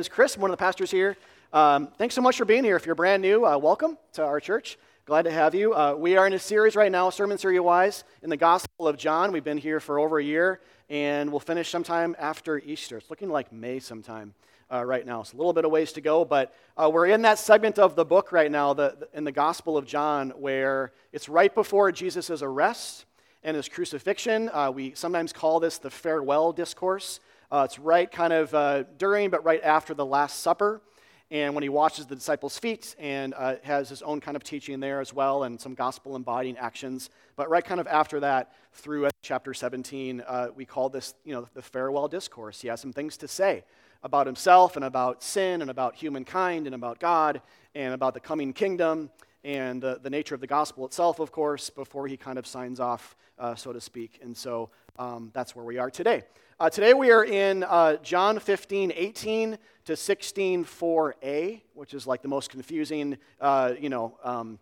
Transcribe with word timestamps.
is 0.00 0.08
Chris, 0.08 0.38
one 0.38 0.50
of 0.50 0.56
the 0.56 0.64
pastors 0.64 0.90
here. 0.90 1.14
Um, 1.52 1.88
thanks 1.98 2.14
so 2.14 2.22
much 2.22 2.38
for 2.38 2.46
being 2.46 2.64
here. 2.64 2.74
If 2.74 2.86
you're 2.86 2.94
brand 2.94 3.20
new, 3.20 3.44
uh, 3.44 3.58
welcome 3.58 3.98
to 4.14 4.24
our 4.24 4.40
church. 4.40 4.78
Glad 5.04 5.22
to 5.22 5.30
have 5.30 5.54
you. 5.54 5.74
Uh, 5.74 5.94
we 5.94 6.16
are 6.16 6.26
in 6.26 6.32
a 6.32 6.38
series 6.38 6.74
right 6.74 6.90
now, 6.90 7.10
sermon 7.10 7.36
series 7.36 7.60
wise, 7.60 8.04
in 8.22 8.30
the 8.30 8.36
Gospel 8.38 8.88
of 8.88 8.96
John. 8.96 9.30
We've 9.30 9.44
been 9.44 9.58
here 9.58 9.78
for 9.78 9.98
over 9.98 10.18
a 10.18 10.24
year, 10.24 10.60
and 10.88 11.30
we'll 11.30 11.38
finish 11.38 11.68
sometime 11.68 12.16
after 12.18 12.58
Easter. 12.60 12.96
It's 12.96 13.10
looking 13.10 13.28
like 13.28 13.52
May 13.52 13.78
sometime 13.78 14.32
uh, 14.72 14.82
right 14.82 15.04
now. 15.04 15.20
It's 15.20 15.34
a 15.34 15.36
little 15.36 15.52
bit 15.52 15.66
of 15.66 15.70
ways 15.70 15.92
to 15.92 16.00
go, 16.00 16.24
but 16.24 16.54
uh, 16.78 16.88
we're 16.90 17.08
in 17.08 17.20
that 17.22 17.38
segment 17.38 17.78
of 17.78 17.94
the 17.94 18.04
book 18.06 18.32
right 18.32 18.50
now, 18.50 18.72
the, 18.72 18.96
the, 19.00 19.18
in 19.18 19.24
the 19.24 19.32
Gospel 19.32 19.76
of 19.76 19.84
John, 19.84 20.30
where 20.30 20.92
it's 21.12 21.28
right 21.28 21.54
before 21.54 21.92
Jesus' 21.92 22.40
arrest 22.40 23.04
and 23.42 23.54
his 23.54 23.68
crucifixion. 23.68 24.48
Uh, 24.50 24.70
we 24.74 24.94
sometimes 24.94 25.30
call 25.34 25.60
this 25.60 25.76
the 25.76 25.90
farewell 25.90 26.52
discourse. 26.52 27.20
Uh, 27.52 27.62
it's 27.64 27.80
right 27.80 28.10
kind 28.10 28.32
of 28.32 28.54
uh, 28.54 28.84
during, 28.96 29.28
but 29.28 29.44
right 29.44 29.62
after 29.64 29.92
the 29.92 30.06
Last 30.06 30.40
Supper. 30.40 30.80
And 31.32 31.54
when 31.54 31.62
he 31.62 31.68
washes 31.68 32.06
the 32.06 32.14
disciples' 32.14 32.58
feet 32.58 32.94
and 32.98 33.34
uh, 33.36 33.56
has 33.62 33.88
his 33.88 34.02
own 34.02 34.20
kind 34.20 34.36
of 34.36 34.42
teaching 34.42 34.80
there 34.80 35.00
as 35.00 35.12
well 35.12 35.44
and 35.44 35.60
some 35.60 35.74
gospel 35.74 36.16
embodying 36.16 36.56
actions. 36.58 37.10
But 37.36 37.48
right 37.48 37.64
kind 37.64 37.80
of 37.80 37.86
after 37.86 38.20
that, 38.20 38.52
through 38.72 39.08
chapter 39.22 39.54
17, 39.54 40.22
uh, 40.26 40.48
we 40.54 40.64
call 40.64 40.88
this, 40.88 41.14
you 41.24 41.32
know, 41.32 41.46
the 41.54 41.62
farewell 41.62 42.08
discourse. 42.08 42.60
He 42.60 42.68
has 42.68 42.80
some 42.80 42.92
things 42.92 43.16
to 43.18 43.28
say 43.28 43.64
about 44.02 44.26
himself 44.26 44.76
and 44.76 44.84
about 44.84 45.22
sin 45.22 45.60
and 45.60 45.70
about 45.70 45.94
humankind 45.94 46.66
and 46.66 46.74
about 46.74 46.98
God 46.98 47.42
and 47.74 47.94
about 47.94 48.14
the 48.14 48.20
coming 48.20 48.52
kingdom 48.52 49.10
and 49.44 49.84
uh, 49.84 49.96
the 50.02 50.10
nature 50.10 50.34
of 50.34 50.40
the 50.40 50.46
gospel 50.46 50.84
itself, 50.84 51.18
of 51.18 51.32
course, 51.32 51.70
before 51.70 52.06
he 52.06 52.16
kind 52.16 52.38
of 52.38 52.46
signs 52.46 52.80
off, 52.80 53.16
uh, 53.38 53.54
so 53.54 53.72
to 53.72 53.80
speak. 53.80 54.18
And 54.22 54.36
so 54.36 54.70
um, 54.98 55.30
that's 55.32 55.54
where 55.54 55.64
we 55.64 55.78
are 55.78 55.90
today. 55.90 56.24
Uh, 56.60 56.68
today 56.68 56.92
we 56.92 57.10
are 57.10 57.24
in 57.24 57.64
uh, 57.64 57.96
John 58.02 58.38
15, 58.38 58.92
18 58.94 59.56
to 59.86 59.96
16, 59.96 60.66
4a, 60.66 61.62
which 61.72 61.94
is 61.94 62.06
like 62.06 62.20
the 62.20 62.28
most 62.28 62.50
confusing, 62.50 63.16
uh, 63.40 63.72
you 63.80 63.88
know, 63.88 64.18
um, 64.22 64.58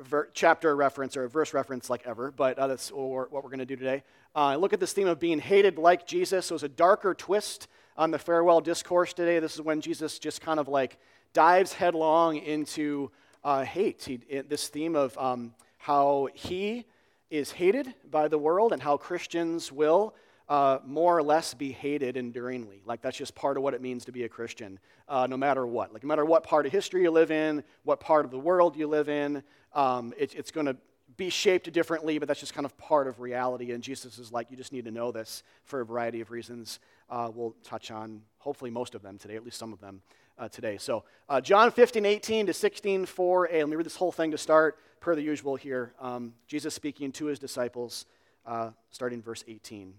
ver- 0.00 0.30
chapter 0.32 0.74
reference 0.74 1.18
or 1.18 1.28
verse 1.28 1.52
reference 1.52 1.90
like 1.90 2.06
ever, 2.06 2.30
but 2.30 2.58
uh, 2.58 2.68
that's 2.68 2.90
what 2.90 3.30
we're, 3.30 3.42
going 3.42 3.58
to 3.58 3.66
do 3.66 3.76
today. 3.76 4.02
Uh, 4.34 4.56
look 4.56 4.72
at 4.72 4.80
this 4.80 4.94
theme 4.94 5.08
of 5.08 5.20
being 5.20 5.38
hated 5.38 5.76
like 5.76 6.06
Jesus. 6.06 6.46
So 6.46 6.54
it's 6.54 6.64
a 6.64 6.70
darker 6.70 7.12
twist 7.12 7.68
on 7.98 8.10
the 8.10 8.18
farewell 8.18 8.62
discourse 8.62 9.12
today. 9.12 9.40
This 9.40 9.56
is 9.56 9.60
when 9.60 9.82
Jesus 9.82 10.18
just 10.18 10.40
kind 10.40 10.58
of 10.58 10.68
like 10.68 10.96
dives 11.34 11.74
headlong 11.74 12.38
into 12.38 13.10
uh, 13.44 13.62
hate. 13.62 14.04
He, 14.04 14.40
this 14.48 14.68
theme 14.68 14.96
of 14.96 15.18
um, 15.18 15.52
how 15.76 16.30
he 16.32 16.86
is 17.28 17.52
hated 17.52 17.92
by 18.10 18.26
the 18.28 18.38
world 18.38 18.72
and 18.72 18.80
how 18.80 18.96
Christians 18.96 19.70
will 19.70 20.14
uh, 20.50 20.80
more 20.84 21.16
or 21.16 21.22
less 21.22 21.54
be 21.54 21.70
hated 21.70 22.16
enduringly. 22.16 22.82
Like 22.84 23.00
that's 23.00 23.16
just 23.16 23.36
part 23.36 23.56
of 23.56 23.62
what 23.62 23.72
it 23.72 23.80
means 23.80 24.04
to 24.06 24.12
be 24.12 24.24
a 24.24 24.28
Christian, 24.28 24.80
uh, 25.08 25.28
no 25.30 25.36
matter 25.36 25.64
what. 25.64 25.92
Like 25.92 26.02
no 26.02 26.08
matter 26.08 26.24
what 26.24 26.42
part 26.42 26.66
of 26.66 26.72
history 26.72 27.02
you 27.02 27.12
live 27.12 27.30
in, 27.30 27.62
what 27.84 28.00
part 28.00 28.24
of 28.24 28.32
the 28.32 28.38
world 28.38 28.76
you 28.76 28.88
live 28.88 29.08
in, 29.08 29.44
um, 29.74 30.12
it, 30.18 30.34
it's 30.34 30.50
going 30.50 30.66
to 30.66 30.76
be 31.16 31.30
shaped 31.30 31.72
differently, 31.72 32.18
but 32.18 32.26
that's 32.26 32.40
just 32.40 32.52
kind 32.52 32.64
of 32.64 32.76
part 32.78 33.06
of 33.06 33.20
reality. 33.20 33.70
And 33.70 33.82
Jesus 33.82 34.18
is 34.18 34.32
like, 34.32 34.50
you 34.50 34.56
just 34.56 34.72
need 34.72 34.86
to 34.86 34.90
know 34.90 35.12
this 35.12 35.44
for 35.62 35.82
a 35.82 35.84
variety 35.84 36.20
of 36.20 36.32
reasons. 36.32 36.80
Uh, 37.08 37.30
we'll 37.32 37.54
touch 37.62 37.92
on 37.92 38.22
hopefully 38.38 38.72
most 38.72 38.96
of 38.96 39.02
them 39.02 39.18
today, 39.18 39.36
at 39.36 39.44
least 39.44 39.56
some 39.56 39.72
of 39.72 39.80
them 39.80 40.02
uh, 40.36 40.48
today. 40.48 40.78
So, 40.78 41.04
uh, 41.28 41.40
John 41.40 41.70
15, 41.70 42.04
18 42.04 42.46
to 42.46 42.52
16, 42.52 43.06
4a. 43.06 43.52
Let 43.52 43.68
me 43.68 43.76
read 43.76 43.86
this 43.86 43.96
whole 43.96 44.10
thing 44.10 44.32
to 44.32 44.38
start, 44.38 44.78
per 44.98 45.14
the 45.14 45.22
usual 45.22 45.54
here. 45.54 45.92
Um, 46.00 46.32
Jesus 46.48 46.74
speaking 46.74 47.12
to 47.12 47.26
his 47.26 47.38
disciples, 47.38 48.06
uh, 48.46 48.70
starting 48.90 49.22
verse 49.22 49.44
18. 49.46 49.94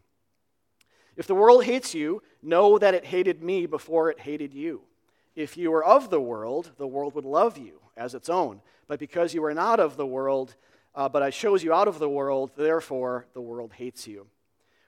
If 1.18 1.28
the 1.28 1.36
world 1.36 1.66
hates 1.66 1.94
you, 1.94 2.22
know 2.42 2.78
that 2.78 2.94
it 2.94 3.06
hated 3.06 3.44
me 3.44 3.66
before 3.66 4.10
it 4.10 4.20
hated 4.20 4.54
you. 4.54 4.82
If 5.36 5.58
you 5.58 5.72
were 5.72 5.84
of 5.84 6.10
the 6.10 6.22
world, 6.22 6.72
the 6.78 6.88
world 6.88 7.16
would 7.16 7.26
love 7.26 7.58
you 7.58 7.80
as 7.96 8.16
its 8.16 8.30
own. 8.30 8.62
But 8.88 9.00
because 9.00 9.34
you 9.34 9.44
are 9.46 9.54
not 9.54 9.80
of 9.80 9.98
the 9.98 10.06
world, 10.06 10.56
uh, 10.96 11.08
but 11.10 11.24
I 11.24 11.30
chose 11.30 11.64
you 11.64 11.74
out 11.74 11.88
of 11.88 12.00
the 12.00 12.10
world, 12.10 12.52
therefore 12.56 13.26
the 13.34 13.42
world 13.42 13.74
hates 13.74 14.08
you. 14.08 14.28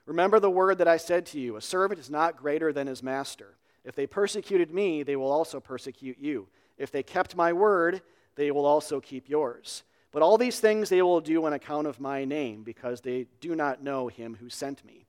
Remember 0.06 0.38
the 0.38 0.50
word 0.50 0.78
that 0.78 0.88
I 0.88 0.98
said 0.98 1.26
to 1.26 1.40
you 1.40 1.56
A 1.56 1.60
servant 1.62 2.00
is 2.00 2.10
not 2.10 2.36
greater 2.36 2.72
than 2.72 2.86
his 2.86 3.02
master. 3.02 3.56
If 3.84 3.94
they 3.94 4.06
persecuted 4.06 4.72
me, 4.72 5.02
they 5.02 5.16
will 5.16 5.30
also 5.30 5.60
persecute 5.60 6.18
you. 6.18 6.48
If 6.78 6.90
they 6.90 7.02
kept 7.02 7.36
my 7.36 7.52
word, 7.52 8.02
they 8.34 8.50
will 8.50 8.66
also 8.66 9.00
keep 9.00 9.28
yours. 9.28 9.82
But 10.10 10.22
all 10.22 10.38
these 10.38 10.60
things 10.60 10.88
they 10.88 11.02
will 11.02 11.20
do 11.20 11.44
on 11.44 11.52
account 11.52 11.86
of 11.86 12.00
my 12.00 12.24
name, 12.24 12.62
because 12.62 13.00
they 13.00 13.26
do 13.40 13.54
not 13.54 13.82
know 13.82 14.08
him 14.08 14.36
who 14.40 14.48
sent 14.48 14.84
me. 14.84 15.03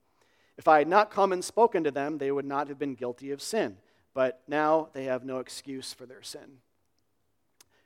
If 0.58 0.68
I 0.68 0.78
had 0.78 0.88
not 0.88 1.10
come 1.10 1.32
and 1.32 1.44
spoken 1.44 1.84
to 1.84 1.90
them, 1.90 2.18
they 2.18 2.30
would 2.30 2.44
not 2.44 2.68
have 2.68 2.78
been 2.78 2.94
guilty 2.94 3.30
of 3.30 3.42
sin. 3.42 3.76
But 4.14 4.42
now 4.48 4.88
they 4.92 5.04
have 5.04 5.24
no 5.24 5.38
excuse 5.38 5.92
for 5.92 6.06
their 6.06 6.22
sin. 6.22 6.58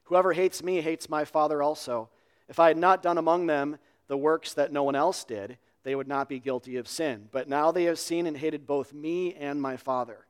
Whoever 0.05 0.33
hates 0.33 0.63
me 0.63 0.81
hates 0.81 1.09
my 1.09 1.25
Father 1.25 1.63
also. 1.63 2.09
If 2.49 2.61
I 2.61 2.69
had 2.69 2.77
not 2.77 3.03
done 3.03 3.19
among 3.19 3.47
them 3.47 3.79
the 4.07 4.17
works 4.17 4.55
that 4.55 4.73
no 4.73 4.83
one 4.83 4.97
else 4.97 5.25
did, 5.25 5.59
they 5.83 5.95
would 5.95 6.09
not 6.09 6.29
be 6.29 6.39
guilty 6.39 6.77
of 6.77 6.89
sin. 6.89 7.29
But 7.33 7.49
now 7.49 7.73
they 7.73 7.85
have 7.85 7.99
seen 7.99 8.27
and 8.27 8.37
hated 8.37 8.67
both 8.67 8.93
me 8.93 9.35
and 9.35 9.61
my 9.61 9.77
Father. 9.77 10.27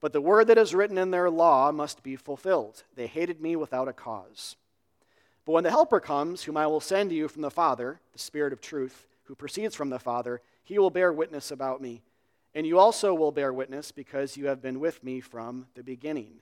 But 0.00 0.12
the 0.12 0.20
word 0.20 0.48
that 0.48 0.58
is 0.58 0.74
written 0.74 0.98
in 0.98 1.12
their 1.12 1.30
law 1.30 1.70
must 1.70 2.02
be 2.02 2.16
fulfilled. 2.16 2.82
They 2.96 3.06
hated 3.06 3.40
me 3.40 3.54
without 3.54 3.88
a 3.88 3.92
cause. 3.92 4.56
But 5.44 5.52
when 5.52 5.64
the 5.64 5.70
Helper 5.70 6.00
comes, 6.00 6.42
whom 6.42 6.56
I 6.56 6.66
will 6.66 6.80
send 6.80 7.10
to 7.10 7.16
you 7.16 7.28
from 7.28 7.42
the 7.42 7.50
Father, 7.50 8.00
the 8.12 8.18
Spirit 8.18 8.52
of 8.52 8.60
truth, 8.60 9.06
who 9.24 9.34
proceeds 9.34 9.74
from 9.74 9.90
the 9.90 9.98
Father, 9.98 10.40
he 10.72 10.78
will 10.78 10.88
bear 10.88 11.12
witness 11.12 11.50
about 11.50 11.82
me. 11.82 12.02
And 12.54 12.66
you 12.66 12.78
also 12.78 13.12
will 13.12 13.30
bear 13.30 13.52
witness 13.52 13.92
because 13.92 14.38
you 14.38 14.46
have 14.46 14.62
been 14.62 14.80
with 14.80 15.04
me 15.04 15.20
from 15.20 15.66
the 15.74 15.82
beginning. 15.82 16.32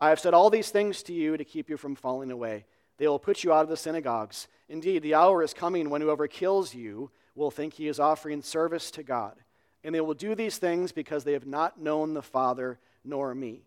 I 0.00 0.10
have 0.10 0.20
said 0.20 0.32
all 0.32 0.48
these 0.48 0.70
things 0.70 1.02
to 1.04 1.12
you 1.12 1.36
to 1.36 1.44
keep 1.44 1.68
you 1.68 1.76
from 1.76 1.96
falling 1.96 2.30
away. 2.30 2.66
They 2.98 3.08
will 3.08 3.18
put 3.18 3.42
you 3.42 3.52
out 3.52 3.64
of 3.64 3.68
the 3.68 3.76
synagogues. 3.76 4.46
Indeed, 4.68 5.02
the 5.02 5.14
hour 5.14 5.42
is 5.42 5.52
coming 5.52 5.90
when 5.90 6.02
whoever 6.02 6.28
kills 6.28 6.72
you 6.72 7.10
will 7.34 7.50
think 7.50 7.74
he 7.74 7.88
is 7.88 7.98
offering 7.98 8.42
service 8.42 8.92
to 8.92 9.02
God. 9.02 9.34
And 9.82 9.92
they 9.92 10.00
will 10.00 10.14
do 10.14 10.36
these 10.36 10.58
things 10.58 10.92
because 10.92 11.24
they 11.24 11.32
have 11.32 11.46
not 11.46 11.80
known 11.80 12.14
the 12.14 12.22
Father 12.22 12.78
nor 13.04 13.34
me. 13.34 13.64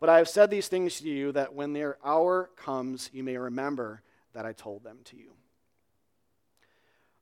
But 0.00 0.08
I 0.08 0.16
have 0.16 0.28
said 0.28 0.48
these 0.48 0.68
things 0.68 1.00
to 1.00 1.08
you 1.10 1.32
that 1.32 1.54
when 1.54 1.74
their 1.74 1.98
hour 2.02 2.48
comes, 2.56 3.10
you 3.12 3.22
may 3.22 3.36
remember 3.36 4.00
that 4.32 4.46
I 4.46 4.54
told 4.54 4.84
them 4.84 5.00
to 5.04 5.18
you. 5.18 5.32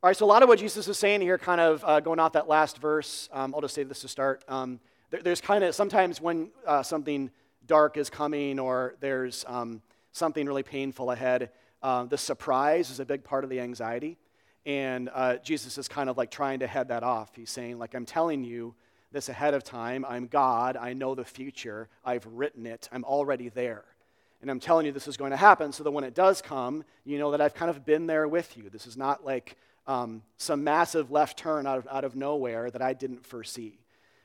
All 0.03 0.09
right, 0.09 0.17
so 0.17 0.25
a 0.25 0.27
lot 0.27 0.43
of 0.43 0.49
what 0.49 0.59
Jesus 0.59 0.89
is 0.89 0.97
saying 0.97 1.21
here, 1.21 1.37
kind 1.37 1.61
of 1.61 1.85
uh, 1.85 2.01
going 2.01 2.19
off 2.19 2.33
that 2.33 2.49
last 2.49 2.79
verse, 2.79 3.29
um, 3.35 3.55
I'll 3.55 3.61
just 3.61 3.75
say 3.75 3.83
this 3.83 4.01
to 4.01 4.09
start. 4.09 4.43
Um, 4.49 4.81
there, 5.11 5.21
there's 5.21 5.43
kind 5.43 5.63
of 5.63 5.75
sometimes 5.75 6.23
when 6.23 6.49
uh, 6.67 6.83
something 6.83 7.31
dark 7.67 7.99
is 7.99 8.09
coming 8.09 8.59
or 8.59 8.95
there's 9.01 9.45
um, 9.47 9.83
something 10.13 10.47
really 10.47 10.63
painful 10.63 11.11
ahead, 11.11 11.51
uh, 11.83 12.05
the 12.05 12.17
surprise 12.17 12.89
is 12.89 12.99
a 12.99 13.05
big 13.05 13.25
part 13.25 13.45
of 13.45 13.51
the 13.51 13.61
anxiety. 13.61 14.17
And 14.65 15.11
uh, 15.13 15.37
Jesus 15.37 15.77
is 15.77 15.87
kind 15.87 16.09
of 16.09 16.17
like 16.17 16.31
trying 16.31 16.61
to 16.61 16.67
head 16.67 16.89
that 16.89 17.03
off. 17.03 17.35
He's 17.37 17.51
saying, 17.51 17.79
like, 17.79 17.93
I'm 17.93 18.07
telling 18.07 18.43
you 18.43 18.75
this 19.13 19.29
ahead 19.29 19.53
of 19.53 19.65
time. 19.65 20.07
I'm 20.09 20.29
God. 20.29 20.79
I 20.79 20.95
know 20.95 21.15
the 21.15 21.27
future. 21.27 21.91
I've 22.07 22.25
written 22.25 22.65
it. 22.65 22.89
I'm 22.91 23.05
already 23.05 23.51
there. 23.51 23.85
And 24.41 24.51
I'm 24.51 24.61
telling 24.61 24.87
you 24.87 24.93
this 24.93 25.09
is 25.09 25.19
going 25.19 25.33
to 25.33 25.37
happen 25.37 25.73
so 25.73 25.85
that 25.85 25.91
when 25.91 26.05
it 26.05 26.15
does 26.15 26.41
come, 26.41 26.85
you 27.05 27.19
know 27.19 27.33
that 27.33 27.43
I've 27.43 27.53
kind 27.53 27.69
of 27.69 27.85
been 27.85 28.07
there 28.07 28.27
with 28.27 28.57
you. 28.57 28.71
This 28.71 28.87
is 28.87 28.97
not 28.97 29.27
like 29.27 29.59
um, 29.87 30.23
some 30.37 30.65
massive 30.65 31.11
left 31.11 31.39
turn 31.39 31.67
out 31.67 31.79
of, 31.79 31.89
out 31.91 32.05
of 32.05 32.15
nowhere 32.17 32.71
that 32.71 32.83
I 32.83 32.93
didn't 32.93 33.27
foresee. 33.27 33.79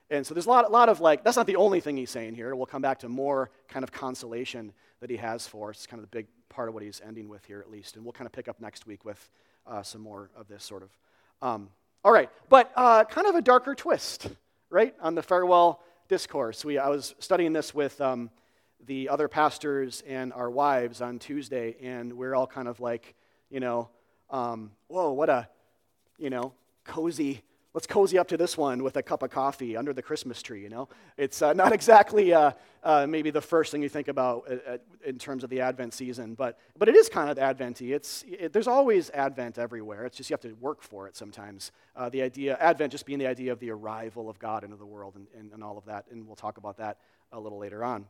And 0.10 0.26
so 0.26 0.34
there's 0.34 0.46
a 0.46 0.50
lot, 0.50 0.66
a 0.66 0.70
lot 0.70 0.90
of 0.90 1.00
like, 1.00 1.24
that's 1.24 1.38
not 1.38 1.48
the 1.48 1.56
only 1.56 1.80
thing 1.80 1.98
he's 1.98 2.12
saying 2.12 2.36
here. 2.36 2.56
We'll 2.56 2.68
come 2.68 2.82
back 2.82 3.00
to 3.00 3.10
more 3.10 3.50
kind 3.68 3.84
of 3.84 3.92
consolation 3.92 4.72
that 5.00 5.10
he 5.10 5.18
has 5.18 5.48
for 5.48 5.72
us. 5.72 5.78
It's 5.78 5.88
kind 5.88 6.00
of 6.02 6.10
the 6.10 6.16
big 6.16 6.28
part 6.50 6.68
of 6.68 6.74
what 6.74 6.84
he's 6.84 7.02
ending 7.06 7.28
with 7.28 7.44
here, 7.46 7.60
at 7.60 7.72
least. 7.72 7.96
And 7.96 8.06
we'll 8.06 8.14
kind 8.14 8.28
of 8.28 8.32
pick 8.32 8.48
up 8.48 8.62
next 8.62 8.86
week 8.86 9.04
with 9.04 9.30
uh, 9.66 9.82
some 9.82 10.02
more 10.02 10.30
of 10.36 10.48
this 10.48 10.64
sort 10.64 10.84
of. 10.84 10.90
Um, 11.42 11.70
all 12.04 12.12
right, 12.12 12.30
but 12.50 12.72
uh, 12.76 13.04
kind 13.06 13.26
of 13.26 13.34
a 13.34 13.42
darker 13.42 13.74
twist, 13.74 14.28
right, 14.70 14.94
on 15.02 15.16
the 15.16 15.24
farewell 15.24 15.82
discourse. 16.08 16.64
We, 16.64 16.78
I 16.78 16.90
was 16.90 17.16
studying 17.18 17.52
this 17.52 17.74
with 17.74 18.00
um, 18.00 18.30
the 18.86 19.10
other 19.10 19.28
pastors 19.28 20.04
and 20.08 20.32
our 20.34 20.52
wives 20.52 21.02
on 21.02 21.18
Tuesday, 21.18 21.76
and 21.82 22.14
we're 22.14 22.36
all 22.36 22.46
kind 22.46 22.68
of 22.68 22.80
like, 22.80 23.16
you 23.50 23.60
know, 23.60 23.90
um, 24.30 24.72
whoa, 24.88 25.12
what 25.12 25.30
a, 25.30 25.48
you 26.18 26.30
know, 26.30 26.54
cozy, 26.84 27.42
let's 27.74 27.88
cozy 27.88 28.18
up 28.18 28.28
to 28.30 28.38
this 28.38 28.58
one 28.58 28.84
with 28.84 28.96
a 28.96 29.04
cup 29.04 29.22
of 29.22 29.30
coffee 29.30 29.76
under 29.76 29.92
the 29.92 30.02
Christmas 30.02 30.42
tree, 30.42 30.62
you 30.62 30.70
know? 30.70 30.88
It's 31.18 31.42
uh, 31.42 31.54
not 31.62 31.74
exactly 31.74 32.34
uh, 32.34 32.52
uh, 32.84 33.06
maybe 33.08 33.32
the 33.32 33.42
first 33.42 33.72
thing 33.72 33.82
you 33.82 33.90
think 33.90 34.08
about 34.08 34.46
uh, 34.50 34.74
uh, 34.74 34.78
in 35.06 35.18
terms 35.18 35.44
of 35.44 35.50
the 35.50 35.62
Advent 35.62 35.94
season, 35.94 36.36
but, 36.36 36.58
but 36.78 36.88
it 36.88 36.96
is 36.96 37.10
kind 37.10 37.30
of 37.30 37.38
Adventy. 37.38 37.94
It's, 37.94 38.24
it, 38.28 38.54
there's 38.54 38.68
always 38.68 39.10
Advent 39.12 39.58
everywhere. 39.58 40.06
It's 40.06 40.18
just 40.18 40.30
you 40.30 40.34
have 40.34 40.42
to 40.42 40.54
work 40.54 40.82
for 40.82 41.08
it 41.08 41.16
sometimes. 41.16 41.72
Uh, 41.96 42.10
the 42.10 42.22
idea, 42.22 42.58
Advent 42.60 42.92
just 42.92 43.06
being 43.06 43.20
the 43.20 43.28
idea 43.28 43.52
of 43.52 43.60
the 43.60 43.72
arrival 43.72 44.30
of 44.30 44.40
God 44.40 44.64
into 44.64 44.78
the 44.78 44.86
world 44.86 45.16
and, 45.16 45.28
and, 45.38 45.52
and 45.52 45.64
all 45.64 45.78
of 45.78 45.86
that, 45.86 46.06
and 46.12 46.26
we'll 46.26 46.36
talk 46.36 46.58
about 46.58 46.78
that 46.78 46.98
a 47.32 47.40
little 47.40 47.58
later 47.58 47.84
on. 47.84 48.06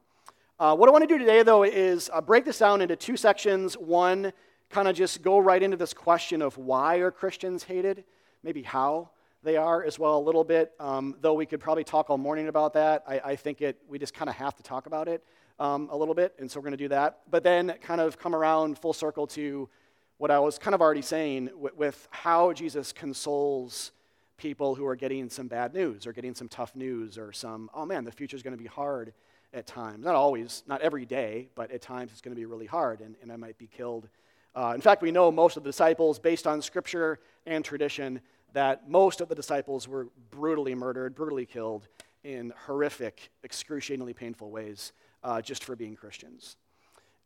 what 0.58 0.88
I 0.88 0.92
want 0.92 1.08
to 1.08 1.08
do 1.08 1.18
today, 1.18 1.42
though, 1.42 1.64
is 1.64 2.10
break 2.26 2.46
this 2.46 2.60
down 2.60 2.82
into 2.82 2.96
two 2.96 3.18
sections. 3.18 3.76
One, 3.76 4.32
kind 4.76 4.90
of 4.90 4.96
just 4.98 5.22
go 5.22 5.40
right 5.40 5.64
into 5.64 5.78
this 5.78 5.94
question 5.94 6.42
of 6.42 6.58
why 6.58 6.98
are 6.98 7.10
Christians 7.10 7.64
hated, 7.64 8.04
maybe 8.44 8.62
how 8.62 9.10
they 9.42 9.56
are 9.56 9.82
as 9.86 9.98
well 9.98 10.18
a 10.18 10.20
little 10.20 10.44
bit. 10.44 10.74
Um, 10.82 11.16
though 11.22 11.34
we 11.34 11.46
could 11.46 11.62
probably 11.62 11.86
talk 11.86 12.10
all 12.10 12.18
morning 12.18 12.50
about 12.50 12.74
that. 12.74 13.06
I, 13.08 13.22
I 13.24 13.36
think 13.38 13.62
it. 13.62 13.78
We 13.88 14.00
just 14.00 14.14
kind 14.14 14.28
of 14.28 14.36
have 14.36 14.54
to 14.58 14.64
talk 14.64 14.86
about 14.86 15.08
it 15.08 15.24
um, 15.62 15.88
a 15.94 15.96
little 15.96 16.14
bit, 16.14 16.36
and 16.40 16.52
so 16.52 16.60
we're 16.60 16.64
going 16.64 16.72
to 16.78 16.84
do 16.84 16.90
that. 16.90 17.22
But 17.32 17.42
then 17.42 17.74
kind 17.82 18.02
of 18.02 18.20
come 18.20 18.36
around 18.36 18.78
full 18.78 18.92
circle 18.92 19.28
to 19.28 19.70
what 20.18 20.30
I 20.30 20.40
was 20.40 20.60
kind 20.60 20.76
of 20.76 20.82
already 20.82 21.02
saying 21.02 21.52
with, 21.56 21.78
with 21.78 22.08
how 22.12 22.52
Jesus 22.52 22.92
consoles 22.92 23.94
people 24.36 24.76
who 24.76 24.86
are 24.86 24.98
getting 24.98 25.30
some 25.30 25.48
bad 25.48 25.74
news 25.74 26.06
or 26.06 26.12
getting 26.12 26.36
some 26.36 26.50
tough 26.50 26.76
news 26.76 27.18
or 27.18 27.32
some, 27.32 27.70
oh 27.74 27.86
man, 27.86 28.04
the 28.04 28.12
future 28.12 28.36
is 28.36 28.44
going 28.44 28.58
to 28.58 28.62
be 28.62 28.68
hard 28.68 29.14
at 29.54 29.68
times. 29.68 30.04
Not 30.04 30.16
always, 30.16 30.64
not 30.68 30.82
every 30.82 31.06
day, 31.06 31.48
but 31.56 31.72
at 31.72 31.82
times 31.82 32.12
it's 32.12 32.20
going 32.20 32.36
to 32.36 32.40
be 32.40 32.46
really 32.46 32.66
hard 32.66 33.00
and, 33.00 33.16
and 33.22 33.32
I 33.32 33.38
might 33.38 33.58
be 33.58 33.68
killed. 33.68 34.10
Uh, 34.56 34.72
in 34.74 34.82
fact, 34.82 35.02
we 35.02 35.12
know 35.12 35.32
most 35.32 35.58
of 35.58 35.64
the 35.64 35.70
disciples, 35.70 36.18
based 36.18 36.48
on 36.48 36.62
scripture 36.62 37.20
and 37.46 37.64
tradition, 37.66 38.22
that 38.54 38.90
most 38.90 39.20
of 39.20 39.28
the 39.28 39.36
disciples 39.36 39.88
were 39.88 40.08
brutally 40.32 40.74
murdered, 40.74 41.14
brutally 41.14 41.46
killed 41.46 41.88
in 42.24 42.54
horrific, 42.66 43.30
excruciatingly 43.44 44.14
painful 44.14 44.50
ways 44.50 44.94
uh, 45.24 45.42
just 45.42 45.64
for 45.64 45.76
being 45.76 45.96
Christians. 45.96 46.56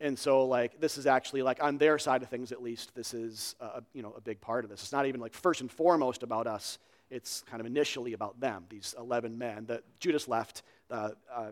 And 0.01 0.17
so, 0.17 0.45
like, 0.45 0.79
this 0.79 0.97
is 0.97 1.05
actually, 1.05 1.43
like, 1.43 1.61
on 1.61 1.77
their 1.77 1.99
side 1.99 2.23
of 2.23 2.29
things 2.29 2.51
at 2.51 2.63
least, 2.63 2.95
this 2.95 3.13
is, 3.13 3.55
a, 3.59 3.83
you 3.93 4.01
know, 4.01 4.13
a 4.17 4.21
big 4.21 4.41
part 4.41 4.63
of 4.63 4.71
this. 4.71 4.81
It's 4.81 4.91
not 4.91 5.05
even, 5.05 5.21
like, 5.21 5.33
first 5.33 5.61
and 5.61 5.71
foremost 5.71 6.23
about 6.23 6.47
us. 6.47 6.79
It's 7.11 7.43
kind 7.43 7.59
of 7.59 7.67
initially 7.67 8.13
about 8.13 8.39
them, 8.39 8.63
these 8.69 8.95
11 8.97 9.37
men 9.37 9.65
that 9.65 9.83
Judas 9.99 10.27
left, 10.27 10.63
uh, 10.89 11.09
uh, 11.33 11.51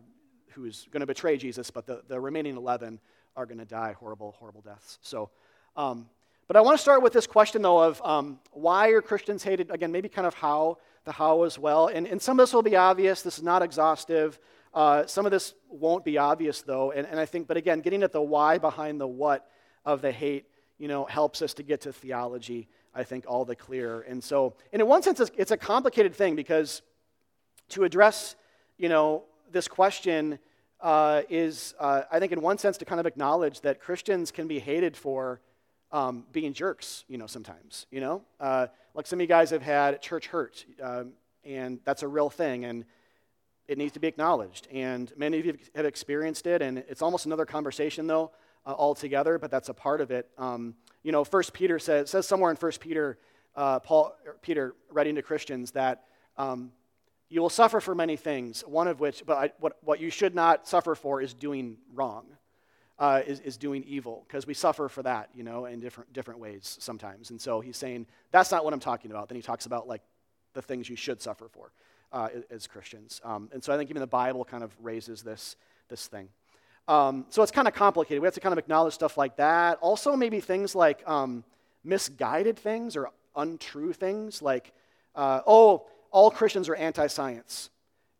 who's 0.51 0.87
going 0.91 1.01
to 1.01 1.07
betray 1.07 1.37
Jesus, 1.37 1.69
but 1.69 1.85
the, 1.85 2.01
the 2.07 2.19
remaining 2.19 2.55
11 2.55 2.99
are 3.35 3.45
going 3.45 3.57
to 3.59 3.65
die 3.65 3.93
horrible, 3.93 4.35
horrible 4.39 4.61
deaths. 4.61 4.97
So, 5.01 5.29
um, 5.77 6.09
but 6.47 6.55
I 6.55 6.61
want 6.61 6.77
to 6.77 6.81
start 6.81 7.03
with 7.03 7.13
this 7.13 7.27
question, 7.27 7.61
though, 7.61 7.83
of 7.83 8.01
um, 8.03 8.39
why 8.51 8.89
are 8.89 9.01
Christians 9.01 9.43
hated? 9.43 9.69
Again, 9.69 9.91
maybe 9.91 10.09
kind 10.09 10.25
of 10.25 10.33
how, 10.33 10.77
the 11.03 11.11
how 11.11 11.43
as 11.43 11.59
well. 11.59 11.87
And, 11.87 12.07
and 12.07 12.21
some 12.21 12.39
of 12.39 12.43
this 12.43 12.53
will 12.53 12.63
be 12.63 12.75
obvious. 12.75 13.21
This 13.21 13.37
is 13.37 13.43
not 13.43 13.61
exhaustive. 13.61 14.39
Uh, 14.73 15.05
some 15.05 15.25
of 15.25 15.31
this 15.31 15.53
won't 15.69 16.05
be 16.05 16.17
obvious, 16.17 16.61
though. 16.61 16.91
And, 16.91 17.05
and 17.05 17.19
I 17.19 17.25
think, 17.25 17.47
but 17.47 17.57
again, 17.57 17.81
getting 17.81 18.01
at 18.01 18.11
the 18.11 18.21
why 18.21 18.57
behind 18.57 18.99
the 18.99 19.07
what 19.07 19.49
of 19.85 20.01
the 20.01 20.11
hate, 20.11 20.45
you 20.77 20.87
know, 20.87 21.05
helps 21.05 21.41
us 21.41 21.53
to 21.55 21.63
get 21.63 21.81
to 21.81 21.91
theology, 21.91 22.69
I 22.95 23.03
think, 23.03 23.25
all 23.27 23.43
the 23.43 23.55
clearer. 23.55 24.01
And 24.01 24.23
so, 24.23 24.55
and 24.71 24.81
in 24.81 24.87
one 24.87 25.03
sense, 25.03 25.19
it's, 25.19 25.31
it's 25.37 25.51
a 25.51 25.57
complicated 25.57 26.15
thing 26.15 26.35
because 26.35 26.81
to 27.69 27.83
address, 27.83 28.35
you 28.77 28.87
know, 28.87 29.23
this 29.51 29.67
question 29.67 30.39
uh, 30.79 31.23
is, 31.29 31.73
uh, 31.79 32.03
I 32.11 32.19
think, 32.19 32.31
in 32.31 32.41
one 32.41 32.57
sense, 32.57 32.77
to 32.77 32.85
kind 32.85 32.99
of 32.99 33.05
acknowledge 33.05 33.61
that 33.61 33.81
Christians 33.81 34.31
can 34.31 34.47
be 34.47 34.59
hated 34.59 34.95
for 34.95 35.41
um, 35.91 36.25
being 36.31 36.53
jerks, 36.53 37.05
you 37.07 37.17
know, 37.17 37.27
sometimes, 37.27 37.85
you 37.91 38.01
know? 38.01 38.23
Uh, 38.39 38.67
like 38.93 39.07
some 39.07 39.17
of 39.17 39.21
you 39.21 39.27
guys 39.27 39.49
have 39.51 39.61
had 39.61 40.01
church 40.01 40.27
hurt, 40.27 40.65
um, 40.81 41.13
and 41.43 41.79
that's 41.85 42.03
a 42.03 42.07
real 42.07 42.29
thing. 42.29 42.65
And 42.65 42.85
it 43.67 43.77
needs 43.77 43.91
to 43.93 43.99
be 43.99 44.07
acknowledged. 44.07 44.67
And 44.71 45.11
many 45.17 45.39
of 45.39 45.45
you 45.45 45.57
have 45.75 45.85
experienced 45.85 46.47
it, 46.47 46.61
and 46.61 46.77
it's 46.77 47.01
almost 47.01 47.25
another 47.25 47.45
conversation, 47.45 48.07
though, 48.07 48.31
uh, 48.65 48.73
altogether, 48.77 49.37
but 49.37 49.51
that's 49.51 49.69
a 49.69 49.73
part 49.73 50.01
of 50.01 50.11
it. 50.11 50.29
Um, 50.37 50.75
you 51.03 51.11
know, 51.11 51.23
First 51.23 51.53
Peter 51.53 51.79
says, 51.79 52.09
says 52.09 52.27
somewhere 52.27 52.51
in 52.51 52.57
First 52.57 52.79
Peter, 52.79 53.17
uh, 53.55 53.79
Paul, 53.79 54.15
Peter 54.41 54.75
writing 54.89 55.15
to 55.15 55.21
Christians 55.21 55.71
that 55.71 56.03
um, 56.37 56.71
you 57.29 57.41
will 57.41 57.49
suffer 57.49 57.81
for 57.81 57.93
many 57.93 58.15
things, 58.15 58.61
one 58.61 58.87
of 58.87 58.99
which, 58.99 59.23
but 59.25 59.37
I, 59.37 59.51
what, 59.59 59.77
what 59.81 59.99
you 59.99 60.09
should 60.09 60.33
not 60.33 60.67
suffer 60.67 60.95
for 60.95 61.21
is 61.21 61.33
doing 61.33 61.77
wrong, 61.93 62.25
uh, 62.99 63.21
is, 63.25 63.39
is 63.41 63.57
doing 63.57 63.83
evil, 63.87 64.25
because 64.27 64.47
we 64.47 64.53
suffer 64.53 64.89
for 64.89 65.03
that, 65.03 65.29
you 65.35 65.43
know, 65.43 65.65
in 65.65 65.79
different, 65.79 66.11
different 66.13 66.39
ways 66.39 66.77
sometimes. 66.79 67.29
And 67.29 67.39
so 67.39 67.61
he's 67.61 67.77
saying, 67.77 68.07
that's 68.31 68.51
not 68.51 68.65
what 68.65 68.73
I'm 68.73 68.79
talking 68.79 69.11
about. 69.11 69.29
Then 69.29 69.35
he 69.35 69.41
talks 69.41 69.65
about, 69.65 69.87
like, 69.87 70.01
the 70.53 70.61
things 70.61 70.89
you 70.89 70.95
should 70.95 71.21
suffer 71.21 71.47
for 71.47 71.71
uh, 72.11 72.29
as 72.49 72.65
Christians. 72.65 73.21
Um, 73.23 73.49
and 73.53 73.63
so 73.63 73.71
I 73.71 73.77
think 73.77 73.89
even 73.91 73.99
the 73.99 74.07
Bible 74.07 74.43
kind 74.43 74.63
of 74.63 74.75
raises 74.81 75.21
this, 75.21 75.55
this 75.89 76.07
thing. 76.07 76.29
Um, 76.87 77.25
so 77.29 77.43
it's 77.43 77.51
kind 77.51 77.67
of 77.67 77.73
complicated. 77.73 78.21
We 78.21 78.25
have 78.25 78.33
to 78.33 78.39
kind 78.39 78.53
of 78.53 78.59
acknowledge 78.59 78.93
stuff 78.93 79.17
like 79.17 79.35
that. 79.37 79.77
Also, 79.79 80.15
maybe 80.15 80.39
things 80.39 80.73
like 80.73 81.07
um, 81.07 81.43
misguided 81.83 82.57
things 82.57 82.95
or 82.95 83.11
untrue 83.35 83.93
things, 83.93 84.41
like, 84.41 84.73
uh, 85.13 85.41
oh, 85.45 85.85
all 86.11 86.31
Christians 86.31 86.69
are 86.69 86.75
anti 86.75 87.05
science. 87.07 87.69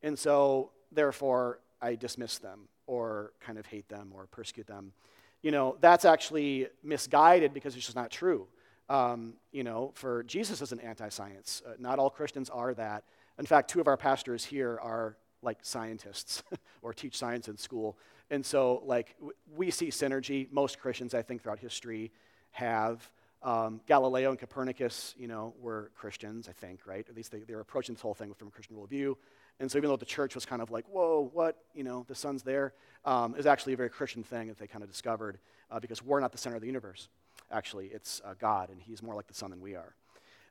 And 0.04 0.20
so, 0.20 0.72
therefore, 0.92 1.60
I 1.82 1.96
dismiss 1.96 2.38
them 2.38 2.68
or 2.88 3.34
kind 3.40 3.60
of 3.60 3.66
hate 3.66 3.88
them 3.90 4.12
or 4.14 4.26
persecute 4.28 4.66
them. 4.68 4.94
You 5.42 5.52
know, 5.52 5.78
that's 5.80 6.06
actually 6.06 6.68
misguided 6.84 7.54
because 7.54 7.76
it's 7.76 7.86
just 7.86 7.96
not 7.96 8.10
true. 8.10 8.48
Um, 8.90 9.34
you 9.52 9.64
know, 9.64 9.92
for 9.94 10.24
Jesus 10.24 10.62
is 10.62 10.72
an 10.72 10.80
anti 10.80 11.10
science. 11.10 11.62
Uh, 11.66 11.74
not 11.78 12.00
all 12.00 12.10
Christians 12.10 12.50
are 12.50 12.74
that. 12.74 13.04
In 13.38 13.46
fact, 13.46 13.70
two 13.70 13.80
of 13.80 13.88
our 13.88 13.98
pastors 13.98 14.44
here 14.44 14.80
are 14.82 15.18
like 15.42 15.60
scientists 15.62 16.42
or 16.82 16.94
teach 16.94 17.16
science 17.18 17.48
in 17.48 17.58
school. 17.58 17.98
And 18.30 18.46
so, 18.46 18.82
like, 18.86 19.16
we 19.56 19.72
see 19.72 19.88
synergy. 19.88 20.52
Most 20.52 20.80
Christians, 20.80 21.14
I 21.14 21.22
think, 21.22 21.44
throughout 21.44 21.60
history 21.60 22.12
have. 22.52 23.10
Um, 23.44 23.82
Galileo 23.86 24.32
and 24.32 24.40
Copernicus, 24.40 25.14
you 25.18 25.28
know, 25.28 25.54
were 25.62 25.92
Christians, 25.96 26.50
I 26.50 26.54
think, 26.54 26.88
right? 26.88 27.06
At 27.08 27.16
least 27.16 27.32
they, 27.32 27.40
they 27.42 27.54
were 27.54 27.62
approaching 27.62 27.94
this 27.94 28.02
whole 28.02 28.16
thing 28.16 28.34
from 28.34 28.48
a 28.48 28.52
Christian 28.52 28.76
worldview. 28.76 29.16
And 29.60 29.72
so, 29.72 29.78
even 29.78 29.90
though 29.90 29.98
the 29.98 30.06
church 30.06 30.36
was 30.36 30.46
kind 30.46 30.62
of 30.62 30.70
like, 30.70 30.86
whoa, 30.88 31.30
what, 31.34 31.58
you 31.74 31.84
know, 31.84 32.06
the 32.08 32.16
sun's 32.16 32.44
there, 32.44 32.74
um, 33.06 33.36
is 33.36 33.46
actually 33.46 33.74
a 33.74 33.78
very 33.78 33.90
Christian 33.90 34.24
thing 34.24 34.48
that 34.48 34.58
they 34.60 34.68
kind 34.68 34.84
of 34.84 34.90
discovered 34.90 35.40
uh, 35.72 35.80
because 35.80 36.04
we're 36.04 36.20
not 36.20 36.32
the 36.32 36.38
center 36.38 36.56
of 36.56 36.62
the 36.62 36.68
universe. 36.68 37.10
Actually, 37.52 37.88
it's 37.88 38.22
uh, 38.24 38.34
God, 38.40 38.70
and 38.70 38.80
He's 38.82 39.02
more 39.02 39.16
like 39.16 39.28
the 39.28 39.34
sun 39.34 39.50
than 39.50 39.62
we 39.62 39.76
are. 39.76 39.96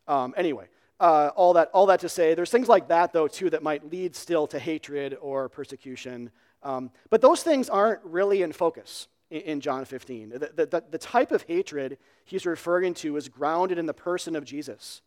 Um, 0.08 0.35
anyway, 0.37 0.67
uh, 0.99 1.31
all, 1.37 1.53
that, 1.53 1.70
all 1.73 1.87
that 1.87 2.00
to 2.00 2.08
say, 2.08 2.35
there's 2.35 2.50
things 2.50 2.69
like 2.69 2.88
that, 2.88 3.12
though, 3.12 3.29
too, 3.29 3.50
that 3.50 3.62
might 3.62 3.91
lead 3.91 4.17
still 4.17 4.47
to 4.49 4.58
hatred 4.58 5.17
or 5.20 5.49
persecution. 5.49 6.31
Um, 6.62 6.91
but 7.11 7.20
those 7.20 7.43
things 7.43 7.69
aren't 7.69 8.02
really 8.05 8.43
in 8.43 8.52
focus 8.52 9.09
in, 9.31 9.41
in 9.43 9.61
John 9.61 9.85
15. 9.85 10.31
The, 10.31 10.67
the, 10.67 10.85
the 10.91 10.99
type 10.99 11.32
of 11.32 11.43
hatred 11.43 11.99
he's 12.25 12.47
referring 12.47 12.94
to 12.94 13.17
is 13.17 13.29
grounded 13.29 13.79
in 13.79 13.87
the 13.87 13.94
person 13.94 14.35
of 14.35 14.44
Jesus. 14.44 15.02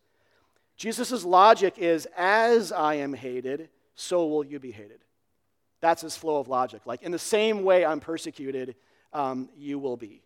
Jesus' 0.78 1.26
logic 1.26 1.78
is 1.78 2.08
as 2.16 2.72
I 2.72 2.96
am 2.96 3.14
hated, 3.14 3.70
so 4.00 4.26
will 4.26 4.46
you 4.46 4.60
be 4.60 4.72
hated. 4.72 5.02
That's 5.82 6.02
his 6.02 6.16
flow 6.16 6.40
of 6.40 6.48
logic. 6.48 6.82
Like, 6.86 7.04
in 7.04 7.12
the 7.12 7.20
same 7.20 7.64
way 7.64 7.86
I'm 7.86 8.00
persecuted, 8.00 8.76
um, 9.14 9.50
you 9.58 9.80
will 9.80 9.98
be. 9.98 10.22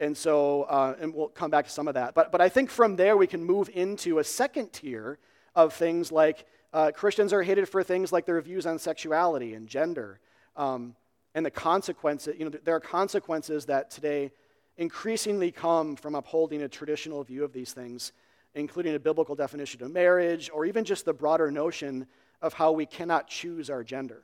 And 0.00 0.16
so, 0.16 0.62
uh, 0.62 0.94
and 1.00 1.14
we'll 1.14 1.28
come 1.28 1.50
back 1.50 1.64
to 1.66 1.70
some 1.70 1.88
of 1.88 1.94
that. 1.94 2.14
But, 2.14 2.30
but 2.30 2.40
I 2.40 2.48
think 2.48 2.70
from 2.70 2.96
there 2.96 3.16
we 3.16 3.26
can 3.26 3.44
move 3.44 3.68
into 3.74 4.18
a 4.18 4.24
second 4.24 4.72
tier 4.72 5.18
of 5.54 5.74
things 5.74 6.12
like 6.12 6.46
uh, 6.72 6.92
Christians 6.94 7.32
are 7.32 7.42
hated 7.42 7.68
for 7.68 7.82
things 7.82 8.12
like 8.12 8.24
their 8.26 8.40
views 8.40 8.64
on 8.66 8.78
sexuality 8.78 9.54
and 9.54 9.66
gender. 9.66 10.20
Um, 10.56 10.94
and 11.34 11.44
the 11.44 11.50
consequences, 11.50 12.34
you 12.38 12.44
know, 12.44 12.50
there 12.64 12.76
are 12.76 12.80
consequences 12.80 13.66
that 13.66 13.90
today 13.90 14.30
increasingly 14.76 15.50
come 15.50 15.96
from 15.96 16.14
upholding 16.14 16.62
a 16.62 16.68
traditional 16.68 17.24
view 17.24 17.42
of 17.44 17.52
these 17.52 17.72
things, 17.72 18.12
including 18.54 18.94
a 18.94 18.98
biblical 18.98 19.34
definition 19.34 19.82
of 19.82 19.90
marriage 19.90 20.50
or 20.54 20.64
even 20.64 20.84
just 20.84 21.04
the 21.04 21.12
broader 21.12 21.50
notion 21.50 22.06
of 22.40 22.52
how 22.52 22.72
we 22.72 22.86
cannot 22.86 23.28
choose 23.28 23.70
our 23.70 23.84
gender. 23.84 24.22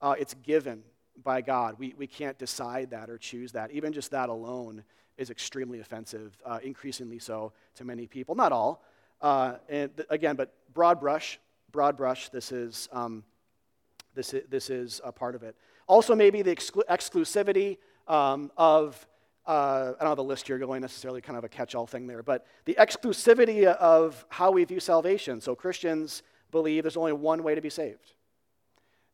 Uh, 0.00 0.14
it's 0.18 0.34
given 0.34 0.82
by 1.22 1.40
God. 1.40 1.76
We, 1.78 1.94
we 1.96 2.06
can't 2.06 2.38
decide 2.38 2.90
that 2.90 3.10
or 3.10 3.18
choose 3.18 3.52
that. 3.52 3.70
Even 3.70 3.92
just 3.92 4.10
that 4.12 4.28
alone 4.28 4.84
is 5.16 5.30
extremely 5.30 5.80
offensive, 5.80 6.36
uh, 6.44 6.60
increasingly 6.62 7.18
so 7.18 7.52
to 7.74 7.84
many 7.84 8.06
people. 8.06 8.34
Not 8.34 8.52
all. 8.52 8.84
Uh, 9.20 9.54
and 9.68 9.96
th- 9.96 10.06
again, 10.10 10.36
but 10.36 10.54
broad 10.72 11.00
brush, 11.00 11.40
broad 11.72 11.96
brush, 11.96 12.28
this 12.28 12.52
is, 12.52 12.88
um, 12.92 13.24
this, 14.14 14.32
is, 14.32 14.42
this 14.48 14.70
is 14.70 15.00
a 15.04 15.10
part 15.10 15.34
of 15.34 15.42
it. 15.42 15.56
Also, 15.88 16.14
maybe 16.14 16.42
the 16.42 16.54
exclu- 16.54 16.86
exclusivity 16.88 17.78
um, 18.06 18.52
of, 18.56 19.06
uh, 19.46 19.94
I 19.98 20.04
don't 20.04 20.10
have 20.10 20.18
a 20.18 20.22
list 20.22 20.46
here 20.46 20.58
going 20.58 20.80
necessarily 20.80 21.20
kind 21.20 21.36
of 21.36 21.42
a 21.42 21.48
catch 21.48 21.74
all 21.74 21.86
thing 21.86 22.06
there, 22.06 22.22
but 22.22 22.46
the 22.64 22.76
exclusivity 22.78 23.64
of 23.64 24.24
how 24.28 24.52
we 24.52 24.64
view 24.64 24.78
salvation. 24.78 25.40
So 25.40 25.56
Christians 25.56 26.22
believe 26.50 26.82
there's 26.82 26.96
only 26.96 27.12
one 27.12 27.42
way 27.42 27.54
to 27.54 27.60
be 27.60 27.70
saved. 27.70 28.14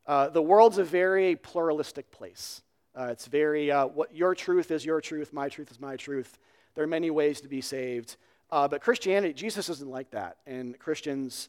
Uh, 0.06 0.28
the 0.28 0.42
world's 0.42 0.78
a 0.78 0.84
very 0.84 1.36
pluralistic 1.36 2.10
place. 2.10 2.62
Uh, 2.96 3.08
it's 3.10 3.26
very, 3.26 3.70
uh, 3.70 3.86
what 3.86 4.14
your 4.14 4.34
truth 4.34 4.70
is 4.70 4.84
your 4.84 5.00
truth, 5.00 5.32
my 5.32 5.48
truth 5.48 5.70
is 5.70 5.80
my 5.80 5.96
truth. 5.96 6.38
There 6.74 6.84
are 6.84 6.88
many 6.88 7.10
ways 7.10 7.40
to 7.40 7.48
be 7.48 7.60
saved. 7.60 8.16
Uh, 8.50 8.68
but 8.68 8.82
Christianity, 8.82 9.32
Jesus 9.32 9.68
isn't 9.68 9.90
like 9.90 10.10
that. 10.10 10.36
And 10.46 10.78
Christians, 10.78 11.48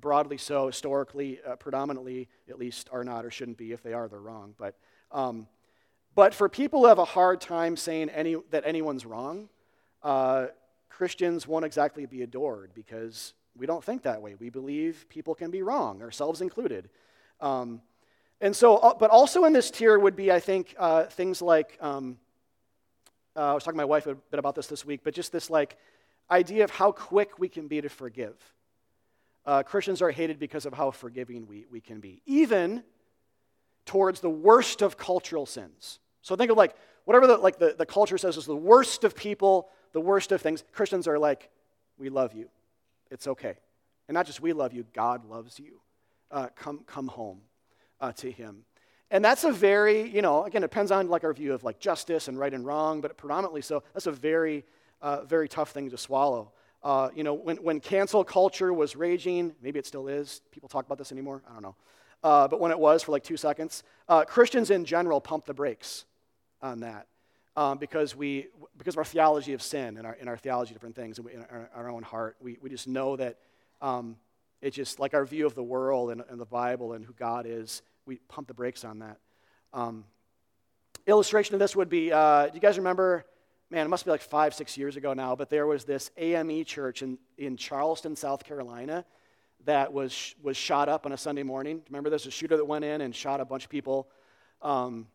broadly 0.00 0.38
so, 0.38 0.66
historically, 0.66 1.38
uh, 1.46 1.56
predominantly 1.56 2.28
at 2.48 2.58
least, 2.58 2.88
are 2.90 3.04
not 3.04 3.24
or 3.24 3.30
shouldn't 3.30 3.58
be. 3.58 3.72
If 3.72 3.82
they 3.82 3.92
are, 3.92 4.08
they're 4.08 4.20
wrong. 4.20 4.54
But, 4.58 4.76
um, 5.12 5.46
but 6.14 6.34
for 6.34 6.48
people 6.48 6.80
who 6.80 6.86
have 6.86 6.98
a 6.98 7.04
hard 7.04 7.40
time 7.40 7.76
saying 7.76 8.08
any, 8.10 8.36
that 8.50 8.64
anyone's 8.66 9.04
wrong, 9.04 9.48
Christians 10.88 11.46
won't 11.46 11.64
exactly 11.64 12.06
be 12.06 12.22
adored 12.22 12.72
because 12.74 13.34
we 13.56 13.66
don't 13.66 13.84
think 13.84 14.02
that 14.02 14.22
way. 14.22 14.34
We 14.34 14.50
believe 14.50 15.06
people 15.08 15.34
can 15.34 15.50
be 15.50 15.62
wrong, 15.62 16.02
ourselves 16.02 16.40
included. 16.40 16.88
Um, 17.40 17.82
and 18.40 18.56
so, 18.56 18.76
uh, 18.76 18.94
but 18.94 19.10
also 19.10 19.44
in 19.44 19.52
this 19.52 19.70
tier 19.70 19.98
would 19.98 20.16
be, 20.16 20.32
I 20.32 20.40
think, 20.40 20.74
uh, 20.78 21.04
things 21.04 21.42
like 21.42 21.76
um, 21.80 22.18
uh, 23.36 23.50
I 23.50 23.54
was 23.54 23.64
talking 23.64 23.78
to 23.78 23.82
my 23.82 23.84
wife 23.84 24.06
a 24.06 24.14
bit 24.14 24.38
about 24.38 24.54
this 24.54 24.66
this 24.66 24.84
week, 24.84 25.00
but 25.04 25.14
just 25.14 25.32
this 25.32 25.48
like 25.48 25.76
idea 26.30 26.64
of 26.64 26.70
how 26.70 26.92
quick 26.92 27.38
we 27.38 27.48
can 27.48 27.68
be 27.68 27.80
to 27.80 27.88
forgive. 27.88 28.34
Uh, 29.44 29.62
Christians 29.62 30.02
are 30.02 30.10
hated 30.10 30.38
because 30.38 30.66
of 30.66 30.72
how 30.72 30.90
forgiving 30.90 31.46
we, 31.46 31.66
we 31.70 31.80
can 31.80 32.00
be, 32.00 32.22
even 32.26 32.82
towards 33.86 34.20
the 34.20 34.30
worst 34.30 34.82
of 34.82 34.96
cultural 34.96 35.46
sins. 35.46 35.98
So 36.20 36.36
think 36.36 36.50
of 36.50 36.56
like 36.56 36.76
whatever 37.04 37.26
the, 37.26 37.36
like 37.36 37.58
the, 37.58 37.74
the 37.76 37.86
culture 37.86 38.18
says 38.18 38.36
is 38.36 38.46
the 38.46 38.54
worst 38.54 39.02
of 39.02 39.16
people, 39.16 39.68
the 39.92 40.00
worst 40.00 40.30
of 40.30 40.40
things. 40.40 40.62
Christians 40.72 41.08
are 41.08 41.18
like, 41.18 41.48
we 41.98 42.08
love 42.08 42.34
you. 42.34 42.48
It's 43.12 43.28
okay. 43.28 43.54
And 44.08 44.14
not 44.14 44.26
just 44.26 44.40
we 44.40 44.52
love 44.52 44.72
you, 44.72 44.84
God 44.94 45.28
loves 45.28 45.60
you. 45.60 45.80
Uh, 46.30 46.48
come, 46.56 46.80
come 46.86 47.08
home 47.08 47.42
uh, 48.00 48.12
to 48.12 48.30
him. 48.30 48.64
And 49.10 49.22
that's 49.22 49.44
a 49.44 49.52
very, 49.52 50.08
you 50.08 50.22
know, 50.22 50.44
again, 50.44 50.62
it 50.64 50.70
depends 50.70 50.90
on 50.90 51.08
like 51.08 51.22
our 51.22 51.34
view 51.34 51.52
of 51.52 51.62
like 51.62 51.78
justice 51.78 52.28
and 52.28 52.38
right 52.38 52.52
and 52.52 52.64
wrong, 52.64 53.02
but 53.02 53.16
predominantly 53.18 53.60
so, 53.60 53.82
that's 53.92 54.06
a 54.06 54.12
very, 54.12 54.64
uh, 55.02 55.24
very 55.24 55.46
tough 55.46 55.70
thing 55.72 55.90
to 55.90 55.98
swallow. 55.98 56.52
Uh, 56.82 57.10
you 57.14 57.22
know, 57.22 57.34
when, 57.34 57.58
when 57.58 57.80
cancel 57.80 58.24
culture 58.24 58.72
was 58.72 58.96
raging, 58.96 59.54
maybe 59.62 59.78
it 59.78 59.86
still 59.86 60.08
is. 60.08 60.40
People 60.50 60.70
talk 60.70 60.86
about 60.86 60.96
this 60.96 61.12
anymore. 61.12 61.42
I 61.48 61.52
don't 61.52 61.62
know. 61.62 61.76
Uh, 62.24 62.48
but 62.48 62.60
when 62.60 62.70
it 62.70 62.78
was 62.78 63.02
for 63.02 63.12
like 63.12 63.24
two 63.24 63.36
seconds, 63.36 63.82
uh, 64.08 64.24
Christians 64.24 64.70
in 64.70 64.86
general 64.86 65.20
pumped 65.20 65.46
the 65.46 65.54
brakes 65.54 66.06
on 66.62 66.80
that 66.80 67.06
um, 67.56 67.78
because 67.78 68.16
we 68.16 68.48
because 68.78 68.94
of 68.94 68.98
our 68.98 69.04
theology 69.04 69.52
of 69.52 69.62
sin 69.62 69.96
and 69.96 70.06
our, 70.06 70.14
in 70.14 70.28
our 70.28 70.36
theology 70.36 70.70
of 70.70 70.76
different 70.76 70.96
things 70.96 71.18
and 71.18 71.26
we, 71.26 71.34
in 71.34 71.40
our, 71.42 71.70
our, 71.74 71.90
own 71.90 72.02
heart. 72.02 72.36
We, 72.40 72.58
we 72.60 72.70
just 72.70 72.88
know 72.88 73.16
that 73.16 73.38
um, 73.80 74.16
it's 74.60 74.74
just 74.74 74.98
like 74.98 75.14
our 75.14 75.24
view 75.24 75.46
of 75.46 75.54
the 75.54 75.62
world 75.62 76.10
and, 76.10 76.22
and, 76.28 76.40
the 76.40 76.46
Bible 76.46 76.94
and 76.94 77.04
who 77.04 77.12
God 77.12 77.46
is. 77.46 77.82
We 78.06 78.16
pump 78.28 78.48
the 78.48 78.54
brakes 78.54 78.84
on 78.84 79.00
that. 79.00 79.18
Um, 79.72 80.04
illustration 81.06 81.54
of 81.54 81.60
this 81.60 81.76
would 81.76 81.88
be: 81.88 82.12
uh, 82.12 82.46
Do 82.46 82.54
you 82.54 82.60
guys 82.60 82.78
remember? 82.78 83.26
man, 83.72 83.86
it 83.86 83.88
must 83.88 84.04
be 84.04 84.10
like 84.10 84.20
five, 84.20 84.52
six 84.52 84.76
years 84.76 84.96
ago 84.96 85.14
now, 85.14 85.34
but 85.34 85.48
there 85.48 85.66
was 85.66 85.84
this 85.84 86.10
AME 86.18 86.62
church 86.66 87.00
in, 87.00 87.16
in 87.38 87.56
Charleston, 87.56 88.14
South 88.14 88.44
Carolina, 88.44 89.02
that 89.64 89.90
was, 89.90 90.34
was 90.42 90.58
shot 90.58 90.90
up 90.90 91.06
on 91.06 91.12
a 91.12 91.16
Sunday 91.16 91.42
morning. 91.42 91.80
Remember, 91.88 92.10
there's 92.10 92.26
a 92.26 92.30
shooter 92.30 92.58
that 92.58 92.66
went 92.66 92.84
in 92.84 93.00
and 93.00 93.14
shot 93.14 93.40
a 93.40 93.46
bunch 93.46 93.64
of 93.64 93.70
people. 93.70 94.08
Um, 94.60 95.06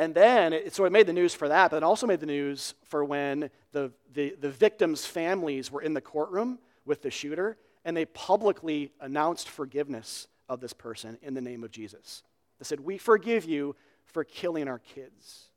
and 0.00 0.14
then, 0.14 0.54
it, 0.54 0.74
so 0.74 0.86
it 0.86 0.92
made 0.92 1.06
the 1.06 1.12
news 1.12 1.34
for 1.34 1.46
that, 1.48 1.70
but 1.70 1.76
it 1.76 1.82
also 1.82 2.06
made 2.06 2.20
the 2.20 2.26
news 2.26 2.74
for 2.84 3.04
when 3.04 3.50
the, 3.72 3.92
the, 4.14 4.34
the 4.40 4.48
victims' 4.48 5.04
families 5.04 5.70
were 5.70 5.82
in 5.82 5.92
the 5.92 6.00
courtroom 6.00 6.58
with 6.86 7.02
the 7.02 7.10
shooter, 7.10 7.58
and 7.84 7.94
they 7.94 8.06
publicly 8.06 8.92
announced 9.02 9.50
forgiveness 9.50 10.26
of 10.48 10.58
this 10.58 10.72
person 10.72 11.18
in 11.20 11.34
the 11.34 11.42
name 11.42 11.62
of 11.62 11.70
Jesus. 11.70 12.22
They 12.58 12.64
said, 12.64 12.80
We 12.80 12.96
forgive 12.96 13.44
you 13.44 13.76
for 14.06 14.24
killing 14.24 14.68
our 14.68 14.78
kids. 14.78 15.50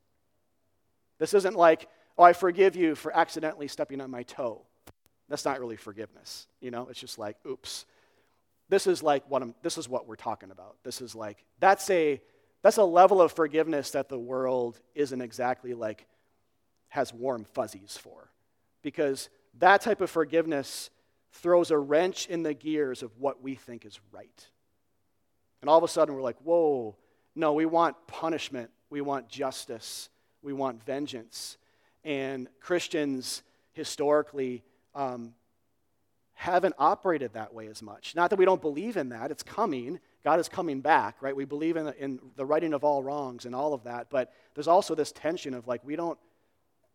This 1.18 1.32
isn't 1.32 1.56
like, 1.56 1.88
oh, 2.18 2.24
I 2.24 2.34
forgive 2.34 2.76
you 2.76 2.94
for 2.94 3.16
accidentally 3.16 3.66
stepping 3.66 4.02
on 4.02 4.10
my 4.10 4.24
toe. 4.24 4.60
That's 5.30 5.46
not 5.46 5.58
really 5.58 5.76
forgiveness. 5.76 6.48
You 6.60 6.70
know, 6.70 6.88
it's 6.90 7.00
just 7.00 7.18
like, 7.18 7.38
oops. 7.48 7.86
This 8.68 8.86
is 8.86 9.02
like 9.02 9.24
what 9.30 9.40
I'm, 9.40 9.54
this 9.62 9.78
is 9.78 9.88
what 9.88 10.06
we're 10.06 10.16
talking 10.16 10.50
about. 10.50 10.76
This 10.84 11.00
is 11.00 11.14
like, 11.14 11.46
that's 11.60 11.88
a, 11.88 12.20
that's 12.64 12.78
a 12.78 12.84
level 12.84 13.20
of 13.20 13.30
forgiveness 13.30 13.90
that 13.90 14.08
the 14.08 14.18
world 14.18 14.80
isn't 14.94 15.20
exactly 15.20 15.74
like, 15.74 16.06
has 16.88 17.12
warm 17.12 17.44
fuzzies 17.44 17.98
for. 18.00 18.30
Because 18.80 19.28
that 19.58 19.82
type 19.82 20.00
of 20.00 20.08
forgiveness 20.08 20.88
throws 21.32 21.70
a 21.70 21.76
wrench 21.76 22.26
in 22.26 22.42
the 22.42 22.54
gears 22.54 23.02
of 23.02 23.10
what 23.18 23.42
we 23.42 23.54
think 23.54 23.84
is 23.84 24.00
right. 24.12 24.48
And 25.60 25.68
all 25.68 25.76
of 25.76 25.84
a 25.84 25.88
sudden 25.88 26.14
we're 26.14 26.22
like, 26.22 26.38
whoa, 26.38 26.96
no, 27.34 27.52
we 27.52 27.66
want 27.66 27.96
punishment, 28.06 28.70
we 28.88 29.02
want 29.02 29.28
justice, 29.28 30.08
we 30.40 30.54
want 30.54 30.82
vengeance. 30.82 31.58
And 32.02 32.48
Christians 32.60 33.42
historically 33.72 34.64
um, 34.94 35.34
haven't 36.32 36.76
operated 36.78 37.34
that 37.34 37.52
way 37.52 37.66
as 37.66 37.82
much. 37.82 38.16
Not 38.16 38.30
that 38.30 38.38
we 38.38 38.46
don't 38.46 38.62
believe 38.62 38.96
in 38.96 39.10
that, 39.10 39.30
it's 39.30 39.42
coming. 39.42 40.00
God 40.24 40.40
is 40.40 40.48
coming 40.48 40.80
back, 40.80 41.16
right? 41.20 41.36
We 41.36 41.44
believe 41.44 41.76
in 41.76 41.84
the, 41.84 42.02
in 42.02 42.18
the 42.36 42.46
righting 42.46 42.72
of 42.72 42.82
all 42.82 43.02
wrongs 43.02 43.44
and 43.44 43.54
all 43.54 43.74
of 43.74 43.84
that, 43.84 44.08
but 44.08 44.32
there's 44.54 44.68
also 44.68 44.94
this 44.94 45.12
tension 45.12 45.52
of 45.52 45.68
like, 45.68 45.84
we 45.84 45.96
don't, 45.96 46.18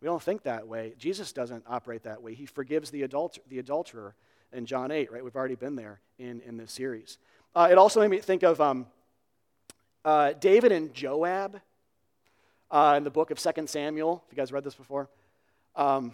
we 0.00 0.06
don't 0.06 0.22
think 0.22 0.42
that 0.42 0.66
way. 0.66 0.94
Jesus 0.98 1.32
doesn't 1.32 1.62
operate 1.68 2.02
that 2.02 2.20
way. 2.20 2.34
He 2.34 2.46
forgives 2.46 2.90
the, 2.90 3.06
adulter, 3.06 3.38
the 3.48 3.60
adulterer 3.60 4.14
in 4.52 4.66
John 4.66 4.90
8, 4.90 5.12
right? 5.12 5.22
We've 5.22 5.36
already 5.36 5.54
been 5.54 5.76
there 5.76 6.00
in, 6.18 6.40
in 6.40 6.56
this 6.56 6.72
series. 6.72 7.18
Uh, 7.54 7.68
it 7.70 7.78
also 7.78 8.00
made 8.00 8.10
me 8.10 8.18
think 8.18 8.42
of 8.42 8.60
um, 8.60 8.86
uh, 10.04 10.32
David 10.32 10.72
and 10.72 10.92
Joab 10.92 11.60
uh, 12.70 12.94
in 12.96 13.04
the 13.04 13.10
book 13.10 13.30
of 13.30 13.38
2 13.38 13.66
Samuel. 13.66 14.24
Have 14.26 14.36
you 14.36 14.36
guys 14.36 14.52
read 14.52 14.64
this 14.64 14.74
before? 14.74 15.08
Um, 15.76 16.12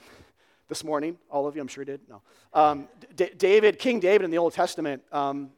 this 0.68 0.82
morning, 0.82 1.16
all 1.30 1.46
of 1.46 1.54
you, 1.54 1.62
I'm 1.62 1.68
sure 1.68 1.84
did. 1.84 2.00
No. 2.08 2.22
Um, 2.52 2.88
D- 3.14 3.30
David, 3.38 3.78
King 3.78 4.00
David 4.00 4.24
in 4.24 4.30
the 4.30 4.38
Old 4.38 4.52
Testament, 4.52 5.02
um, 5.12 5.50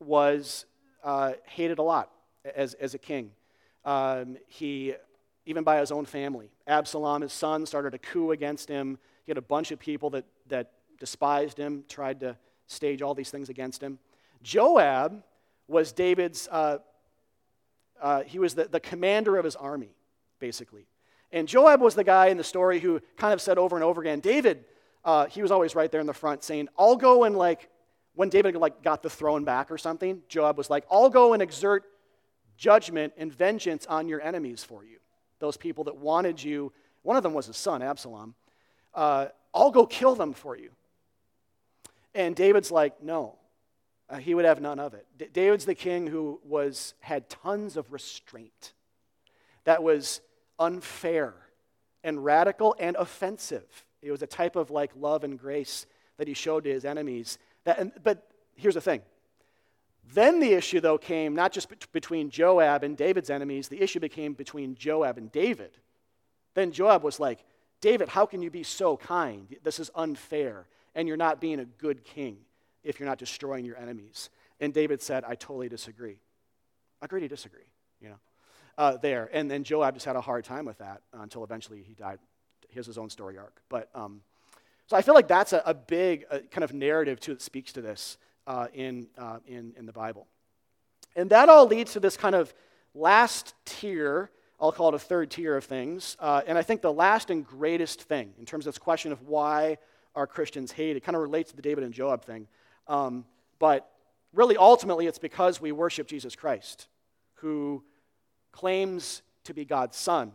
was 0.00 0.66
uh, 1.04 1.32
hated 1.44 1.78
a 1.78 1.82
lot 1.82 2.10
as, 2.56 2.74
as 2.74 2.94
a 2.94 2.98
king. 2.98 3.30
Um, 3.84 4.36
he, 4.46 4.94
even 5.46 5.62
by 5.62 5.78
his 5.78 5.92
own 5.92 6.04
family, 6.04 6.50
Absalom, 6.66 7.22
his 7.22 7.32
son, 7.32 7.66
started 7.66 7.94
a 7.94 7.98
coup 7.98 8.32
against 8.32 8.68
him. 8.68 8.98
He 9.24 9.30
had 9.30 9.38
a 9.38 9.42
bunch 9.42 9.70
of 9.70 9.78
people 9.78 10.10
that, 10.10 10.24
that 10.48 10.72
despised 10.98 11.58
him, 11.58 11.84
tried 11.88 12.20
to 12.20 12.36
stage 12.66 13.02
all 13.02 13.14
these 13.14 13.30
things 13.30 13.48
against 13.48 13.82
him. 13.82 13.98
Joab 14.42 15.22
was 15.68 15.92
David's 15.92 16.48
uh, 16.50 16.78
uh, 18.00 18.22
he 18.22 18.38
was 18.38 18.54
the, 18.54 18.64
the 18.64 18.80
commander 18.80 19.36
of 19.36 19.44
his 19.44 19.56
army, 19.56 19.90
basically. 20.38 20.86
And 21.32 21.46
Joab 21.46 21.80
was 21.80 21.94
the 21.94 22.04
guy 22.04 22.26
in 22.26 22.36
the 22.36 22.44
story 22.44 22.80
who 22.80 23.00
kind 23.16 23.32
of 23.32 23.40
said 23.40 23.58
over 23.58 23.76
and 23.76 23.84
over 23.84 24.00
again, 24.00 24.20
David, 24.20 24.64
uh, 25.04 25.26
he 25.26 25.42
was 25.42 25.50
always 25.50 25.74
right 25.74 25.90
there 25.90 26.00
in 26.00 26.06
the 26.06 26.14
front 26.14 26.42
saying, 26.42 26.68
I'll 26.78 26.96
go 26.96 27.24
and 27.24 27.36
like, 27.36 27.68
when 28.14 28.28
David 28.28 28.54
like 28.56 28.82
got 28.82 29.02
the 29.02 29.10
throne 29.10 29.44
back 29.44 29.70
or 29.70 29.78
something, 29.78 30.22
Joab 30.28 30.58
was 30.58 30.70
like, 30.70 30.84
I'll 30.90 31.10
go 31.10 31.32
and 31.32 31.42
exert 31.42 31.84
judgment 32.56 33.12
and 33.16 33.32
vengeance 33.32 33.86
on 33.86 34.08
your 34.08 34.20
enemies 34.20 34.62
for 34.62 34.84
you. 34.84 34.98
Those 35.38 35.56
people 35.56 35.84
that 35.84 35.96
wanted 35.96 36.42
you, 36.42 36.72
one 37.02 37.16
of 37.16 37.22
them 37.22 37.32
was 37.32 37.46
his 37.46 37.56
son, 37.56 37.82
Absalom. 37.82 38.34
Uh, 38.94 39.28
I'll 39.54 39.70
go 39.70 39.86
kill 39.86 40.14
them 40.14 40.32
for 40.32 40.56
you. 40.56 40.70
And 42.14 42.34
David's 42.34 42.70
like, 42.70 43.02
no, 43.02 43.36
uh, 44.08 44.16
he 44.16 44.34
would 44.34 44.44
have 44.44 44.60
none 44.60 44.78
of 44.78 44.94
it. 44.94 45.06
D- 45.16 45.28
David's 45.32 45.64
the 45.64 45.74
king 45.74 46.06
who 46.06 46.40
was, 46.44 46.94
had 47.00 47.28
tons 47.30 47.76
of 47.76 47.92
restraint 47.92 48.74
that 49.64 49.82
was 49.82 50.20
unfair 50.58 51.34
and 52.02 52.24
radical 52.24 52.74
and 52.78 52.96
offensive. 52.96 53.86
It 54.02 54.10
was 54.10 54.22
a 54.22 54.26
type 54.26 54.56
of 54.56 54.70
like 54.70 54.90
love 54.96 55.24
and 55.24 55.38
grace 55.38 55.86
that 56.16 56.28
he 56.28 56.34
showed 56.34 56.64
to 56.64 56.70
his 56.70 56.84
enemies. 56.84 57.38
That, 57.64 57.78
and, 57.78 57.92
but 58.02 58.26
here's 58.56 58.74
the 58.74 58.80
thing. 58.80 59.02
Then 60.12 60.40
the 60.40 60.52
issue, 60.52 60.80
though, 60.80 60.98
came 60.98 61.34
not 61.34 61.52
just 61.52 61.68
between 61.92 62.30
Joab 62.30 62.82
and 62.82 62.96
David's 62.96 63.30
enemies, 63.30 63.68
the 63.68 63.80
issue 63.80 64.00
became 64.00 64.32
between 64.34 64.74
Joab 64.74 65.18
and 65.18 65.30
David. 65.30 65.78
Then 66.54 66.72
Joab 66.72 67.02
was 67.02 67.20
like, 67.20 67.44
David, 67.80 68.08
how 68.08 68.26
can 68.26 68.42
you 68.42 68.50
be 68.50 68.62
so 68.62 68.96
kind? 68.96 69.54
This 69.62 69.78
is 69.78 69.90
unfair, 69.94 70.66
and 70.94 71.06
you're 71.06 71.16
not 71.16 71.40
being 71.40 71.60
a 71.60 71.64
good 71.64 72.04
king 72.04 72.38
if 72.82 72.98
you're 72.98 73.08
not 73.08 73.18
destroying 73.18 73.64
your 73.64 73.76
enemies. 73.76 74.30
And 74.58 74.74
David 74.74 75.00
said, 75.00 75.24
I 75.24 75.34
totally 75.34 75.68
disagree. 75.68 76.18
I 77.00 77.06
agree 77.06 77.20
to 77.20 77.28
disagree, 77.28 77.68
you 78.00 78.10
know, 78.10 78.18
uh, 78.76 78.96
there. 78.96 79.30
And 79.32 79.50
then 79.50 79.64
Joab 79.64 79.94
just 79.94 80.06
had 80.06 80.16
a 80.16 80.20
hard 80.20 80.44
time 80.44 80.64
with 80.64 80.78
that 80.78 81.02
until 81.12 81.44
eventually 81.44 81.82
he 81.82 81.94
died. 81.94 82.18
Here's 82.68 82.86
his 82.86 82.98
own 82.98 83.10
story 83.10 83.38
arc. 83.38 83.60
But 83.68 83.88
um, 83.94 84.20
so 84.90 84.96
I 84.96 85.02
feel 85.02 85.14
like 85.14 85.28
that's 85.28 85.52
a, 85.52 85.62
a 85.66 85.72
big 85.72 86.24
uh, 86.28 86.38
kind 86.50 86.64
of 86.64 86.74
narrative 86.74 87.20
too 87.20 87.32
that 87.32 87.40
speaks 87.40 87.72
to 87.74 87.80
this 87.80 88.18
uh, 88.48 88.66
in, 88.74 89.06
uh, 89.16 89.38
in, 89.46 89.72
in 89.78 89.86
the 89.86 89.92
Bible. 89.92 90.26
And 91.14 91.30
that 91.30 91.48
all 91.48 91.68
leads 91.68 91.92
to 91.92 92.00
this 92.00 92.16
kind 92.16 92.34
of 92.34 92.52
last 92.92 93.54
tier, 93.64 94.32
I'll 94.60 94.72
call 94.72 94.88
it 94.88 94.94
a 94.96 94.98
third 94.98 95.30
tier 95.30 95.56
of 95.56 95.62
things. 95.62 96.16
Uh, 96.18 96.42
and 96.44 96.58
I 96.58 96.62
think 96.62 96.82
the 96.82 96.92
last 96.92 97.30
and 97.30 97.46
greatest 97.46 98.02
thing 98.02 98.32
in 98.36 98.44
terms 98.44 98.66
of 98.66 98.74
this 98.74 98.80
question 98.80 99.12
of 99.12 99.22
why 99.22 99.78
are 100.16 100.26
Christians 100.26 100.72
hate, 100.72 100.96
it 100.96 101.04
kind 101.04 101.14
of 101.14 101.22
relates 101.22 101.50
to 101.50 101.56
the 101.56 101.62
David 101.62 101.84
and 101.84 101.94
Joab 101.94 102.24
thing. 102.24 102.48
Um, 102.88 103.26
but 103.60 103.88
really, 104.32 104.56
ultimately, 104.56 105.06
it's 105.06 105.20
because 105.20 105.60
we 105.60 105.70
worship 105.70 106.08
Jesus 106.08 106.34
Christ, 106.34 106.88
who 107.34 107.84
claims 108.50 109.22
to 109.44 109.54
be 109.54 109.64
God's 109.64 109.96
Son, 109.96 110.32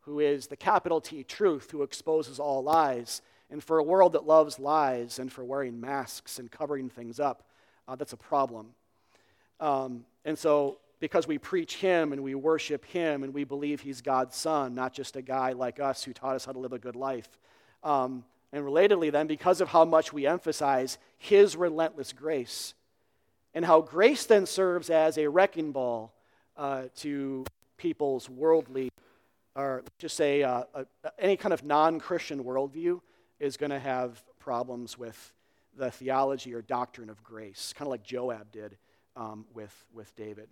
who 0.00 0.18
is 0.18 0.48
the 0.48 0.56
capital 0.56 1.00
T 1.00 1.22
truth, 1.22 1.70
who 1.70 1.84
exposes 1.84 2.40
all 2.40 2.64
lies. 2.64 3.22
And 3.50 3.62
for 3.62 3.78
a 3.78 3.82
world 3.82 4.12
that 4.12 4.26
loves 4.26 4.58
lies 4.58 5.18
and 5.18 5.32
for 5.32 5.44
wearing 5.44 5.80
masks 5.80 6.38
and 6.38 6.50
covering 6.50 6.88
things 6.88 7.20
up, 7.20 7.44
uh, 7.86 7.94
that's 7.94 8.12
a 8.12 8.16
problem. 8.16 8.68
Um, 9.60 10.04
and 10.24 10.38
so, 10.38 10.78
because 10.98 11.28
we 11.28 11.38
preach 11.38 11.76
Him 11.76 12.12
and 12.12 12.22
we 12.22 12.34
worship 12.34 12.84
Him 12.84 13.22
and 13.22 13.32
we 13.32 13.44
believe 13.44 13.80
He's 13.80 14.00
God's 14.00 14.36
Son, 14.36 14.74
not 14.74 14.92
just 14.92 15.16
a 15.16 15.22
guy 15.22 15.52
like 15.52 15.78
us 15.78 16.02
who 16.02 16.12
taught 16.12 16.34
us 16.34 16.44
how 16.44 16.52
to 16.52 16.58
live 16.58 16.72
a 16.72 16.78
good 16.78 16.96
life, 16.96 17.28
um, 17.84 18.24
and 18.52 18.64
relatedly, 18.64 19.12
then, 19.12 19.26
because 19.26 19.60
of 19.60 19.68
how 19.68 19.84
much 19.84 20.12
we 20.12 20.26
emphasize 20.26 20.98
His 21.18 21.56
relentless 21.56 22.12
grace, 22.12 22.74
and 23.54 23.64
how 23.64 23.80
grace 23.80 24.26
then 24.26 24.46
serves 24.46 24.90
as 24.90 25.18
a 25.18 25.28
wrecking 25.28 25.72
ball 25.72 26.12
uh, 26.56 26.84
to 26.96 27.44
people's 27.76 28.28
worldly, 28.28 28.88
or 29.54 29.82
just 29.98 30.16
say 30.16 30.42
uh, 30.42 30.64
any 31.18 31.36
kind 31.36 31.52
of 31.52 31.64
non 31.64 32.00
Christian 32.00 32.42
worldview 32.42 33.00
is 33.38 33.56
going 33.56 33.70
to 33.70 33.78
have 33.78 34.22
problems 34.38 34.98
with 34.98 35.32
the 35.76 35.90
theology 35.90 36.54
or 36.54 36.62
doctrine 36.62 37.10
of 37.10 37.22
grace, 37.22 37.74
kind 37.76 37.86
of 37.86 37.90
like 37.90 38.02
Joab 38.02 38.50
did 38.50 38.76
um, 39.16 39.44
with, 39.54 39.74
with 39.92 40.14
David. 40.16 40.48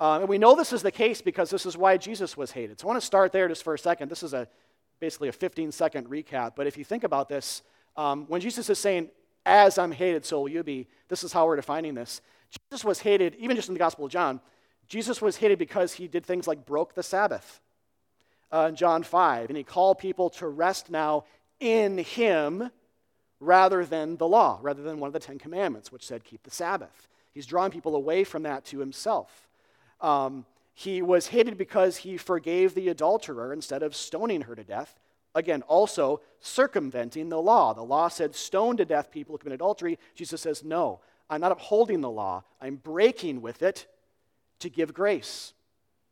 Uh, 0.00 0.20
and 0.20 0.28
we 0.28 0.38
know 0.38 0.56
this 0.56 0.72
is 0.72 0.82
the 0.82 0.90
case 0.90 1.22
because 1.22 1.50
this 1.50 1.64
is 1.64 1.76
why 1.76 1.96
Jesus 1.96 2.36
was 2.36 2.50
hated. 2.50 2.80
So 2.80 2.86
I 2.86 2.88
want 2.88 3.00
to 3.00 3.06
start 3.06 3.30
there 3.32 3.46
just 3.48 3.62
for 3.62 3.74
a 3.74 3.78
second. 3.78 4.08
This 4.08 4.22
is 4.22 4.34
a 4.34 4.48
basically 4.98 5.28
a 5.28 5.32
15 5.32 5.70
second 5.72 6.08
recap. 6.08 6.52
But 6.56 6.66
if 6.66 6.76
you 6.76 6.84
think 6.84 7.04
about 7.04 7.28
this, 7.28 7.62
um, 7.96 8.24
when 8.28 8.40
Jesus 8.40 8.68
is 8.68 8.78
saying, 8.78 9.10
As 9.46 9.78
I'm 9.78 9.92
hated, 9.92 10.24
so 10.24 10.40
will 10.40 10.48
you 10.48 10.62
be, 10.62 10.88
this 11.08 11.22
is 11.22 11.32
how 11.32 11.46
we're 11.46 11.56
defining 11.56 11.94
this. 11.94 12.20
Jesus 12.70 12.84
was 12.84 13.00
hated, 13.00 13.34
even 13.36 13.56
just 13.56 13.68
in 13.68 13.74
the 13.74 13.78
Gospel 13.78 14.06
of 14.06 14.10
John, 14.10 14.40
Jesus 14.88 15.22
was 15.22 15.36
hated 15.36 15.58
because 15.58 15.92
he 15.92 16.08
did 16.08 16.26
things 16.26 16.46
like 16.46 16.66
broke 16.66 16.94
the 16.94 17.02
Sabbath 17.02 17.60
uh, 18.52 18.66
in 18.68 18.76
John 18.76 19.02
5, 19.02 19.48
and 19.48 19.56
he 19.56 19.64
called 19.64 19.98
people 19.98 20.30
to 20.30 20.46
rest 20.46 20.90
now 20.90 21.24
in 21.58 21.98
him 21.98 22.70
rather 23.40 23.84
than 23.84 24.16
the 24.16 24.28
law, 24.28 24.58
rather 24.62 24.82
than 24.82 25.00
one 25.00 25.08
of 25.08 25.12
the 25.14 25.18
Ten 25.18 25.38
Commandments, 25.38 25.90
which 25.90 26.06
said 26.06 26.24
keep 26.24 26.42
the 26.42 26.50
Sabbath. 26.50 27.08
He's 27.32 27.46
drawing 27.46 27.72
people 27.72 27.96
away 27.96 28.24
from 28.24 28.42
that 28.42 28.64
to 28.66 28.78
himself. 28.78 29.48
Um, 30.00 30.44
he 30.74 31.02
was 31.02 31.28
hated 31.28 31.56
because 31.56 31.98
he 31.98 32.16
forgave 32.16 32.74
the 32.74 32.88
adulterer 32.88 33.52
instead 33.52 33.82
of 33.82 33.96
stoning 33.96 34.42
her 34.42 34.54
to 34.54 34.64
death. 34.64 34.98
Again, 35.34 35.62
also 35.62 36.20
circumventing 36.40 37.30
the 37.30 37.40
law. 37.40 37.72
The 37.72 37.82
law 37.82 38.08
said 38.08 38.34
stone 38.34 38.76
to 38.76 38.84
death 38.84 39.10
people 39.10 39.34
who 39.34 39.38
commit 39.38 39.54
adultery. 39.54 39.98
Jesus 40.14 40.40
says, 40.40 40.62
no, 40.62 41.00
I'm 41.30 41.40
not 41.40 41.52
upholding 41.52 42.00
the 42.00 42.10
law, 42.10 42.44
I'm 42.60 42.76
breaking 42.76 43.40
with 43.40 43.62
it 43.62 43.86
to 44.58 44.68
give 44.68 44.92
grace. 44.92 45.54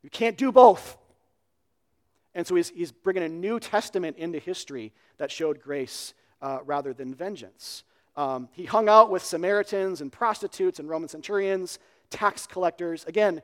You 0.03 0.11
can't 0.11 0.39
do 0.39 0.51
both. 0.51 0.97
And 2.35 2.47
so 2.47 2.55
he's, 2.55 2.71
he's 2.71 2.93
bringing 2.93 3.23
a 3.23 3.29
New 3.29 3.59
Testament 3.59 4.17
into 4.17 4.39
history 4.39 4.93
that 5.19 5.31
showed 5.31 5.61
grace 5.61 6.15
uh, 6.41 6.59
rather 6.65 6.93
than 6.93 7.15
vengeance. 7.15 7.85
Um, 8.17 8.49
he 8.53 8.65
hung 8.65 8.89
out 8.89 9.11
with 9.11 9.25
Samaritans 9.25 10.01
and 10.01 10.13
prostitutes 10.13 10.79
and 10.79 10.89
Roman 10.89 11.09
centurions, 11.09 11.79
tax 12.11 12.47
collectors, 12.47 13.05
again, 13.07 13.43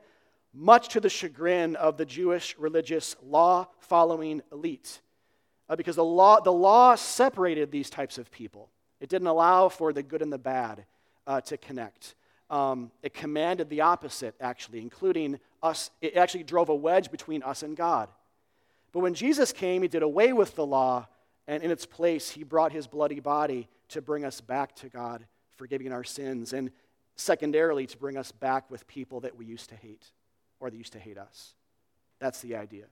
much 0.53 0.89
to 0.89 0.99
the 0.99 1.09
chagrin 1.09 1.75
of 1.75 1.97
the 1.97 2.05
Jewish 2.05 2.57
religious 2.57 3.15
law 3.23 3.67
following 3.79 4.41
elite. 4.51 5.01
Uh, 5.69 5.75
because 5.75 5.97
the 5.97 6.03
law, 6.03 6.39
the 6.39 6.51
law 6.51 6.95
separated 6.95 7.71
these 7.71 7.89
types 7.89 8.17
of 8.17 8.31
people, 8.31 8.69
it 8.99 9.09
didn't 9.09 9.27
allow 9.27 9.69
for 9.69 9.93
the 9.93 10.01
good 10.01 10.21
and 10.21 10.31
the 10.31 10.37
bad 10.37 10.85
uh, 11.27 11.41
to 11.41 11.57
connect. 11.57 12.15
Um, 12.49 12.91
it 13.03 13.13
commanded 13.13 13.69
the 13.69 13.81
opposite, 13.81 14.33
actually, 14.39 14.79
including 14.79 15.39
us. 15.61 15.91
It 16.01 16.15
actually 16.15 16.43
drove 16.43 16.69
a 16.69 16.75
wedge 16.75 17.11
between 17.11 17.43
us 17.43 17.63
and 17.63 17.75
God. 17.75 18.09
But 18.97 19.03
when 19.03 19.13
Jesus 19.13 19.53
came, 19.53 19.83
he 19.83 19.87
did 19.87 20.01
away 20.01 20.33
with 20.33 20.55
the 20.55 20.65
law, 20.65 21.05
and 21.47 21.61
in 21.61 21.69
its 21.69 21.85
place, 21.85 22.31
he 22.31 22.41
brought 22.41 22.71
his 22.71 22.87
bloody 22.87 23.19
body 23.19 23.69
to 23.89 24.01
bring 24.01 24.25
us 24.25 24.41
back 24.41 24.75
to 24.77 24.89
God, 24.89 25.27
forgiving 25.55 25.93
our 25.93 26.03
sins, 26.03 26.51
and 26.51 26.71
secondarily, 27.15 27.85
to 27.85 27.95
bring 27.95 28.17
us 28.17 28.31
back 28.31 28.71
with 28.71 28.87
people 28.87 29.19
that 29.19 29.37
we 29.37 29.45
used 29.45 29.69
to 29.69 29.75
hate 29.75 30.07
or 30.59 30.71
that 30.71 30.75
used 30.75 30.93
to 30.93 30.99
hate 30.99 31.19
us. 31.19 31.53
That's 32.17 32.41
the 32.41 32.55
idea. 32.55 32.85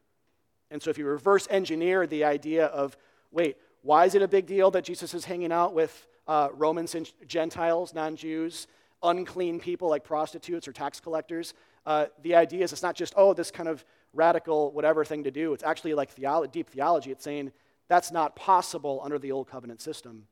And 0.69 0.79
so, 0.79 0.91
if 0.91 0.99
you 0.99 1.07
reverse 1.07 1.47
engineer 1.49 2.05
the 2.05 2.23
idea 2.23 2.67
of, 2.67 2.95
wait, 3.31 3.57
why 3.81 4.05
is 4.05 4.13
it 4.13 4.21
a 4.21 4.27
big 4.27 4.45
deal 4.45 4.69
that 4.69 4.83
Jesus 4.83 5.15
is 5.15 5.25
hanging 5.25 5.51
out 5.51 5.73
with 5.73 6.05
uh, 6.27 6.49
Romans 6.53 6.93
and 6.93 7.11
Gentiles, 7.25 7.95
non 7.95 8.15
Jews, 8.15 8.67
unclean 9.01 9.59
people 9.59 9.89
like 9.89 10.03
prostitutes 10.03 10.67
or 10.67 10.71
tax 10.71 10.99
collectors? 10.99 11.55
Uh, 11.83 12.05
the 12.21 12.35
idea 12.35 12.63
is 12.63 12.73
it's 12.73 12.83
not 12.83 12.95
just, 12.95 13.15
oh, 13.17 13.33
this 13.33 13.49
kind 13.49 13.69
of 13.69 13.83
radical 14.15 14.71
whatever 14.71 15.05
thing 15.05 15.23
to 15.25 15.31
do. 15.31 15.53
It's 15.53 15.63
actually 15.63 15.93
like 15.93 16.15
theolo- 16.15 16.51
deep 16.51 16.69
theology. 16.69 17.11
It's 17.11 17.23
saying 17.23 17.51
that's 17.87 18.11
not 18.11 18.35
possible 18.35 19.01
under 19.03 19.19
the 19.19 19.31
old 19.31 19.47
covenant 19.47 19.81
system. 19.81 20.27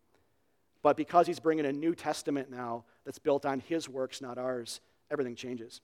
But 0.82 0.98
because 0.98 1.28
he's 1.28 1.40
bringing 1.40 1.66
a 1.66 1.72
New 1.72 1.96
Testament 1.96 2.50
now 2.50 2.84
that's 3.06 3.20
built 3.20 3.46
on 3.46 3.60
his 3.60 3.88
works, 3.88 4.22
not 4.22 4.38
ours, 4.38 4.82
everything 5.12 5.36
changes. 5.36 5.82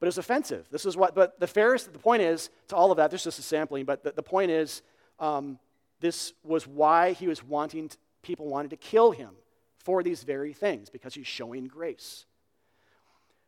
But 0.00 0.08
it's 0.08 0.18
offensive. 0.18 0.68
This 0.70 0.84
is 0.84 0.96
what, 0.96 1.14
but 1.14 1.40
the 1.40 1.46
Pharisees, 1.46 1.88
the 1.88 1.98
point 1.98 2.22
is, 2.22 2.50
to 2.68 2.76
all 2.76 2.90
of 2.90 2.98
that, 2.98 3.10
this 3.10 3.22
is 3.22 3.24
just 3.24 3.38
a 3.38 3.42
sampling, 3.42 3.84
but 3.84 4.04
the, 4.04 4.12
the 4.12 4.22
point 4.22 4.50
is, 4.50 4.82
um, 5.18 5.58
this 6.00 6.32
was 6.44 6.66
why 6.66 7.12
he 7.12 7.26
was 7.26 7.42
wanting, 7.42 7.88
to, 7.88 7.96
people 8.22 8.46
wanted 8.46 8.70
to 8.70 8.76
kill 8.76 9.10
him 9.10 9.30
for 9.78 10.02
these 10.02 10.22
very 10.22 10.52
things, 10.52 10.90
because 10.90 11.14
he's 11.14 11.26
showing 11.26 11.66
grace. 11.66 12.26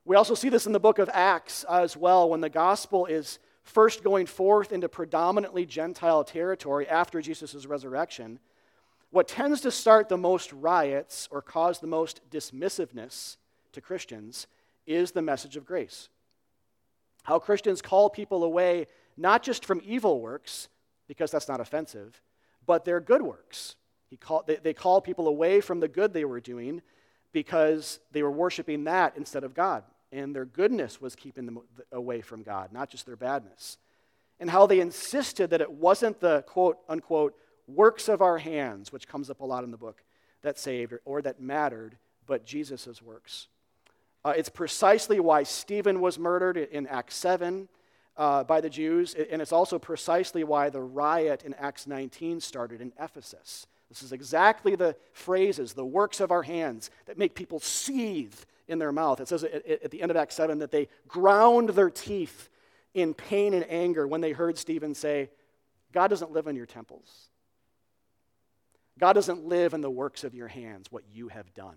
We 0.04 0.16
also 0.16 0.34
see 0.34 0.48
this 0.48 0.66
in 0.66 0.72
the 0.72 0.80
book 0.80 0.98
of 0.98 1.10
Acts 1.12 1.64
as 1.68 1.96
well, 1.96 2.28
when 2.28 2.40
the 2.40 2.48
gospel 2.48 3.06
is 3.06 3.38
first 3.62 4.02
going 4.02 4.26
forth 4.26 4.72
into 4.72 4.88
predominantly 4.88 5.66
Gentile 5.66 6.24
territory 6.24 6.88
after 6.88 7.20
Jesus' 7.20 7.66
resurrection. 7.66 8.40
What 9.10 9.28
tends 9.28 9.60
to 9.62 9.70
start 9.70 10.08
the 10.08 10.16
most 10.16 10.52
riots 10.52 11.28
or 11.30 11.42
cause 11.42 11.80
the 11.80 11.86
most 11.86 12.20
dismissiveness 12.30 13.36
to 13.72 13.80
Christians 13.80 14.46
is 14.86 15.12
the 15.12 15.22
message 15.22 15.56
of 15.56 15.66
grace. 15.66 16.08
How 17.24 17.38
Christians 17.38 17.82
call 17.82 18.08
people 18.08 18.44
away 18.44 18.86
not 19.16 19.42
just 19.42 19.64
from 19.64 19.82
evil 19.84 20.20
works, 20.20 20.68
because 21.06 21.30
that's 21.30 21.48
not 21.48 21.60
offensive, 21.60 22.20
but 22.66 22.84
their 22.84 23.00
good 23.00 23.20
works. 23.20 23.76
He 24.08 24.16
call, 24.16 24.44
they, 24.46 24.56
they 24.56 24.74
call 24.74 25.00
people 25.00 25.28
away 25.28 25.60
from 25.60 25.80
the 25.80 25.88
good 25.88 26.12
they 26.12 26.24
were 26.24 26.40
doing 26.40 26.80
because 27.32 28.00
they 28.12 28.22
were 28.22 28.30
worshiping 28.30 28.84
that 28.84 29.14
instead 29.16 29.44
of 29.44 29.54
God. 29.54 29.84
And 30.12 30.34
their 30.34 30.44
goodness 30.44 31.00
was 31.00 31.14
keeping 31.14 31.46
them 31.46 31.60
away 31.92 32.20
from 32.20 32.42
God, 32.42 32.72
not 32.72 32.90
just 32.90 33.06
their 33.06 33.16
badness. 33.16 33.78
And 34.40 34.50
how 34.50 34.66
they 34.66 34.80
insisted 34.80 35.50
that 35.50 35.60
it 35.60 35.70
wasn't 35.70 36.20
the 36.20 36.42
quote 36.42 36.78
unquote 36.88 37.34
works 37.68 38.08
of 38.08 38.22
our 38.22 38.38
hands, 38.38 38.92
which 38.92 39.06
comes 39.06 39.30
up 39.30 39.40
a 39.40 39.44
lot 39.44 39.64
in 39.64 39.70
the 39.70 39.76
book, 39.76 40.02
that 40.42 40.58
saved 40.58 40.94
or, 41.04 41.22
that 41.22 41.40
mattered, 41.40 41.96
but 42.26 42.44
Jesus' 42.44 43.02
works. 43.02 43.48
Uh, 44.24 44.34
it's 44.36 44.48
precisely 44.48 45.20
why 45.20 45.42
Stephen 45.42 46.00
was 46.00 46.18
murdered 46.18 46.56
in 46.56 46.86
Acts 46.86 47.14
7 47.16 47.68
uh, 48.16 48.44
by 48.44 48.60
the 48.60 48.68
Jews, 48.68 49.14
and 49.14 49.40
it's 49.40 49.52
also 49.52 49.78
precisely 49.78 50.44
why 50.44 50.68
the 50.68 50.80
riot 50.80 51.42
in 51.42 51.54
Acts 51.54 51.86
19 51.86 52.40
started 52.40 52.80
in 52.80 52.92
Ephesus. 53.00 53.66
This 53.90 54.02
is 54.02 54.12
exactly 54.12 54.76
the 54.76 54.96
phrases, 55.12 55.74
the 55.74 55.84
works 55.84 56.20
of 56.20 56.30
our 56.30 56.44
hands, 56.44 56.90
that 57.06 57.18
make 57.18 57.34
people 57.34 57.58
seethe 57.58 58.34
in 58.68 58.78
their 58.78 58.92
mouth. 58.92 59.20
It 59.20 59.28
says 59.28 59.42
at 59.44 59.90
the 59.90 60.00
end 60.00 60.12
of 60.12 60.16
Acts 60.16 60.36
7 60.36 60.60
that 60.60 60.70
they 60.70 60.88
ground 61.08 61.70
their 61.70 61.90
teeth 61.90 62.48
in 62.94 63.14
pain 63.14 63.52
and 63.52 63.68
anger 63.68 64.06
when 64.06 64.20
they 64.20 64.30
heard 64.30 64.56
Stephen 64.56 64.94
say, 64.94 65.28
God 65.92 66.08
doesn't 66.08 66.30
live 66.30 66.46
in 66.46 66.54
your 66.54 66.66
temples. 66.66 67.30
God 68.98 69.14
doesn't 69.14 69.44
live 69.44 69.74
in 69.74 69.80
the 69.80 69.90
works 69.90 70.22
of 70.22 70.34
your 70.34 70.48
hands, 70.48 70.86
what 70.90 71.02
you 71.12 71.28
have 71.28 71.52
done. 71.54 71.76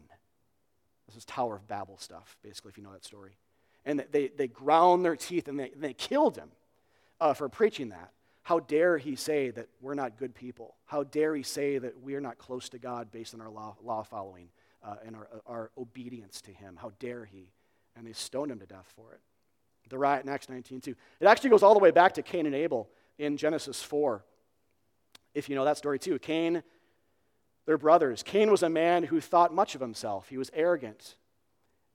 This 1.08 1.16
is 1.16 1.26
Tower 1.26 1.56
of 1.56 1.68
Babel 1.68 1.98
stuff, 1.98 2.38
basically, 2.44 2.70
if 2.70 2.78
you 2.78 2.84
know 2.84 2.94
that 2.94 3.06
story. 3.06 3.38
And 3.86 4.06
they, 4.12 4.28
they 4.28 4.48
ground 4.48 5.04
their 5.04 5.16
teeth 5.16 5.48
and 5.48 5.60
they, 5.60 5.72
they 5.76 5.94
killed 5.94 6.38
him 6.38 6.50
uh, 7.20 7.34
for 7.34 7.50
preaching 7.50 7.90
that. 7.90 8.12
How 8.44 8.60
dare 8.60 8.98
he 8.98 9.16
say 9.16 9.52
that 9.52 9.70
we're 9.82 9.94
not 9.94 10.18
good 10.18 10.36
people? 10.36 10.76
How 10.86 11.04
dare 11.04 11.34
he 11.34 11.44
say 11.44 11.78
that 11.78 12.02
we 12.02 12.16
are 12.16 12.22
not 12.22 12.38
close 12.38 12.68
to 12.70 12.78
God 12.78 13.10
based 13.12 13.34
on 13.34 13.42
our 13.42 13.50
law, 13.50 13.76
law 13.82 14.04
following 14.04 14.50
uh, 14.84 14.96
and 15.06 15.16
our, 15.16 15.28
our 15.48 15.72
obedience 15.78 16.42
to 16.42 16.52
him? 16.52 16.78
How 16.80 16.92
dare 17.00 17.24
he? 17.24 17.52
And 17.96 18.06
they 18.06 18.12
stoned 18.12 18.52
him 18.52 18.60
to 18.60 18.66
death 18.66 18.92
for 18.96 19.14
it. 19.14 19.22
The 19.90 19.98
riot 19.98 20.24
in 20.26 20.30
Acts 20.30 20.50
19, 20.50 20.82
too. 20.82 20.96
It 21.20 21.26
actually 21.26 21.52
goes 21.52 21.64
all 21.64 21.74
the 21.74 21.80
way 21.80 21.92
back 21.92 22.14
to 22.14 22.22
Cain 22.22 22.46
and 22.46 22.56
Abel 22.56 22.90
in 23.18 23.38
Genesis 23.38 23.82
4. 23.82 24.24
If 25.34 25.50
you 25.50 25.56
know 25.56 25.66
that 25.66 25.78
story, 25.78 26.00
too. 26.00 26.20
Cain, 26.20 26.64
their 27.66 27.78
brothers. 27.78 28.24
Cain 28.24 28.52
was 28.52 28.64
a 28.64 28.70
man 28.70 29.04
who 29.04 29.22
thought 29.22 29.54
much 29.54 29.76
of 29.76 29.82
himself, 29.82 30.30
he 30.30 30.38
was 30.38 30.50
arrogant. 30.54 31.16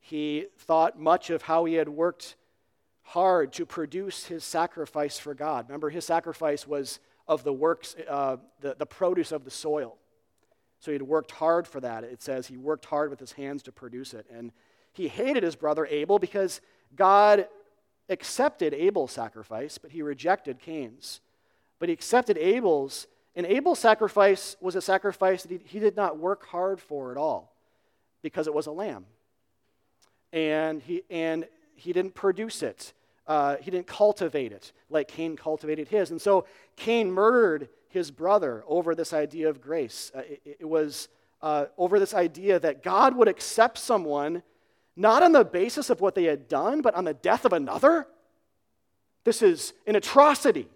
He 0.00 0.46
thought 0.56 0.98
much 0.98 1.28
of 1.28 1.42
how 1.42 1.66
he 1.66 1.74
had 1.74 1.88
worked 1.88 2.36
hard 3.08 3.54
to 3.54 3.64
produce 3.64 4.26
his 4.26 4.44
sacrifice 4.44 5.18
for 5.18 5.32
God. 5.32 5.66
Remember, 5.68 5.88
his 5.88 6.04
sacrifice 6.04 6.66
was 6.66 7.00
of 7.26 7.42
the 7.42 7.52
works, 7.52 7.96
uh, 8.06 8.36
the, 8.60 8.76
the 8.78 8.84
produce 8.84 9.32
of 9.32 9.44
the 9.44 9.50
soil. 9.50 9.96
So 10.80 10.92
he'd 10.92 11.00
worked 11.00 11.30
hard 11.30 11.66
for 11.66 11.80
that. 11.80 12.04
It 12.04 12.20
says 12.20 12.46
he 12.46 12.58
worked 12.58 12.84
hard 12.84 13.08
with 13.08 13.18
his 13.18 13.32
hands 13.32 13.62
to 13.62 13.72
produce 13.72 14.12
it. 14.12 14.26
And 14.30 14.52
he 14.92 15.08
hated 15.08 15.42
his 15.42 15.56
brother 15.56 15.86
Abel 15.86 16.18
because 16.18 16.60
God 16.96 17.48
accepted 18.10 18.74
Abel's 18.74 19.12
sacrifice, 19.12 19.78
but 19.78 19.90
he 19.90 20.02
rejected 20.02 20.58
Cain's. 20.58 21.20
But 21.78 21.88
he 21.88 21.94
accepted 21.94 22.36
Abel's, 22.36 23.06
and 23.34 23.46
Abel's 23.46 23.78
sacrifice 23.78 24.54
was 24.60 24.76
a 24.76 24.82
sacrifice 24.82 25.44
that 25.44 25.50
he, 25.50 25.60
he 25.64 25.78
did 25.78 25.96
not 25.96 26.18
work 26.18 26.44
hard 26.44 26.78
for 26.78 27.10
at 27.10 27.16
all 27.16 27.54
because 28.20 28.46
it 28.46 28.52
was 28.52 28.66
a 28.66 28.72
lamb. 28.72 29.06
And 30.30 30.82
he, 30.82 31.04
and 31.08 31.46
he 31.74 31.94
didn't 31.94 32.14
produce 32.14 32.62
it 32.62 32.92
uh, 33.28 33.56
he 33.60 33.70
didn't 33.70 33.86
cultivate 33.86 34.52
it 34.52 34.72
like 34.88 35.06
Cain 35.06 35.36
cultivated 35.36 35.88
his. 35.88 36.10
And 36.10 36.20
so 36.20 36.46
Cain 36.76 37.12
murdered 37.12 37.68
his 37.88 38.10
brother 38.10 38.64
over 38.66 38.94
this 38.94 39.12
idea 39.12 39.48
of 39.48 39.60
grace. 39.60 40.10
Uh, 40.14 40.20
it, 40.20 40.56
it, 40.60 40.68
was 40.68 41.08
uh, 41.42 41.66
over 41.76 42.00
this 42.00 42.14
idea 42.14 42.58
that 42.58 42.82
God 42.82 43.14
would 43.14 43.28
accept 43.28 43.78
someone 43.78 44.42
not 44.96 45.22
on 45.22 45.32
the 45.32 45.44
basis 45.44 45.90
of 45.90 46.00
what 46.00 46.14
they 46.14 46.24
had 46.24 46.48
done, 46.48 46.80
but 46.80 46.94
on 46.94 47.04
the 47.04 47.14
death 47.14 47.44
of 47.44 47.52
another. 47.52 48.06
This 49.24 49.42
is 49.42 49.74
an 49.86 49.94
atrocity. 49.94 50.66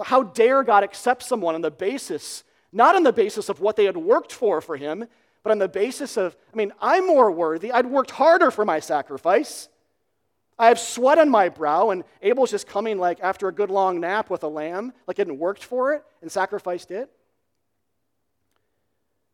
How 0.00 0.22
dare 0.22 0.62
God 0.62 0.84
accept 0.84 1.22
someone 1.22 1.54
on 1.54 1.62
the 1.62 1.70
basis 1.70 2.44
Not 2.74 2.94
on 2.94 3.02
the 3.02 3.12
basis 3.12 3.48
of 3.48 3.60
what 3.60 3.76
they 3.76 3.84
had 3.84 3.96
worked 3.96 4.32
for 4.32 4.60
for 4.60 4.76
him, 4.76 5.06
but 5.42 5.50
on 5.50 5.58
the 5.58 5.68
basis 5.68 6.16
of, 6.16 6.36
I 6.52 6.56
mean, 6.56 6.72
I'm 6.80 7.06
more 7.06 7.30
worthy. 7.30 7.70
I'd 7.70 7.86
worked 7.86 8.12
harder 8.12 8.50
for 8.50 8.64
my 8.64 8.80
sacrifice. 8.80 9.68
I 10.62 10.68
have 10.68 10.78
sweat 10.78 11.18
on 11.18 11.28
my 11.28 11.48
brow, 11.48 11.90
and 11.90 12.04
Abel's 12.22 12.52
just 12.52 12.68
coming 12.68 12.96
like 12.96 13.18
after 13.20 13.48
a 13.48 13.52
good 13.52 13.68
long 13.68 13.98
nap 13.98 14.30
with 14.30 14.44
a 14.44 14.48
lamb, 14.48 14.92
like 15.08 15.16
hadn't 15.16 15.40
worked 15.40 15.64
for 15.64 15.92
it 15.92 16.04
and 16.20 16.30
sacrificed 16.30 16.92
it. 16.92 17.10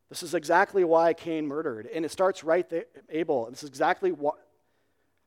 This 0.09 0.23
is 0.23 0.33
exactly 0.33 0.83
why 0.83 1.13
Cain 1.13 1.45
murdered. 1.45 1.87
And 1.93 2.03
it 2.03 2.09
starts 2.09 2.43
right 2.43 2.67
there, 2.67 2.85
Abel. 3.11 3.47
This 3.51 3.61
is 3.61 3.69
exactly 3.69 4.11
what, 4.11 4.43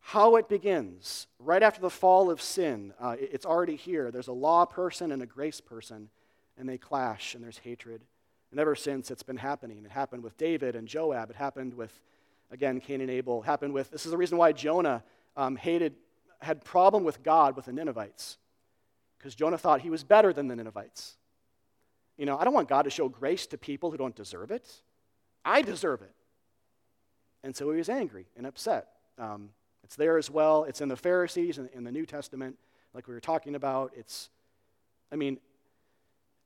how 0.00 0.34
it 0.34 0.48
begins. 0.48 1.28
Right 1.38 1.62
after 1.62 1.80
the 1.80 1.88
fall 1.88 2.32
of 2.32 2.42
sin, 2.42 2.92
uh, 2.98 3.14
it's 3.20 3.46
already 3.46 3.76
here. 3.76 4.10
There's 4.10 4.26
a 4.26 4.32
law 4.32 4.64
person 4.64 5.12
and 5.12 5.22
a 5.22 5.26
grace 5.26 5.60
person, 5.60 6.08
and 6.58 6.68
they 6.68 6.78
clash, 6.78 7.36
and 7.36 7.44
there's 7.44 7.58
hatred. 7.58 8.02
And 8.50 8.58
ever 8.58 8.74
since, 8.74 9.12
it's 9.12 9.22
been 9.22 9.36
happening. 9.36 9.84
It 9.84 9.92
happened 9.92 10.24
with 10.24 10.36
David 10.36 10.74
and 10.74 10.88
Joab. 10.88 11.30
It 11.30 11.36
happened 11.36 11.74
with, 11.74 11.92
again, 12.50 12.80
Cain 12.80 13.02
and 13.02 13.10
Abel. 13.10 13.44
It 13.44 13.46
happened 13.46 13.72
with, 13.72 13.92
this 13.92 14.04
is 14.04 14.10
the 14.10 14.18
reason 14.18 14.36
why 14.36 14.50
Jonah 14.50 15.04
um, 15.36 15.56
hated, 15.56 15.94
had 16.40 16.64
problem 16.64 17.04
with 17.04 17.22
God 17.22 17.56
with 17.56 17.66
the 17.66 17.72
Ninevites. 17.72 18.38
Because 19.18 19.34
Jonah 19.34 19.58
thought 19.58 19.80
he 19.80 19.90
was 19.90 20.02
better 20.02 20.32
than 20.32 20.48
the 20.48 20.56
Ninevites. 20.56 21.16
You 22.16 22.26
know, 22.26 22.38
I 22.38 22.44
don't 22.44 22.54
want 22.54 22.68
God 22.68 22.82
to 22.82 22.90
show 22.90 23.08
grace 23.08 23.46
to 23.48 23.58
people 23.58 23.90
who 23.90 23.96
don't 23.96 24.14
deserve 24.14 24.50
it. 24.50 24.68
I 25.44 25.62
deserve 25.62 26.02
it. 26.02 26.12
And 27.42 27.54
so 27.54 27.70
he 27.70 27.78
was 27.78 27.88
angry 27.88 28.26
and 28.36 28.46
upset. 28.46 28.88
Um, 29.18 29.50
it's 29.84 29.96
there 29.96 30.18
as 30.18 30.30
well. 30.30 30.64
It's 30.64 30.80
in 30.80 30.88
the 30.88 30.96
Pharisees 30.96 31.58
and 31.58 31.68
in 31.74 31.84
the 31.84 31.92
New 31.92 32.06
Testament, 32.06 32.56
like 32.94 33.08
we 33.08 33.14
were 33.14 33.20
talking 33.20 33.54
about. 33.54 33.92
It's, 33.96 34.30
I 35.10 35.16
mean, 35.16 35.38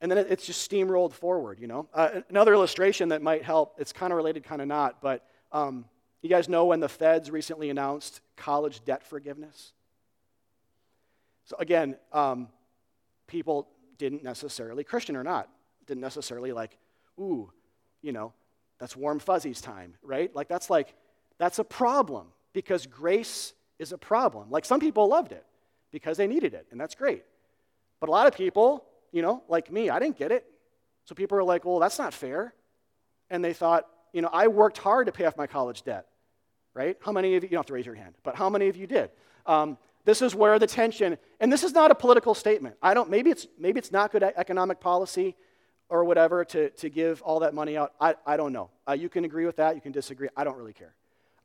and 0.00 0.10
then 0.10 0.18
it's 0.18 0.46
just 0.46 0.70
steamrolled 0.70 1.12
forward, 1.12 1.58
you 1.60 1.66
know. 1.66 1.88
Uh, 1.94 2.20
another 2.28 2.52
illustration 2.52 3.08
that 3.10 3.22
might 3.22 3.42
help, 3.42 3.74
it's 3.78 3.92
kind 3.92 4.12
of 4.12 4.16
related, 4.16 4.44
kind 4.44 4.60
of 4.60 4.68
not, 4.68 5.00
but 5.00 5.26
um, 5.52 5.86
you 6.26 6.30
guys 6.30 6.48
know 6.48 6.66
when 6.66 6.80
the 6.80 6.88
feds 6.88 7.30
recently 7.30 7.70
announced 7.70 8.20
college 8.36 8.84
debt 8.84 9.04
forgiveness? 9.04 9.72
So 11.44 11.56
again, 11.58 11.96
um, 12.12 12.48
people 13.26 13.68
didn't 13.98 14.22
necessarily, 14.22 14.84
Christian 14.84 15.16
or 15.16 15.22
not, 15.22 15.48
didn't 15.86 16.00
necessarily 16.00 16.52
like, 16.52 16.76
ooh, 17.18 17.50
you 18.02 18.12
know, 18.12 18.32
that's 18.78 18.96
warm 18.96 19.18
fuzzies 19.18 19.60
time, 19.60 19.94
right? 20.02 20.34
Like 20.34 20.48
that's 20.48 20.68
like, 20.68 20.94
that's 21.38 21.58
a 21.58 21.64
problem 21.64 22.26
because 22.52 22.86
grace 22.86 23.52
is 23.78 23.92
a 23.92 23.98
problem. 23.98 24.50
Like 24.50 24.64
some 24.64 24.80
people 24.80 25.08
loved 25.08 25.32
it 25.32 25.44
because 25.92 26.16
they 26.16 26.26
needed 26.26 26.54
it, 26.54 26.66
and 26.70 26.80
that's 26.80 26.94
great. 26.94 27.22
But 28.00 28.08
a 28.08 28.12
lot 28.12 28.26
of 28.26 28.34
people, 28.34 28.84
you 29.12 29.22
know, 29.22 29.42
like 29.48 29.70
me, 29.70 29.88
I 29.90 29.98
didn't 29.98 30.18
get 30.18 30.32
it. 30.32 30.44
So 31.04 31.14
people 31.14 31.38
are 31.38 31.44
like, 31.44 31.64
well, 31.64 31.78
that's 31.78 31.98
not 31.98 32.12
fair. 32.12 32.52
And 33.30 33.44
they 33.44 33.52
thought, 33.52 33.86
you 34.12 34.22
know, 34.22 34.30
I 34.32 34.48
worked 34.48 34.78
hard 34.78 35.06
to 35.06 35.12
pay 35.12 35.24
off 35.24 35.36
my 35.36 35.46
college 35.46 35.82
debt, 35.82 36.06
right? 36.76 36.96
How 37.00 37.10
many 37.10 37.34
of 37.34 37.42
you, 37.42 37.48
you 37.48 37.52
don't 37.52 37.60
have 37.60 37.66
to 37.66 37.72
raise 37.72 37.86
your 37.86 37.94
hand, 37.94 38.14
but 38.22 38.36
how 38.36 38.50
many 38.50 38.68
of 38.68 38.76
you 38.76 38.86
did? 38.86 39.10
Um, 39.46 39.78
this 40.04 40.20
is 40.20 40.34
where 40.34 40.58
the 40.58 40.66
tension, 40.66 41.16
and 41.40 41.50
this 41.50 41.64
is 41.64 41.72
not 41.72 41.90
a 41.90 41.94
political 41.94 42.34
statement. 42.34 42.76
I 42.82 42.92
don't, 42.94 43.08
maybe 43.10 43.30
it's, 43.30 43.46
maybe 43.58 43.78
it's 43.78 43.90
not 43.90 44.12
good 44.12 44.22
economic 44.22 44.78
policy 44.78 45.34
or 45.88 46.04
whatever 46.04 46.44
to, 46.44 46.70
to 46.70 46.90
give 46.90 47.22
all 47.22 47.40
that 47.40 47.54
money 47.54 47.76
out. 47.76 47.94
I, 47.98 48.14
I 48.26 48.36
don't 48.36 48.52
know. 48.52 48.70
Uh, 48.86 48.92
you 48.92 49.08
can 49.08 49.24
agree 49.24 49.46
with 49.46 49.56
that, 49.56 49.74
you 49.74 49.80
can 49.80 49.92
disagree. 49.92 50.28
I 50.36 50.44
don't 50.44 50.56
really 50.56 50.74
care. 50.74 50.94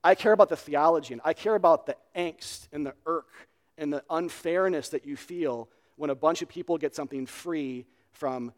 I 0.04 0.16
care 0.16 0.34
about 0.34 0.50
the 0.50 0.58
theology, 0.58 1.14
and 1.14 1.22
I 1.24 1.34
care 1.34 1.56
about 1.56 1.86
the 1.86 1.96
angst 2.16 2.68
and 2.74 2.86
the 2.86 2.94
irk 3.06 3.30
and 3.78 3.94
the 3.94 4.04
unfairness 4.10 4.90
that 4.90 5.06
you 5.06 5.16
feel 5.16 5.70
when 5.96 6.10
a 6.10 6.16
bunch 6.16 6.42
of 6.42 6.50
people 6.50 6.78
get 6.78 6.94
something 6.94 7.26
free 7.26 7.86
from 8.12 8.52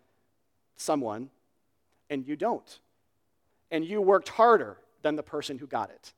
someone 0.76 1.30
and 2.10 2.28
you 2.28 2.36
don't. 2.36 2.80
And 3.72 3.86
you 3.86 4.02
worked 4.02 4.30
harder 4.30 4.78
than 5.02 5.16
the 5.16 5.24
person 5.24 5.58
who 5.58 5.68
got 5.68 5.90
it. 5.90 6.14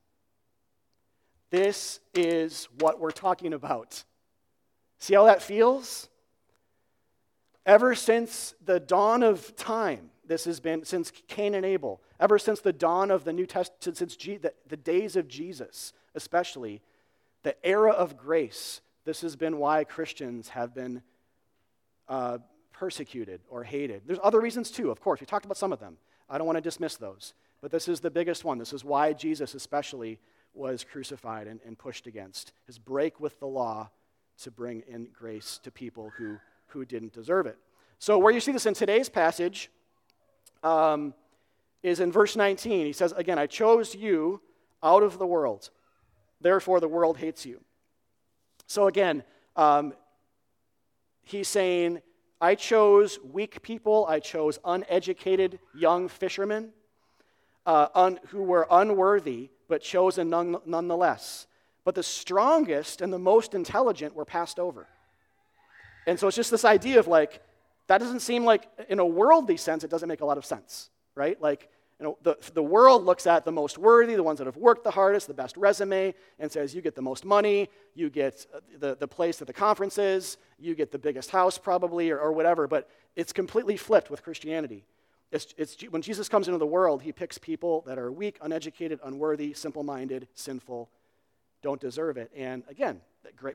This 1.55 2.01
is 2.13 2.67
what 2.79 2.99
we're 2.99 3.11
talking 3.11 3.53
about. 3.53 4.03
See 4.99 5.13
how 5.13 5.23
that 5.23 5.41
feels? 5.41 6.09
Ever 7.65 7.95
since 7.95 8.53
the 8.65 8.77
dawn 8.77 9.23
of 9.23 9.55
time, 9.55 10.09
this 10.27 10.43
has 10.43 10.59
been 10.59 10.83
since 10.83 11.13
Cain 11.29 11.55
and 11.55 11.65
Abel, 11.65 12.01
ever 12.19 12.37
since 12.37 12.59
the 12.59 12.73
dawn 12.73 13.09
of 13.09 13.23
the 13.23 13.31
New 13.31 13.45
Testament, 13.45 13.95
since 13.95 14.17
the, 14.17 14.51
the 14.67 14.75
days 14.75 15.15
of 15.15 15.29
Jesus, 15.29 15.93
especially, 16.13 16.81
the 17.43 17.55
era 17.65 17.91
of 17.91 18.17
grace, 18.17 18.81
this 19.05 19.21
has 19.21 19.37
been 19.37 19.57
why 19.57 19.85
Christians 19.85 20.49
have 20.49 20.75
been 20.75 21.03
uh, 22.09 22.39
persecuted 22.73 23.39
or 23.49 23.63
hated. 23.63 24.01
There's 24.05 24.19
other 24.21 24.41
reasons 24.41 24.71
too, 24.71 24.91
of 24.91 24.99
course. 24.99 25.21
We 25.21 25.25
talked 25.25 25.45
about 25.45 25.55
some 25.55 25.71
of 25.71 25.79
them. 25.79 25.95
I 26.29 26.37
don't 26.37 26.47
want 26.47 26.57
to 26.57 26.61
dismiss 26.61 26.97
those. 26.97 27.33
But 27.61 27.71
this 27.71 27.87
is 27.87 28.01
the 28.01 28.11
biggest 28.11 28.43
one. 28.43 28.57
This 28.57 28.73
is 28.73 28.83
why 28.83 29.13
Jesus, 29.13 29.55
especially, 29.55 30.19
was 30.55 30.83
crucified 30.83 31.47
and, 31.47 31.59
and 31.65 31.77
pushed 31.77 32.07
against 32.07 32.53
his 32.65 32.79
break 32.79 33.19
with 33.19 33.39
the 33.39 33.47
law 33.47 33.89
to 34.41 34.51
bring 34.51 34.83
in 34.87 35.07
grace 35.13 35.59
to 35.63 35.71
people 35.71 36.11
who 36.17 36.37
who 36.67 36.85
didn't 36.85 37.13
deserve 37.13 37.47
it. 37.47 37.57
So, 37.99 38.19
where 38.19 38.33
you 38.33 38.39
see 38.39 38.51
this 38.51 38.65
in 38.65 38.73
today's 38.73 39.09
passage 39.09 39.71
um, 40.61 41.13
is 41.81 41.99
in 41.99 42.11
verse 42.11 42.35
19. 42.35 42.85
He 42.85 42.93
says, 42.93 43.13
Again, 43.13 43.39
I 43.39 43.47
chose 43.47 43.95
you 43.95 44.41
out 44.83 45.01
of 45.01 45.17
the 45.17 45.25
world, 45.25 45.69
therefore 46.41 46.79
the 46.79 46.87
world 46.87 47.17
hates 47.17 47.45
you. 47.45 47.61
So, 48.67 48.87
again, 48.87 49.23
um, 49.55 49.93
he's 51.23 51.47
saying, 51.47 52.01
I 52.41 52.55
chose 52.55 53.17
weak 53.23 53.61
people, 53.61 54.05
I 54.07 54.19
chose 54.19 54.59
uneducated 54.65 55.59
young 55.73 56.09
fishermen 56.09 56.71
uh, 57.65 57.87
un, 57.95 58.19
who 58.27 58.43
were 58.43 58.67
unworthy, 58.69 59.49
but 59.67 59.81
chosen 59.81 60.29
none, 60.29 60.57
nonetheless. 60.65 61.47
But 61.83 61.95
the 61.95 62.03
strongest 62.03 63.01
and 63.01 63.13
the 63.13 63.19
most 63.19 63.53
intelligent 63.53 64.15
were 64.15 64.25
passed 64.25 64.59
over. 64.59 64.87
And 66.07 66.19
so 66.19 66.27
it's 66.27 66.35
just 66.35 66.51
this 66.51 66.65
idea 66.65 66.99
of 66.99 67.07
like, 67.07 67.41
that 67.87 67.99
doesn't 67.99 68.21
seem 68.21 68.45
like, 68.45 68.67
in 68.89 68.99
a 68.99 69.05
worldly 69.05 69.57
sense, 69.57 69.83
it 69.83 69.89
doesn't 69.89 70.09
make 70.09 70.21
a 70.21 70.25
lot 70.25 70.37
of 70.37 70.45
sense, 70.45 70.89
right? 71.13 71.39
Like, 71.39 71.69
you 71.99 72.05
know, 72.05 72.17
the, 72.23 72.37
the 72.53 72.63
world 72.63 73.05
looks 73.05 73.25
at 73.25 73.45
the 73.45 73.51
most 73.51 73.77
worthy, 73.77 74.15
the 74.15 74.23
ones 74.23 74.39
that 74.39 74.47
have 74.47 74.57
worked 74.57 74.83
the 74.83 74.91
hardest, 74.91 75.27
the 75.27 75.33
best 75.33 75.55
resume, 75.55 76.13
and 76.39 76.51
says, 76.51 76.75
you 76.75 76.81
get 76.81 76.95
the 76.95 77.01
most 77.01 77.23
money, 77.23 77.69
you 77.93 78.09
get 78.09 78.45
uh, 78.53 78.59
the, 78.79 78.95
the 78.95 79.07
place 79.07 79.39
at 79.39 79.47
the 79.47 79.53
conferences, 79.53 80.37
you 80.59 80.75
get 80.75 80.91
the 80.91 80.99
biggest 80.99 81.29
house 81.29 81.57
probably, 81.57 82.09
or, 82.09 82.19
or 82.19 82.33
whatever. 82.33 82.67
But 82.67 82.89
it's 83.15 83.31
completely 83.31 83.77
flipped 83.77 84.09
with 84.09 84.23
Christianity. 84.23 84.83
It's, 85.31 85.53
it's, 85.57 85.81
when 85.89 86.01
Jesus 86.01 86.29
comes 86.29 86.47
into 86.47 86.57
the 86.57 86.65
world, 86.65 87.01
he 87.01 87.11
picks 87.11 87.37
people 87.37 87.83
that 87.87 87.97
are 87.97 88.11
weak, 88.11 88.37
uneducated, 88.41 88.99
unworthy, 89.03 89.53
simple 89.53 89.83
minded, 89.83 90.27
sinful, 90.33 90.89
don't 91.61 91.81
deserve 91.81 92.17
it. 92.17 92.31
And 92.35 92.63
again, 92.69 93.01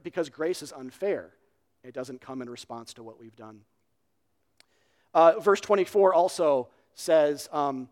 because 0.03 0.29
grace 0.29 0.63
is 0.63 0.73
unfair. 0.73 1.31
It 1.83 1.95
doesn't 1.95 2.21
come 2.21 2.43
in 2.43 2.51
response 2.51 2.93
to 2.95 3.03
what 3.03 3.19
we've 3.19 3.37
done. 3.37 3.61
Uh, 5.15 5.39
verse 5.41 5.61
24 5.61 6.13
also 6.13 6.69
says, 6.95 7.49
um, 7.53 7.89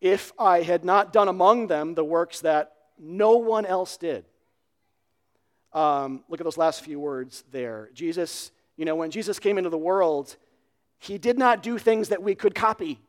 If 0.00 0.32
I 0.38 0.62
had 0.62 0.84
not 0.84 1.12
done 1.12 1.28
among 1.28 1.66
them 1.66 1.94
the 1.94 2.04
works 2.04 2.40
that 2.40 2.72
no 2.98 3.36
one 3.36 3.66
else 3.66 3.96
did. 3.96 4.24
Um, 5.72 6.24
look 6.28 6.40
at 6.40 6.44
those 6.44 6.56
last 6.56 6.82
few 6.82 6.98
words 6.98 7.44
there. 7.50 7.90
Jesus, 7.92 8.50
you 8.76 8.84
know, 8.84 8.96
when 8.96 9.10
Jesus 9.10 9.38
came 9.38 9.58
into 9.58 9.70
the 9.70 9.78
world, 9.78 10.36
he 10.98 11.18
did 11.18 11.38
not 11.38 11.62
do 11.62 11.78
things 11.78 12.08
that 12.08 12.22
we 12.22 12.34
could 12.34 12.54
copy 12.54 13.00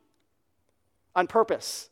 on 1.16 1.28
purpose. 1.28 1.90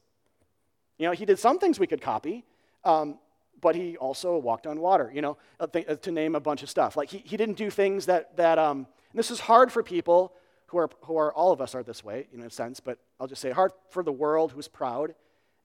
You 0.97 1.07
know, 1.07 1.11
he 1.11 1.25
did 1.25 1.39
some 1.39 1.59
things 1.59 1.79
we 1.79 1.87
could 1.87 2.01
copy. 2.01 2.45
Um, 2.83 3.17
but 3.61 3.75
he 3.75 3.97
also 3.97 4.37
walked 4.37 4.67
on 4.67 4.79
water, 4.79 5.11
you 5.11 5.23
know, 5.23 5.37
uh, 5.59 5.65
to 5.67 6.11
name 6.11 6.35
a 6.35 6.39
bunch 6.39 6.61
of 6.61 6.69
stuff. 6.69 6.95
Like 6.95 7.09
he, 7.09 7.17
he 7.19 7.35
didn't 7.35 7.57
do 7.57 7.71
things 7.71 8.05
that, 8.05 8.37
that 8.37 8.59
um, 8.59 8.85
this 9.13 9.31
is 9.31 9.39
hard 9.39 9.71
for 9.71 9.81
people 9.81 10.33
who 10.67 10.77
are, 10.77 10.89
who 11.05 11.17
are, 11.17 11.33
all 11.33 11.51
of 11.51 11.61
us 11.61 11.73
are 11.73 11.81
this 11.81 12.03
way, 12.03 12.27
in 12.31 12.41
a 12.41 12.49
sense, 12.49 12.79
but 12.79 12.99
I'll 13.19 13.27
just 13.27 13.41
say 13.41 13.49
hard 13.51 13.71
for 13.89 14.03
the 14.03 14.11
world 14.11 14.51
who's 14.51 14.67
proud 14.67 15.15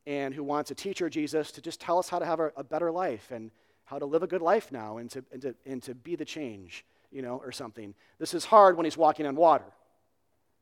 and 0.07 0.35
who 0.35 0.43
wants 0.43 0.71
a 0.71 0.75
teacher, 0.75 1.11
Jesus, 1.11 1.53
to 1.53 1.61
just 1.61 1.79
tell 1.81 1.99
us 1.99 2.09
how 2.09 2.19
to 2.19 2.25
have 2.25 2.41
a, 2.41 2.53
a 2.57 2.65
better 2.65 2.91
life 2.91 3.31
and 3.31 3.51
how 3.85 3.99
to 3.99 4.07
live 4.07 4.23
a 4.23 4.27
good 4.27 4.41
life 4.41 4.73
now 4.73 4.97
and 4.97 5.11
to, 5.11 5.25
and, 5.33 5.43
to, 5.43 5.55
and 5.67 5.83
to 5.83 5.95
be 5.95 6.17
the 6.17 6.25
change, 6.25 6.87
you 7.11 7.23
know, 7.23 7.37
or 7.45 7.53
something. 7.53 7.95
This 8.19 8.35
is 8.35 8.45
hard 8.45 8.77
when 8.77 8.85
he's 8.85 8.97
walking 8.97 9.27
on 9.27 9.35
water 9.37 9.65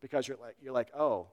because 0.00 0.28
you're 0.28 0.38
like, 0.40 0.56
you're 0.62 0.72
like, 0.72 0.88
oh, 0.96 1.26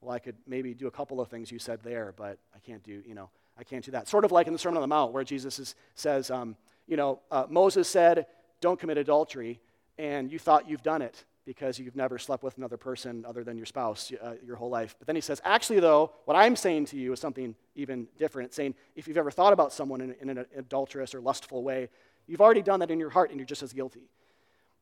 well, 0.00 0.14
I 0.14 0.18
could 0.18 0.36
maybe 0.46 0.74
do 0.74 0.86
a 0.86 0.90
couple 0.90 1.20
of 1.20 1.28
things 1.28 1.50
you 1.50 1.58
said 1.58 1.82
there, 1.82 2.14
but 2.16 2.38
I 2.54 2.58
can't 2.58 2.82
do, 2.82 3.02
you 3.06 3.14
know. 3.14 3.30
I 3.58 3.64
can't 3.64 3.84
do 3.84 3.90
that. 3.92 4.06
Sort 4.06 4.24
of 4.24 4.32
like 4.32 4.46
in 4.46 4.52
the 4.52 4.58
Sermon 4.58 4.76
on 4.76 4.82
the 4.82 4.86
Mount, 4.86 5.12
where 5.12 5.24
Jesus 5.24 5.58
is, 5.58 5.74
says, 5.94 6.30
um, 6.30 6.56
you 6.86 6.96
know, 6.96 7.20
uh, 7.30 7.46
Moses 7.48 7.88
said, 7.88 8.26
don't 8.60 8.78
commit 8.78 8.98
adultery, 8.98 9.60
and 9.98 10.30
you 10.30 10.38
thought 10.38 10.68
you've 10.68 10.82
done 10.82 11.00
it 11.00 11.24
because 11.46 11.78
you've 11.78 11.96
never 11.96 12.18
slept 12.18 12.42
with 12.42 12.58
another 12.58 12.76
person 12.76 13.24
other 13.26 13.44
than 13.44 13.56
your 13.56 13.66
spouse 13.66 14.12
uh, 14.20 14.34
your 14.44 14.56
whole 14.56 14.68
life. 14.68 14.96
But 14.98 15.06
then 15.06 15.14
he 15.14 15.22
says, 15.22 15.40
actually, 15.44 15.80
though, 15.80 16.12
what 16.24 16.36
I'm 16.36 16.56
saying 16.56 16.86
to 16.86 16.96
you 16.96 17.12
is 17.12 17.20
something 17.20 17.54
even 17.76 18.08
different. 18.18 18.52
Saying, 18.52 18.74
if 18.96 19.06
you've 19.06 19.16
ever 19.16 19.30
thought 19.30 19.52
about 19.52 19.72
someone 19.72 20.00
in, 20.00 20.14
in 20.20 20.28
an 20.28 20.44
adulterous 20.56 21.14
or 21.14 21.20
lustful 21.20 21.62
way, 21.62 21.88
you've 22.26 22.40
already 22.40 22.62
done 22.62 22.80
that 22.80 22.90
in 22.90 22.98
your 22.98 23.10
heart 23.10 23.30
and 23.30 23.38
you're 23.38 23.46
just 23.46 23.62
as 23.62 23.72
guilty. 23.72 24.10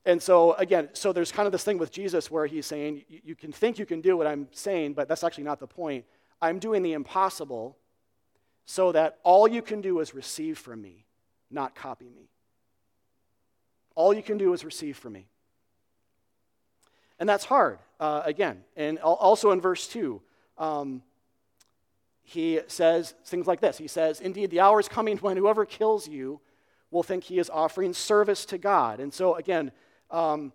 And 0.07 0.23
so, 0.23 0.53
again, 0.55 0.91
so 0.93 1.13
there's 1.13 1.33
kind 1.33 1.47
of 1.47 1.53
this 1.53 1.65
thing 1.65 1.79
with 1.79 1.91
Jesus 1.91 2.31
where 2.31 2.47
he's 2.47 2.67
saying, 2.67 3.05
you 3.09 3.35
can 3.35 3.53
think 3.53 3.79
you 3.79 3.87
can 3.87 4.03
do 4.03 4.17
what 4.17 4.27
I'm 4.27 4.49
saying, 4.53 4.93
but 4.93 5.09
that's 5.09 5.25
actually 5.25 5.45
not 5.45 5.61
the 5.61 5.67
point. 5.67 6.05
I'm 6.43 6.59
doing 6.59 6.83
the 6.83 6.93
impossible 6.93 7.79
so 8.67 8.93
that 8.93 9.19
all 9.23 9.49
you 9.49 9.63
can 9.63 9.81
do 9.81 10.01
is 10.01 10.15
receive 10.15 10.59
from 10.59 10.83
me, 10.83 11.07
not 11.51 11.75
copy 11.75 12.11
me. 12.11 12.29
All 13.95 14.13
you 14.13 14.23
can 14.23 14.37
do 14.37 14.53
is 14.53 14.65
receive 14.65 14.97
from 14.99 15.15
me. 15.15 15.27
And 17.19 17.29
that's 17.29 17.45
hard, 17.45 17.79
uh, 17.99 18.23
again. 18.25 18.63
And 18.77 18.99
also 18.99 19.53
in 19.53 19.61
verse 19.61 19.87
2, 19.89 20.21
um, 20.59 21.03
he 22.23 22.61
says 22.67 23.15
things 23.25 23.47
like 23.47 23.61
this 23.61 23.79
He 23.79 23.87
says, 23.87 24.21
Indeed, 24.21 24.51
the 24.51 24.61
hour 24.61 24.81
is 24.81 24.89
coming 24.89 25.17
when 25.19 25.37
whoever 25.37 25.65
kills 25.65 26.09
you 26.09 26.41
will 26.91 27.03
think 27.03 27.25
he 27.25 27.39
is 27.39 27.51
offering 27.51 27.93
service 27.93 28.45
to 28.47 28.59
God. 28.59 29.01
And 29.01 29.13
so, 29.13 29.35
again, 29.35 29.73
um, 30.11 30.53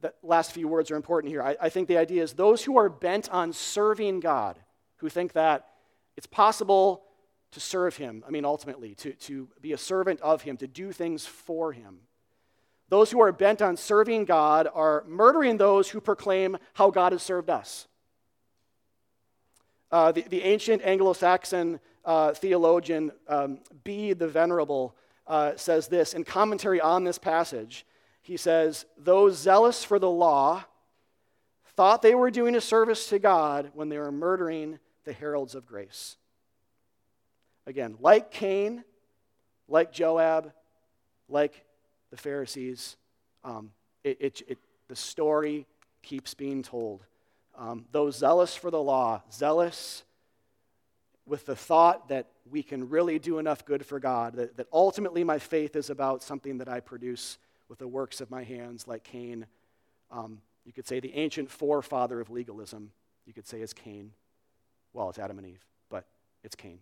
the 0.00 0.12
last 0.22 0.52
few 0.52 0.68
words 0.68 0.90
are 0.90 0.96
important 0.96 1.30
here. 1.30 1.42
I, 1.42 1.56
I 1.60 1.68
think 1.68 1.88
the 1.88 1.96
idea 1.96 2.22
is 2.22 2.32
those 2.32 2.64
who 2.64 2.76
are 2.78 2.88
bent 2.88 3.30
on 3.30 3.52
serving 3.52 4.20
God, 4.20 4.58
who 4.96 5.08
think 5.08 5.32
that 5.32 5.66
it's 6.16 6.26
possible 6.26 7.02
to 7.52 7.60
serve 7.60 7.96
Him, 7.96 8.24
I 8.26 8.30
mean, 8.30 8.44
ultimately, 8.44 8.94
to, 8.96 9.12
to 9.12 9.48
be 9.60 9.72
a 9.72 9.78
servant 9.78 10.20
of 10.20 10.42
Him, 10.42 10.56
to 10.58 10.66
do 10.66 10.92
things 10.92 11.24
for 11.24 11.72
Him. 11.72 12.00
Those 12.90 13.10
who 13.10 13.20
are 13.20 13.32
bent 13.32 13.62
on 13.62 13.76
serving 13.76 14.24
God 14.24 14.68
are 14.72 15.04
murdering 15.06 15.56
those 15.56 15.90
who 15.90 16.00
proclaim 16.00 16.56
how 16.74 16.90
God 16.90 17.12
has 17.12 17.22
served 17.22 17.50
us. 17.50 17.86
Uh, 19.90 20.12
the, 20.12 20.22
the, 20.22 20.42
ancient 20.42 20.82
Anglo 20.84 21.14
Saxon 21.14 21.80
uh, 22.04 22.32
theologian 22.34 23.10
um, 23.26 23.60
Bede 23.84 24.18
the 24.18 24.28
Venerable 24.28 24.94
uh, 25.26 25.52
says 25.56 25.88
this 25.88 26.12
in 26.12 26.24
commentary 26.24 26.80
on 26.80 27.04
this 27.04 27.18
passage. 27.18 27.86
He 28.28 28.36
says, 28.36 28.84
Those 28.98 29.38
zealous 29.38 29.82
for 29.82 29.98
the 29.98 30.10
law 30.10 30.62
thought 31.76 32.02
they 32.02 32.14
were 32.14 32.30
doing 32.30 32.54
a 32.56 32.60
service 32.60 33.08
to 33.08 33.18
God 33.18 33.70
when 33.72 33.88
they 33.88 33.96
were 33.96 34.12
murdering 34.12 34.78
the 35.04 35.14
heralds 35.14 35.54
of 35.54 35.64
grace. 35.64 36.18
Again, 37.66 37.96
like 38.00 38.30
Cain, 38.30 38.84
like 39.66 39.92
Joab, 39.92 40.52
like 41.30 41.64
the 42.10 42.18
Pharisees, 42.18 42.98
um, 43.44 43.70
it, 44.04 44.18
it, 44.20 44.42
it, 44.46 44.58
the 44.88 44.96
story 44.96 45.66
keeps 46.02 46.34
being 46.34 46.62
told. 46.62 47.04
Um, 47.56 47.86
those 47.92 48.18
zealous 48.18 48.54
for 48.54 48.70
the 48.70 48.82
law, 48.82 49.22
zealous 49.32 50.02
with 51.24 51.46
the 51.46 51.56
thought 51.56 52.08
that 52.08 52.26
we 52.50 52.62
can 52.62 52.90
really 52.90 53.18
do 53.18 53.38
enough 53.38 53.64
good 53.64 53.86
for 53.86 53.98
God, 53.98 54.34
that, 54.34 54.58
that 54.58 54.66
ultimately 54.70 55.24
my 55.24 55.38
faith 55.38 55.76
is 55.76 55.88
about 55.88 56.22
something 56.22 56.58
that 56.58 56.68
I 56.68 56.80
produce 56.80 57.38
with 57.68 57.78
the 57.78 57.88
works 57.88 58.20
of 58.20 58.30
my 58.30 58.42
hands, 58.42 58.86
like 58.86 59.04
Cain. 59.04 59.46
Um, 60.10 60.40
you 60.64 60.72
could 60.72 60.86
say 60.86 61.00
the 61.00 61.14
ancient 61.14 61.50
forefather 61.50 62.20
of 62.20 62.30
legalism, 62.30 62.90
you 63.26 63.32
could 63.32 63.46
say 63.46 63.60
is 63.60 63.72
Cain. 63.72 64.12
Well, 64.92 65.10
it's 65.10 65.18
Adam 65.18 65.38
and 65.38 65.46
Eve, 65.46 65.64
but 65.90 66.06
it's 66.42 66.54
Cain. 66.54 66.78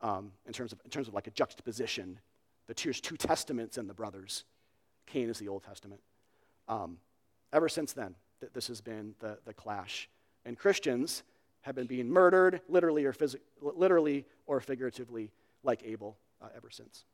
Um, 0.00 0.32
in, 0.46 0.52
terms 0.52 0.72
of, 0.72 0.80
in 0.84 0.90
terms 0.90 1.08
of 1.08 1.14
like 1.14 1.26
a 1.26 1.30
juxtaposition, 1.30 2.18
the 2.66 2.74
two, 2.74 2.92
two 2.92 3.16
testaments 3.16 3.78
and 3.78 3.88
the 3.88 3.94
brothers. 3.94 4.44
Cain 5.06 5.28
is 5.28 5.38
the 5.38 5.48
Old 5.48 5.62
Testament. 5.62 6.00
Um, 6.68 6.98
ever 7.52 7.68
since 7.68 7.92
then, 7.92 8.14
th- 8.40 8.52
this 8.52 8.68
has 8.68 8.80
been 8.80 9.14
the, 9.20 9.38
the 9.44 9.52
clash. 9.52 10.08
And 10.44 10.58
Christians 10.58 11.22
have 11.62 11.74
been 11.74 11.86
being 11.86 12.08
murdered, 12.08 12.60
literally 12.68 13.04
or, 13.04 13.12
phys- 13.12 13.36
literally 13.60 14.26
or 14.46 14.60
figuratively, 14.60 15.30
like 15.62 15.82
Abel, 15.84 16.16
uh, 16.42 16.48
ever 16.56 16.70
since. 16.70 17.04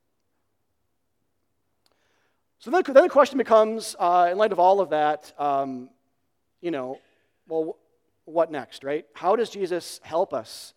So 2.60 2.70
then, 2.70 2.82
then 2.86 3.04
the 3.04 3.08
question 3.08 3.38
becomes, 3.38 3.96
uh, 3.98 4.28
in 4.30 4.36
light 4.36 4.52
of 4.52 4.60
all 4.60 4.80
of 4.80 4.90
that, 4.90 5.32
um, 5.38 5.88
you 6.60 6.70
know, 6.70 6.98
well, 7.48 7.78
what 8.26 8.50
next, 8.50 8.84
right? 8.84 9.06
How 9.14 9.34
does 9.34 9.48
Jesus 9.48 9.98
help 10.02 10.34
us 10.34 10.74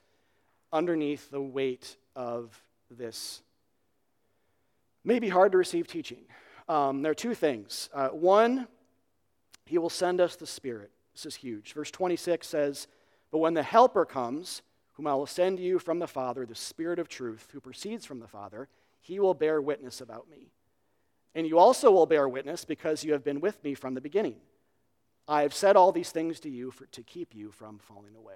underneath 0.71 1.29
the 1.29 1.41
weight 1.41 1.97
of 2.15 2.57
this 2.89 3.41
maybe 5.03 5.27
hard 5.27 5.51
to 5.51 5.57
receive 5.57 5.87
teaching? 5.87 6.23
Um, 6.69 7.01
there 7.01 7.11
are 7.11 7.15
two 7.15 7.35
things. 7.35 7.89
Uh, 7.93 8.07
one, 8.07 8.69
he 9.65 9.77
will 9.77 9.89
send 9.89 10.21
us 10.21 10.37
the 10.37 10.47
Spirit. 10.47 10.89
This 11.13 11.25
is 11.25 11.35
huge. 11.35 11.73
Verse 11.73 11.91
26 11.91 12.47
says, 12.47 12.87
But 13.29 13.39
when 13.39 13.55
the 13.55 13.63
Helper 13.63 14.05
comes, 14.05 14.61
whom 14.93 15.05
I 15.05 15.15
will 15.15 15.27
send 15.27 15.59
you 15.59 15.79
from 15.79 15.99
the 15.99 16.07
Father, 16.07 16.45
the 16.45 16.55
Spirit 16.55 16.97
of 16.97 17.09
truth, 17.09 17.49
who 17.51 17.59
proceeds 17.59 18.05
from 18.05 18.21
the 18.21 18.27
Father, 18.27 18.69
he 19.01 19.19
will 19.19 19.33
bear 19.33 19.61
witness 19.61 19.99
about 19.99 20.29
me. 20.29 20.53
And 21.35 21.47
you 21.47 21.57
also 21.57 21.91
will 21.91 22.05
bear 22.05 22.29
witness 22.29 22.65
because 22.65 23.03
you 23.03 23.13
have 23.13 23.23
been 23.23 23.41
with 23.41 23.63
me 23.63 23.73
from 23.73 23.93
the 23.93 24.01
beginning. 24.01 24.35
I 25.27 25.41
have 25.43 25.53
said 25.53 25.75
all 25.75 25.91
these 25.91 26.11
things 26.11 26.39
to 26.41 26.49
you 26.49 26.71
for, 26.71 26.85
to 26.87 27.01
keep 27.01 27.33
you 27.33 27.51
from 27.51 27.79
falling 27.79 28.15
away. 28.15 28.35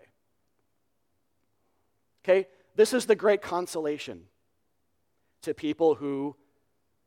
Okay? 2.23 2.47
This 2.75 2.93
is 2.93 3.05
the 3.05 3.15
great 3.15 3.41
consolation 3.41 4.23
to 5.43 5.53
people 5.53 5.95
who 5.95 6.35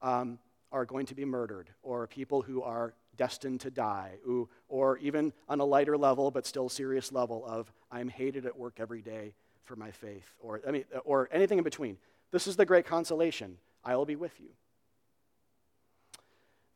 um, 0.02 0.38
are 0.72 0.84
going 0.84 1.06
to 1.06 1.14
be 1.14 1.24
murdered 1.24 1.70
or 1.82 2.06
people 2.06 2.42
who 2.42 2.62
are 2.62 2.94
destined 3.16 3.60
to 3.60 3.70
die, 3.70 4.12
who, 4.24 4.48
or 4.68 4.96
even 4.98 5.32
on 5.48 5.60
a 5.60 5.64
lighter 5.64 5.96
level 5.96 6.30
but 6.30 6.46
still 6.46 6.68
serious 6.68 7.12
level 7.12 7.44
of 7.46 7.70
I'm 7.90 8.08
hated 8.08 8.46
at 8.46 8.56
work 8.56 8.78
every 8.78 9.02
day 9.02 9.34
for 9.64 9.76
my 9.76 9.90
faith, 9.90 10.34
or, 10.40 10.60
I 10.66 10.70
mean, 10.70 10.84
or 11.04 11.28
anything 11.30 11.58
in 11.58 11.64
between. 11.64 11.96
This 12.30 12.46
is 12.46 12.56
the 12.56 12.64
great 12.64 12.86
consolation. 12.86 13.58
I 13.84 13.94
will 13.96 14.06
be 14.06 14.16
with 14.16 14.38
you. 14.40 14.48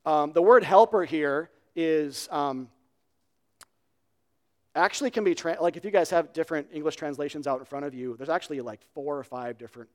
Um, 0.06 0.32
the 0.32 0.42
word 0.42 0.64
helper 0.64 1.04
here 1.04 1.50
is 1.74 2.28
um, 2.30 2.68
actually 4.74 5.10
can 5.10 5.24
be, 5.24 5.34
tra- 5.34 5.56
like 5.60 5.76
if 5.76 5.84
you 5.84 5.90
guys 5.90 6.10
have 6.10 6.32
different 6.32 6.68
English 6.72 6.96
translations 6.96 7.46
out 7.46 7.58
in 7.58 7.64
front 7.64 7.84
of 7.84 7.94
you, 7.94 8.16
there's 8.16 8.28
actually 8.28 8.60
like 8.60 8.80
four 8.94 9.18
or 9.18 9.24
five 9.24 9.58
different 9.58 9.88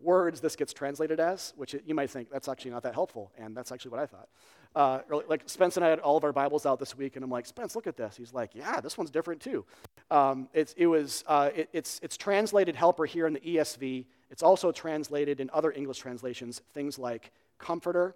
words 0.00 0.40
this 0.40 0.56
gets 0.56 0.72
translated 0.72 1.18
as, 1.18 1.52
which 1.56 1.74
you 1.84 1.94
might 1.94 2.08
think 2.08 2.30
that's 2.30 2.48
actually 2.48 2.70
not 2.70 2.82
that 2.84 2.94
helpful, 2.94 3.32
and 3.36 3.56
that's 3.56 3.72
actually 3.72 3.90
what 3.90 4.00
I 4.00 4.06
thought. 4.06 4.28
Uh, 4.74 5.00
like 5.28 5.42
Spence 5.46 5.76
and 5.76 5.84
I 5.84 5.88
had 5.88 5.98
all 5.98 6.16
of 6.16 6.24
our 6.24 6.32
Bibles 6.32 6.66
out 6.66 6.78
this 6.78 6.96
week, 6.96 7.16
and 7.16 7.24
I'm 7.24 7.30
like, 7.30 7.46
Spence, 7.46 7.74
look 7.74 7.86
at 7.86 7.96
this. 7.96 8.16
He's 8.16 8.32
like, 8.32 8.54
yeah, 8.54 8.80
this 8.80 8.96
one's 8.96 9.10
different 9.10 9.40
too. 9.40 9.64
Um, 10.10 10.48
it's, 10.52 10.72
it 10.76 10.86
was, 10.86 11.24
uh, 11.26 11.50
it, 11.54 11.68
it's, 11.72 11.98
it's 12.02 12.16
translated 12.16 12.76
helper 12.76 13.06
here 13.06 13.26
in 13.26 13.32
the 13.32 13.40
ESV. 13.40 14.06
It's 14.30 14.42
also 14.42 14.70
translated 14.70 15.40
in 15.40 15.50
other 15.52 15.72
English 15.72 15.98
translations, 15.98 16.62
things 16.74 16.98
like 16.98 17.32
comforter, 17.58 18.14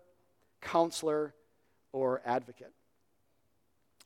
counselor, 0.63 1.35
or 1.93 2.23
advocate, 2.25 2.73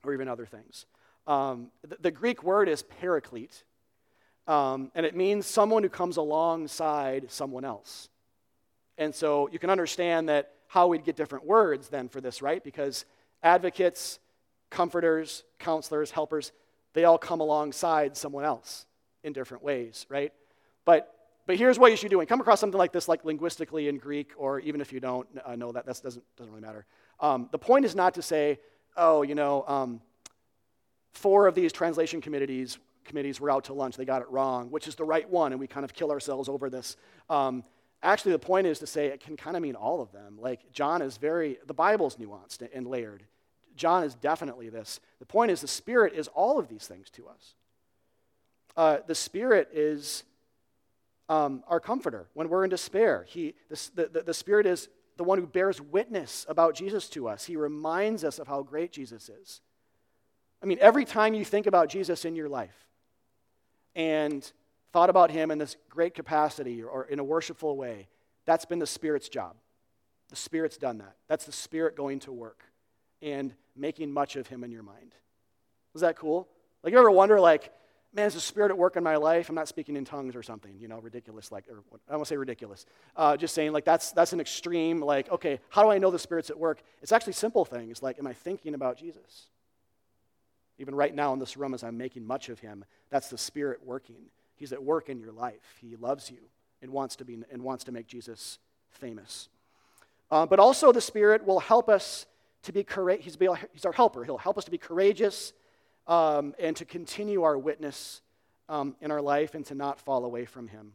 or 0.03 0.13
even 0.13 0.29
other 0.29 0.47
things. 0.47 0.87
Um, 1.27 1.69
the, 1.87 1.97
the, 2.01 2.11
Greek 2.11 2.43
word 2.43 2.69
is 2.69 2.83
paraclete, 2.83 3.65
um, 4.49 4.91
and 4.95 5.07
it 5.07 5.17
means 5.17 5.47
someone 5.47 5.83
who 5.83 5.89
comes 5.89 6.17
alongside 6.17 7.31
someone 7.31 7.65
else. 7.65 8.09
And 8.99 9.15
so 9.15 9.49
you 9.53 9.59
can 9.59 9.71
understand 9.71 10.29
that 10.29 10.53
how 10.69 10.89
we'd 10.89 11.05
get 11.05 11.17
different 11.17 11.45
words 11.45 11.89
then 11.89 12.09
for 12.09 12.21
this, 12.21 12.43
right? 12.43 12.63
Because 12.63 13.05
advocates, 13.43 14.19
comforters, 14.71 15.45
counselors, 15.59 16.11
helpers, 16.11 16.53
they 16.93 17.05
all 17.05 17.19
come 17.19 17.41
alongside 17.41 18.17
someone 18.17 18.45
else 18.45 18.87
in 19.23 19.33
different 19.33 19.63
ways, 19.63 20.07
right? 20.09 20.33
But 20.85 21.13
but 21.47 21.57
here's 21.57 21.79
what 21.79 21.91
you 21.93 21.97
should 21.97 22.11
do. 22.11 22.19
When 22.19 22.25
you 22.25 22.29
come 22.29 22.41
across 22.41 22.61
something 22.61 22.79
like 22.79 22.93
this, 22.93 23.09
like 23.09 23.25
linguistically 23.25 23.89
in 23.89 23.99
Greek, 23.99 24.33
or 24.37 24.61
even 24.61 24.81
if 24.81 24.93
you 24.93 25.01
don't 25.01 25.29
uh, 25.45 25.55
know 25.55 25.73
that, 25.73 25.87
that 25.87 26.03
doesn't, 26.03 26.25
doesn't 26.37 26.53
really 26.53 26.65
matter. 26.65 26.85
Um, 27.21 27.49
the 27.53 27.59
point 27.59 27.85
is 27.85 27.95
not 27.95 28.15
to 28.15 28.23
say, 28.23 28.59
oh, 28.97 29.23
you 29.23 29.35
know, 29.35 29.65
um, 29.69 30.01
four 31.13 31.47
of 31.47 31.55
these 31.55 31.73
translation 31.73 32.21
committees, 32.21 32.79
committees 33.05 33.41
were 33.41 33.51
out 33.51 33.65
to 33.65 33.73
lunch, 33.73 33.97
they 33.97 34.05
got 34.05 34.23
it 34.23 34.29
wrong, 34.29 34.71
which 34.71 34.89
is 34.89 34.97
the 34.97 35.05
right 35.05 35.29
one, 35.31 35.53
and 35.53 35.61
we 35.61 35.67
kind 35.67 35.85
of 35.85 35.95
kill 35.95 36.11
ourselves 36.11 36.49
over 36.49 36.69
this. 36.69 36.97
Um, 37.31 37.63
actually, 38.03 38.33
the 38.33 38.41
point 38.41 38.67
is 38.67 38.81
to 38.81 38.87
say 38.87 39.07
it 39.07 39.21
can 39.21 39.37
kind 39.37 39.57
of 39.57 39.63
mean 39.63 39.77
all 39.77 40.03
of 40.03 40.11
them. 40.13 40.39
Like, 40.41 40.73
John 40.73 41.01
is 41.01 41.17
very, 41.17 41.59
the 41.67 41.75
Bible's 41.75 42.17
nuanced 42.17 42.67
and 42.75 42.87
layered. 42.87 43.23
John 43.77 44.03
is 44.03 44.15
definitely 44.15 44.69
this. 44.69 45.01
The 45.21 45.27
point 45.27 45.51
is, 45.51 45.61
the 45.61 45.69
Spirit 45.69 46.15
is 46.15 46.29
all 46.29 46.59
of 46.59 46.69
these 46.69 46.87
things 46.87 47.09
to 47.11 47.29
us. 47.29 47.55
Uh, 48.77 48.99
the 49.07 49.15
Spirit 49.15 49.69
is 49.73 50.25
um, 51.29 51.63
our 51.69 51.81
comforter 51.81 52.29
when 52.35 52.49
we're 52.49 52.65
in 52.65 52.71
despair. 52.71 53.25
He, 53.29 53.55
the, 53.69 54.09
the, 54.13 54.23
the 54.23 54.35
Spirit 54.35 54.67
is 54.67 54.89
the 55.17 55.25
one 55.25 55.39
who 55.39 55.47
bears 55.47 55.81
witness 55.81 56.47
about 56.49 56.75
Jesus 56.75 57.09
to 57.11 57.29
us. 57.29 57.45
He 57.45 57.57
reminds 57.57 58.25
us 58.25 58.39
of 58.39 58.47
how 58.47 58.63
great 58.63 58.93
Jesus 58.93 59.29
is. 59.29 59.61
I 60.63 60.67
mean, 60.67 60.79
every 60.81 61.05
time 61.05 61.35
you 61.35 61.45
think 61.45 61.67
about 61.67 61.89
Jesus 61.89 62.25
in 62.25 62.37
your 62.37 62.49
life 62.49 62.77
and 63.95 64.51
thought 64.93 65.11
about 65.11 65.31
him 65.31 65.51
in 65.51 65.59
this 65.59 65.77
great 65.89 66.15
capacity 66.15 66.83
or 66.83 67.05
in 67.05 67.19
a 67.19 67.25
worshipful 67.25 67.77
way, 67.77 68.09
that's 68.45 68.65
been 68.65 68.79
the 68.79 68.87
Spirit's 68.87 69.29
job. 69.29 69.57
The 70.29 70.37
Spirit's 70.37 70.77
done 70.77 70.99
that. 70.99 71.17
That's 71.29 71.45
the 71.45 71.53
Spirit 71.53 71.97
going 71.97 72.21
to 72.21 72.33
work 72.33 72.63
and 73.23 73.55
making 73.75 74.13
much 74.13 74.37
of 74.37 74.47
him 74.47 74.65
in 74.65 74.71
your 74.71 74.83
mind. 74.83 75.15
Was 75.93 76.03
that 76.03 76.17
cool? 76.17 76.49
Like, 76.83 76.93
you 76.93 76.99
ever 76.99 77.11
wonder, 77.11 77.41
like, 77.41 77.73
man, 78.17 78.23
there's 78.23 78.35
a 78.35 78.41
spirit 78.41 78.71
at 78.71 78.79
work 78.79 78.97
in 78.97 79.05
my 79.05 79.17
life. 79.17 79.51
I'm 79.51 79.55
not 79.55 79.69
speaking 79.69 79.95
in 79.95 80.07
tongues 80.07 80.35
or 80.35 80.43
something, 80.43 80.75
you 80.81 80.89
know, 80.89 80.99
ridiculous. 80.99 81.53
Like, 81.53 81.65
or 81.71 81.85
I 82.09 82.17
want 82.17 82.27
to 82.27 82.29
say 82.29 82.39
ridiculous. 82.39 82.87
Uh, 83.15 83.37
just 83.37 83.55
saying, 83.55 83.73
like, 83.73 83.85
that's 83.85 84.13
that's 84.13 84.33
an 84.33 84.41
extreme. 84.41 85.03
Like, 85.03 85.31
okay, 85.31 85.61
how 85.69 85.83
do 85.83 85.91
I 85.91 85.99
know 85.99 86.11
the 86.11 86.19
spirit's 86.19 86.49
at 86.49 86.59
work? 86.59 86.83
It's 87.03 87.13
actually 87.13 87.35
simple 87.35 87.67
things. 87.67 88.03
Like, 88.03 88.19
am 88.19 88.27
I 88.27 88.33
thinking 88.33 88.75
about 88.75 88.97
Jesus? 88.97 89.49
Even 90.79 90.95
right 90.95 91.15
now 91.15 91.35
in 91.35 91.39
this 91.39 91.57
room, 91.57 91.75
as 91.75 91.85
I'm 91.85 91.99
making 91.99 92.27
much 92.27 92.49
of 92.49 92.59
him, 92.59 92.85
that's 93.11 93.29
the 93.29 93.39
spirit 93.39 93.81
working. 93.85 94.31
He's 94.57 94.73
at 94.73 94.83
work 94.83 95.11
in 95.11 95.21
your 95.21 95.33
life. 95.33 95.77
He 95.81 95.97
loves 95.97 96.31
you 96.31 96.39
and 96.81 96.91
wants 96.91 97.17
to 97.17 97.25
be 97.27 97.39
and 97.53 97.63
wants 97.63 97.85
to 97.85 97.93
make 97.93 98.07
Jesus 98.07 98.59
famous. 98.89 99.51
Uh, 100.31 100.47
but 100.47 100.59
also, 100.59 100.91
the 100.91 101.03
spirit 101.03 101.47
will 101.47 101.61
help 101.61 101.91
us 101.91 102.25
to 102.63 102.73
be 102.73 102.83
courageous. 102.83 103.25
He's, 103.25 103.37
he's 103.73 103.85
our 103.85 103.93
helper. 103.93 104.25
He'll 104.25 104.39
help 104.39 104.57
us 104.57 104.65
to 104.65 104.71
be 104.71 104.79
courageous 104.79 105.53
um, 106.07 106.55
and 106.59 106.77
to 106.77 106.85
continue 106.85 107.43
our 107.43 107.59
witness 107.59 108.23
um, 108.69 108.97
in 109.01 109.11
our 109.11 109.23
life 109.23 109.55
and 109.55 109.65
to 109.67 109.75
not 109.75 110.01
fall 110.01 110.25
away 110.25 110.45
from 110.45 110.69
Him. 110.69 110.93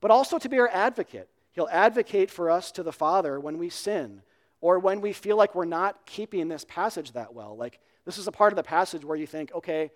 But 0.00 0.10
also 0.10 0.38
to 0.38 0.48
be 0.48 0.58
our 0.58 0.68
advocate. 0.68 1.28
He'll 1.52 1.68
advocate 1.70 2.30
for 2.30 2.50
us 2.50 2.70
to 2.72 2.82
the 2.82 2.92
Father 2.92 3.40
when 3.40 3.58
we 3.58 3.68
sin 3.68 4.22
or 4.60 4.78
when 4.78 5.00
we 5.00 5.12
feel 5.12 5.36
like 5.36 5.54
we're 5.54 5.64
not 5.64 6.06
keeping 6.06 6.48
this 6.48 6.64
passage 6.68 7.12
that 7.12 7.34
well. 7.34 7.56
Like, 7.56 7.80
this 8.04 8.18
is 8.18 8.26
a 8.26 8.32
part 8.32 8.52
of 8.52 8.56
the 8.56 8.62
passage 8.62 9.04
where 9.04 9.16
you 9.16 9.26
think, 9.26 9.52
okay, 9.54 9.90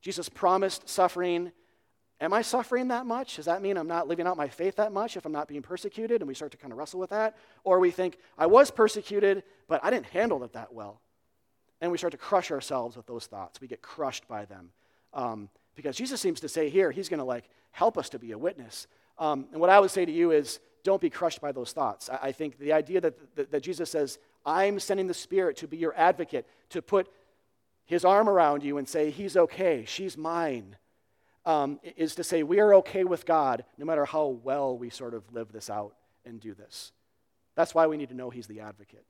Jesus 0.00 0.28
promised 0.28 0.88
suffering. 0.88 1.52
Am 2.20 2.32
I 2.32 2.42
suffering 2.42 2.88
that 2.88 3.06
much? 3.06 3.36
Does 3.36 3.46
that 3.46 3.62
mean 3.62 3.76
I'm 3.76 3.88
not 3.88 4.08
living 4.08 4.26
out 4.26 4.36
my 4.36 4.48
faith 4.48 4.76
that 4.76 4.92
much 4.92 5.16
if 5.16 5.24
I'm 5.24 5.32
not 5.32 5.48
being 5.48 5.62
persecuted? 5.62 6.20
And 6.20 6.28
we 6.28 6.34
start 6.34 6.52
to 6.52 6.56
kind 6.56 6.72
of 6.72 6.78
wrestle 6.78 7.00
with 7.00 7.10
that. 7.10 7.36
Or 7.64 7.80
we 7.80 7.90
think, 7.90 8.18
I 8.36 8.46
was 8.46 8.70
persecuted, 8.70 9.44
but 9.66 9.84
I 9.84 9.90
didn't 9.90 10.06
handle 10.06 10.42
it 10.44 10.52
that 10.52 10.72
well. 10.72 11.00
And 11.80 11.92
we 11.92 11.98
start 11.98 12.12
to 12.12 12.18
crush 12.18 12.50
ourselves 12.50 12.96
with 12.96 13.06
those 13.06 13.26
thoughts. 13.26 13.60
We 13.60 13.68
get 13.68 13.82
crushed 13.82 14.26
by 14.26 14.44
them. 14.44 14.70
Um, 15.14 15.48
because 15.74 15.96
Jesus 15.96 16.20
seems 16.20 16.40
to 16.40 16.48
say 16.48 16.68
here, 16.68 16.90
he's 16.90 17.08
going 17.08 17.18
to 17.18 17.24
like 17.24 17.48
help 17.70 17.96
us 17.96 18.08
to 18.10 18.18
be 18.18 18.32
a 18.32 18.38
witness. 18.38 18.86
Um, 19.18 19.46
and 19.52 19.60
what 19.60 19.70
I 19.70 19.78
would 19.78 19.90
say 19.90 20.04
to 20.04 20.12
you 20.12 20.32
is, 20.32 20.60
don't 20.84 21.00
be 21.00 21.10
crushed 21.10 21.40
by 21.40 21.52
those 21.52 21.72
thoughts. 21.72 22.08
I, 22.08 22.28
I 22.28 22.32
think 22.32 22.58
the 22.58 22.72
idea 22.72 23.00
that, 23.00 23.36
that, 23.36 23.50
that 23.50 23.62
Jesus 23.62 23.90
says, 23.90 24.18
I'm 24.44 24.80
sending 24.80 25.06
the 25.06 25.14
Spirit 25.14 25.56
to 25.58 25.68
be 25.68 25.76
your 25.76 25.94
advocate, 25.96 26.46
to 26.70 26.82
put 26.82 27.08
his 27.84 28.04
arm 28.04 28.28
around 28.28 28.62
you 28.62 28.78
and 28.78 28.88
say, 28.88 29.10
He's 29.10 29.36
okay, 29.36 29.84
she's 29.86 30.16
mine, 30.16 30.76
um, 31.46 31.80
is 31.96 32.14
to 32.16 32.24
say, 32.24 32.42
we 32.42 32.60
are 32.60 32.74
okay 32.76 33.04
with 33.04 33.26
God 33.26 33.64
no 33.76 33.84
matter 33.84 34.04
how 34.04 34.26
well 34.42 34.76
we 34.76 34.90
sort 34.90 35.14
of 35.14 35.24
live 35.32 35.52
this 35.52 35.70
out 35.70 35.94
and 36.24 36.40
do 36.40 36.54
this. 36.54 36.92
That's 37.54 37.74
why 37.74 37.86
we 37.86 37.96
need 37.96 38.10
to 38.10 38.14
know 38.14 38.30
He's 38.30 38.46
the 38.46 38.60
advocate. 38.60 39.04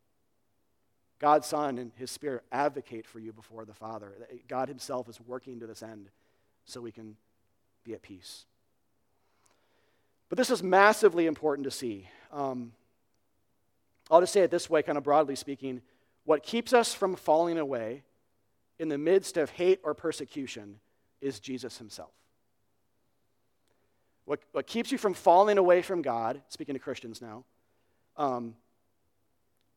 God's 1.18 1.46
Son 1.46 1.78
and 1.78 1.90
His 1.96 2.10
Spirit 2.10 2.44
advocate 2.52 3.06
for 3.06 3.18
you 3.18 3.32
before 3.32 3.64
the 3.64 3.74
Father. 3.74 4.12
God 4.46 4.68
Himself 4.68 5.08
is 5.08 5.20
working 5.20 5.60
to 5.60 5.66
this 5.66 5.82
end 5.82 6.10
so 6.64 6.80
we 6.80 6.92
can 6.92 7.16
be 7.84 7.94
at 7.94 8.02
peace. 8.02 8.44
But 10.28 10.38
this 10.38 10.50
is 10.50 10.62
massively 10.62 11.26
important 11.26 11.64
to 11.64 11.70
see. 11.70 12.08
Um, 12.32 12.72
I'll 14.10 14.20
just 14.20 14.32
say 14.32 14.42
it 14.42 14.50
this 14.50 14.70
way, 14.70 14.82
kind 14.82 14.98
of 14.98 15.04
broadly 15.04 15.34
speaking. 15.34 15.82
What 16.24 16.42
keeps 16.42 16.72
us 16.72 16.94
from 16.94 17.16
falling 17.16 17.58
away 17.58 18.02
in 18.78 18.88
the 18.88 18.98
midst 18.98 19.36
of 19.36 19.50
hate 19.50 19.80
or 19.82 19.94
persecution 19.94 20.78
is 21.20 21.40
Jesus 21.40 21.78
Himself. 21.78 22.12
What, 24.24 24.40
what 24.52 24.66
keeps 24.66 24.92
you 24.92 24.98
from 24.98 25.14
falling 25.14 25.56
away 25.56 25.80
from 25.80 26.02
God, 26.02 26.42
speaking 26.48 26.74
to 26.74 26.78
Christians 26.78 27.22
now, 27.22 27.44
um, 28.16 28.54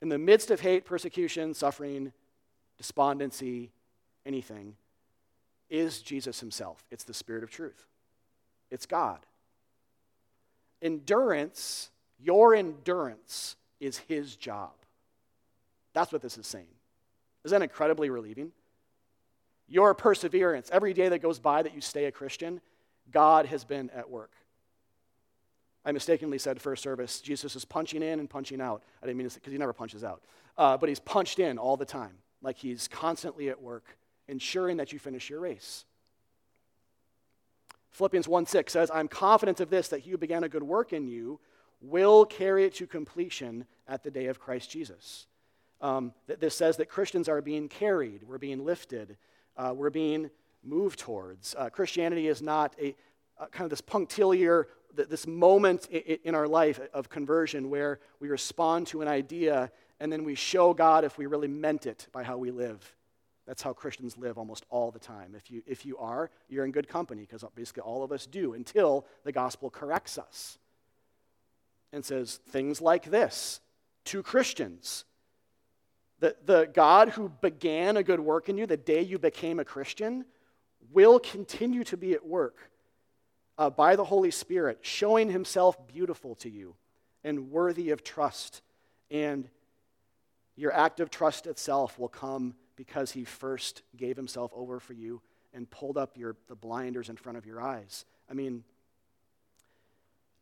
in 0.01 0.09
the 0.09 0.17
midst 0.17 0.51
of 0.51 0.61
hate, 0.61 0.85
persecution, 0.85 1.53
suffering, 1.53 2.11
despondency, 2.77 3.71
anything, 4.25 4.75
is 5.69 6.01
Jesus 6.01 6.39
himself. 6.39 6.83
It's 6.91 7.03
the 7.03 7.13
Spirit 7.13 7.43
of 7.43 7.51
truth, 7.51 7.85
it's 8.69 8.85
God. 8.85 9.19
Endurance, 10.81 11.91
your 12.19 12.55
endurance, 12.55 13.55
is 13.79 13.99
his 13.99 14.35
job. 14.35 14.71
That's 15.93 16.11
what 16.11 16.21
this 16.21 16.37
is 16.37 16.47
saying. 16.47 16.65
Isn't 17.43 17.59
that 17.59 17.63
incredibly 17.63 18.09
relieving? 18.09 18.51
Your 19.67 19.93
perseverance, 19.93 20.69
every 20.71 20.93
day 20.93 21.09
that 21.09 21.19
goes 21.19 21.39
by 21.39 21.61
that 21.61 21.75
you 21.75 21.81
stay 21.81 22.05
a 22.05 22.11
Christian, 22.11 22.61
God 23.11 23.45
has 23.45 23.63
been 23.63 23.89
at 23.91 24.09
work. 24.09 24.31
I 25.83 25.91
mistakenly 25.91 26.37
said 26.37 26.61
first 26.61 26.83
service, 26.83 27.21
Jesus 27.21 27.55
is 27.55 27.65
punching 27.65 28.03
in 28.03 28.19
and 28.19 28.29
punching 28.29 28.61
out. 28.61 28.83
I 29.01 29.05
didn't 29.05 29.17
mean 29.17 29.29
to 29.29 29.35
because 29.35 29.51
he 29.51 29.57
never 29.57 29.73
punches 29.73 30.03
out. 30.03 30.21
Uh, 30.57 30.77
but 30.77 30.89
he's 30.89 30.99
punched 30.99 31.39
in 31.39 31.57
all 31.57 31.77
the 31.77 31.85
time, 31.85 32.13
like 32.41 32.57
he's 32.57 32.87
constantly 32.87 33.49
at 33.49 33.61
work, 33.61 33.97
ensuring 34.27 34.77
that 34.77 34.93
you 34.93 34.99
finish 34.99 35.29
your 35.29 35.39
race. 35.39 35.85
Philippians 37.91 38.27
1 38.27 38.45
6 38.45 38.71
says, 38.71 38.91
I'm 38.93 39.07
confident 39.07 39.59
of 39.59 39.69
this, 39.69 39.89
that 39.89 40.01
he 40.01 40.11
who 40.11 40.17
began 40.17 40.43
a 40.43 40.49
good 40.49 40.63
work 40.63 40.93
in 40.93 41.07
you 41.07 41.39
will 41.81 42.25
carry 42.25 42.65
it 42.65 42.75
to 42.75 42.87
completion 42.87 43.65
at 43.87 44.03
the 44.03 44.11
day 44.11 44.27
of 44.27 44.39
Christ 44.39 44.69
Jesus. 44.69 45.27
Um, 45.81 46.13
this 46.27 46.55
says 46.55 46.77
that 46.77 46.89
Christians 46.89 47.27
are 47.27 47.41
being 47.41 47.67
carried, 47.67 48.23
we're 48.23 48.37
being 48.37 48.63
lifted, 48.63 49.17
uh, 49.57 49.73
we're 49.75 49.89
being 49.89 50.29
moved 50.63 50.99
towards. 50.99 51.55
Uh, 51.57 51.69
Christianity 51.69 52.27
is 52.27 52.41
not 52.41 52.75
a, 52.79 52.95
a, 53.39 53.47
kind 53.47 53.65
of 53.65 53.71
this 53.71 53.81
punctiliar 53.81 54.67
this 54.95 55.27
moment 55.27 55.87
in 55.87 56.35
our 56.35 56.47
life 56.47 56.79
of 56.93 57.09
conversion 57.09 57.69
where 57.69 57.99
we 58.19 58.29
respond 58.29 58.87
to 58.87 59.01
an 59.01 59.07
idea 59.07 59.71
and 59.99 60.11
then 60.11 60.23
we 60.23 60.33
show 60.33 60.73
God 60.73 61.03
if 61.03 61.17
we 61.17 61.27
really 61.27 61.47
meant 61.47 61.85
it 61.85 62.07
by 62.11 62.23
how 62.23 62.37
we 62.37 62.49
live. 62.49 62.95
That's 63.45 63.61
how 63.61 63.73
Christians 63.73 64.17
live 64.17 64.37
almost 64.37 64.65
all 64.69 64.91
the 64.91 64.99
time. 64.99 65.35
If 65.35 65.51
you, 65.51 65.61
if 65.67 65.85
you 65.85 65.97
are, 65.97 66.31
you're 66.49 66.65
in 66.65 66.71
good 66.71 66.87
company 66.87 67.21
because 67.21 67.43
basically 67.53 67.81
all 67.81 68.03
of 68.03 68.11
us 68.11 68.25
do 68.25 68.53
until 68.53 69.05
the 69.23 69.31
gospel 69.31 69.69
corrects 69.69 70.17
us 70.17 70.57
and 71.93 72.03
says 72.03 72.39
things 72.49 72.81
like 72.81 73.05
this 73.05 73.59
to 74.05 74.23
Christians. 74.23 75.05
The, 76.19 76.35
the 76.45 76.69
God 76.73 77.09
who 77.09 77.29
began 77.41 77.97
a 77.97 78.03
good 78.03 78.19
work 78.19 78.49
in 78.49 78.57
you 78.57 78.65
the 78.65 78.77
day 78.77 79.01
you 79.01 79.19
became 79.19 79.59
a 79.59 79.65
Christian 79.65 80.25
will 80.91 81.19
continue 81.19 81.83
to 81.83 81.97
be 81.97 82.13
at 82.13 82.25
work 82.25 82.70
uh, 83.57 83.69
by 83.69 83.95
the 83.95 84.03
Holy 84.03 84.31
Spirit, 84.31 84.79
showing 84.81 85.29
himself 85.29 85.87
beautiful 85.87 86.35
to 86.35 86.49
you 86.49 86.75
and 87.23 87.51
worthy 87.51 87.91
of 87.91 88.03
trust. 88.03 88.61
And 89.09 89.49
your 90.55 90.73
act 90.73 90.99
of 90.99 91.09
trust 91.09 91.47
itself 91.47 91.99
will 91.99 92.07
come 92.07 92.55
because 92.75 93.11
he 93.11 93.23
first 93.23 93.83
gave 93.95 94.15
himself 94.15 94.51
over 94.55 94.79
for 94.79 94.93
you 94.93 95.21
and 95.53 95.69
pulled 95.69 95.97
up 95.97 96.17
your, 96.17 96.35
the 96.47 96.55
blinders 96.55 97.09
in 97.09 97.15
front 97.15 97.37
of 97.37 97.45
your 97.45 97.61
eyes. 97.61 98.05
I 98.29 98.33
mean, 98.33 98.63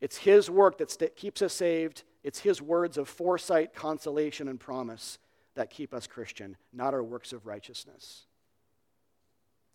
it's 0.02 0.18
his 0.18 0.50
work 0.50 0.78
that 0.78 0.92
st- 0.92 1.16
keeps 1.16 1.42
us 1.42 1.54
saved. 1.54 2.04
It's 2.24 2.40
his 2.40 2.62
words 2.62 2.98
of 2.98 3.10
foresight, 3.10 3.74
consolation, 3.74 4.48
and 4.48 4.60
promise 4.60 5.18
that 5.56 5.70
keep 5.70 5.94
us 5.94 6.08
Christian, 6.08 6.56
not 6.72 6.94
our 6.94 7.04
works 7.04 7.34
of 7.34 7.46
righteousness. 7.46 8.26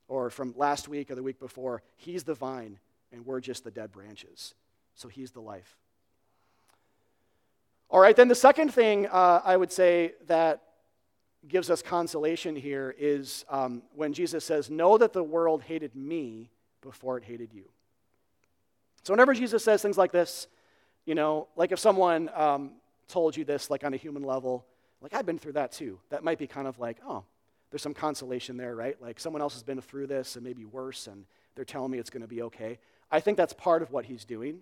Or 0.08 0.30
from 0.30 0.54
last 0.56 0.88
week 0.88 1.10
or 1.10 1.14
the 1.14 1.22
week 1.22 1.40
before, 1.40 1.82
he's 1.96 2.24
the 2.24 2.34
vine, 2.34 2.78
and 3.14 3.24
we're 3.24 3.40
just 3.40 3.64
the 3.64 3.70
dead 3.70 3.92
branches. 3.92 4.54
So 4.94 5.08
he's 5.08 5.30
the 5.30 5.40
life. 5.40 5.76
All 7.88 8.00
right, 8.00 8.16
then 8.16 8.28
the 8.28 8.34
second 8.34 8.74
thing 8.74 9.06
uh, 9.06 9.40
I 9.44 9.56
would 9.56 9.70
say 9.70 10.14
that 10.26 10.62
gives 11.46 11.70
us 11.70 11.80
consolation 11.80 12.56
here 12.56 12.94
is 12.98 13.44
um, 13.48 13.82
when 13.94 14.12
Jesus 14.12 14.44
says, 14.44 14.68
Know 14.68 14.98
that 14.98 15.12
the 15.12 15.22
world 15.22 15.62
hated 15.62 15.94
me 15.94 16.50
before 16.80 17.16
it 17.18 17.24
hated 17.24 17.52
you. 17.52 17.64
So 19.04 19.12
whenever 19.12 19.34
Jesus 19.34 19.62
says 19.62 19.82
things 19.82 19.98
like 19.98 20.12
this, 20.12 20.48
you 21.04 21.14
know, 21.14 21.48
like 21.56 21.70
if 21.70 21.78
someone 21.78 22.30
um, 22.34 22.72
told 23.06 23.36
you 23.36 23.44
this, 23.44 23.70
like 23.70 23.84
on 23.84 23.94
a 23.94 23.98
human 23.98 24.22
level, 24.22 24.64
like 25.00 25.14
I've 25.14 25.26
been 25.26 25.38
through 25.38 25.52
that 25.52 25.70
too, 25.70 26.00
that 26.08 26.24
might 26.24 26.38
be 26.38 26.46
kind 26.46 26.66
of 26.66 26.78
like, 26.78 26.96
oh, 27.06 27.22
there's 27.70 27.82
some 27.82 27.94
consolation 27.94 28.56
there, 28.56 28.74
right? 28.74 29.00
Like 29.00 29.20
someone 29.20 29.42
else 29.42 29.52
has 29.54 29.62
been 29.62 29.80
through 29.80 30.06
this 30.06 30.36
and 30.36 30.44
maybe 30.44 30.64
worse, 30.64 31.06
and 31.06 31.26
they're 31.54 31.64
telling 31.64 31.90
me 31.90 31.98
it's 31.98 32.10
going 32.10 32.22
to 32.22 32.28
be 32.28 32.42
okay. 32.42 32.78
I 33.14 33.20
think 33.20 33.36
that's 33.36 33.52
part 33.52 33.80
of 33.80 33.92
what 33.92 34.06
he's 34.06 34.24
doing. 34.24 34.58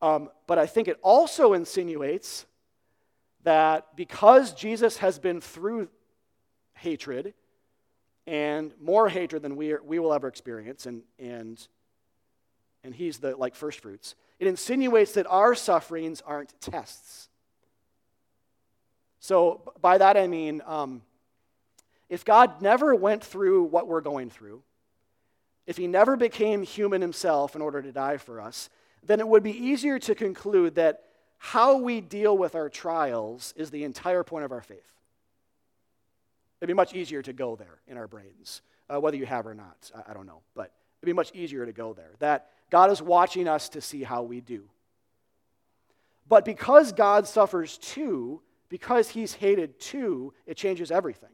Um, 0.00 0.30
but 0.46 0.58
I 0.58 0.64
think 0.64 0.88
it 0.88 0.98
also 1.02 1.52
insinuates 1.52 2.46
that 3.42 3.94
because 3.94 4.54
Jesus 4.54 4.96
has 4.96 5.18
been 5.18 5.42
through 5.42 5.90
hatred 6.72 7.34
and 8.26 8.72
more 8.80 9.10
hatred 9.10 9.42
than 9.42 9.54
we, 9.54 9.72
are, 9.72 9.82
we 9.82 9.98
will 9.98 10.14
ever 10.14 10.28
experience, 10.28 10.86
and, 10.86 11.02
and, 11.18 11.68
and 12.84 12.94
he's 12.94 13.18
the 13.18 13.36
like 13.36 13.54
first 13.54 13.80
fruits, 13.80 14.14
it 14.38 14.46
insinuates 14.46 15.12
that 15.12 15.26
our 15.28 15.54
sufferings 15.54 16.22
aren't 16.22 16.58
tests. 16.62 17.28
So 19.20 19.74
by 19.82 19.98
that 19.98 20.16
I 20.16 20.26
mean, 20.26 20.62
um, 20.64 21.02
if 22.08 22.24
God 22.24 22.62
never 22.62 22.94
went 22.94 23.22
through 23.22 23.64
what 23.64 23.86
we're 23.86 24.00
going 24.00 24.30
through, 24.30 24.62
if 25.68 25.76
he 25.76 25.86
never 25.86 26.16
became 26.16 26.62
human 26.62 27.00
himself 27.00 27.54
in 27.54 27.62
order 27.62 27.80
to 27.80 27.92
die 27.92 28.16
for 28.16 28.40
us, 28.40 28.68
then 29.06 29.20
it 29.20 29.28
would 29.28 29.44
be 29.44 29.52
easier 29.52 30.00
to 30.00 30.16
conclude 30.16 30.74
that 30.74 31.04
how 31.38 31.76
we 31.78 32.00
deal 32.00 32.36
with 32.36 32.56
our 32.56 32.68
trials 32.68 33.54
is 33.56 33.70
the 33.70 33.84
entire 33.84 34.24
point 34.24 34.44
of 34.44 34.50
our 34.50 34.62
faith. 34.62 34.94
It'd 36.60 36.66
be 36.66 36.74
much 36.74 36.92
easier 36.94 37.22
to 37.22 37.32
go 37.32 37.54
there 37.54 37.78
in 37.86 37.96
our 37.96 38.08
brains, 38.08 38.62
uh, 38.92 39.00
whether 39.00 39.16
you 39.16 39.26
have 39.26 39.46
or 39.46 39.54
not. 39.54 39.92
I, 39.94 40.10
I 40.10 40.14
don't 40.14 40.26
know. 40.26 40.40
But 40.56 40.72
It'd 41.00 41.06
be 41.06 41.12
much 41.12 41.32
easier 41.34 41.64
to 41.64 41.72
go 41.72 41.92
there. 41.92 42.10
That 42.18 42.48
God 42.70 42.90
is 42.90 43.00
watching 43.00 43.46
us 43.46 43.68
to 43.70 43.80
see 43.80 44.02
how 44.02 44.22
we 44.22 44.40
do. 44.40 44.64
But 46.28 46.44
because 46.44 46.92
God 46.92 47.26
suffers 47.26 47.78
too, 47.78 48.42
because 48.68 49.08
he's 49.08 49.34
hated 49.34 49.78
too, 49.80 50.34
it 50.46 50.56
changes 50.56 50.90
everything. 50.90 51.30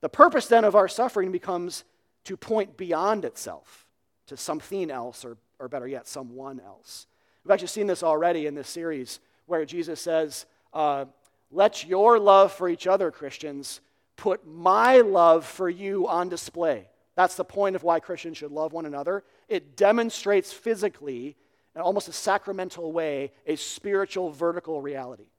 The 0.00 0.08
purpose 0.08 0.46
then 0.46 0.64
of 0.64 0.74
our 0.74 0.88
suffering 0.88 1.32
becomes 1.32 1.84
to 2.24 2.36
point 2.36 2.76
beyond 2.76 3.24
itself 3.24 3.86
to 4.26 4.36
something 4.36 4.90
else, 4.90 5.24
or, 5.24 5.36
or 5.58 5.68
better 5.68 5.88
yet, 5.88 6.06
someone 6.06 6.60
else. 6.60 7.06
We've 7.44 7.52
actually 7.52 7.68
seen 7.68 7.86
this 7.86 8.02
already 8.02 8.46
in 8.46 8.54
this 8.54 8.68
series 8.68 9.20
where 9.46 9.64
Jesus 9.64 10.00
says, 10.00 10.46
uh, 10.72 11.06
Let 11.50 11.86
your 11.86 12.18
love 12.18 12.52
for 12.52 12.68
each 12.68 12.86
other, 12.86 13.10
Christians, 13.10 13.80
put 14.16 14.46
my 14.46 14.98
love 14.98 15.46
for 15.46 15.70
you 15.70 16.06
on 16.08 16.28
display. 16.28 16.88
That's 17.14 17.36
the 17.36 17.44
point 17.44 17.74
of 17.74 17.82
why 17.82 18.00
Christians 18.00 18.36
should 18.36 18.52
love 18.52 18.72
one 18.72 18.86
another. 18.86 19.24
It 19.48 19.76
demonstrates 19.76 20.52
physically, 20.52 21.36
in 21.74 21.80
almost 21.80 22.08
a 22.08 22.12
sacramental 22.12 22.92
way, 22.92 23.32
a 23.46 23.56
spiritual 23.56 24.30
vertical 24.30 24.82
reality 24.82 25.30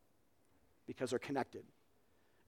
because 0.87 1.11
they're 1.11 1.19
connected. 1.19 1.63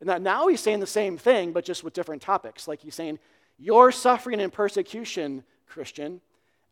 And 0.01 0.23
now 0.23 0.47
he's 0.47 0.59
saying 0.59 0.79
the 0.79 0.87
same 0.87 1.17
thing, 1.17 1.51
but 1.51 1.63
just 1.63 1.83
with 1.83 1.93
different 1.93 2.23
topics. 2.23 2.67
Like 2.67 2.81
he's 2.81 2.95
saying, 2.95 3.19
Your 3.61 3.91
suffering 3.91 4.41
and 4.41 4.51
persecution, 4.51 5.43
Christian, 5.67 6.19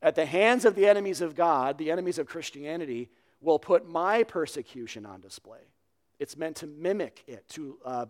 at 0.01 0.15
the 0.15 0.25
hands 0.25 0.65
of 0.65 0.73
the 0.73 0.87
enemies 0.87 1.21
of 1.21 1.35
God, 1.35 1.77
the 1.77 1.91
enemies 1.91 2.17
of 2.17 2.25
Christianity, 2.25 3.09
will 3.41 3.59
put 3.59 3.87
my 3.87 4.23
persecution 4.23 5.05
on 5.05 5.21
display. 5.21 5.59
It's 6.17 6.35
meant 6.35 6.55
to 6.57 6.67
mimic 6.67 7.23
it, 7.27 7.47
to, 7.49 7.77
uh, 7.85 8.05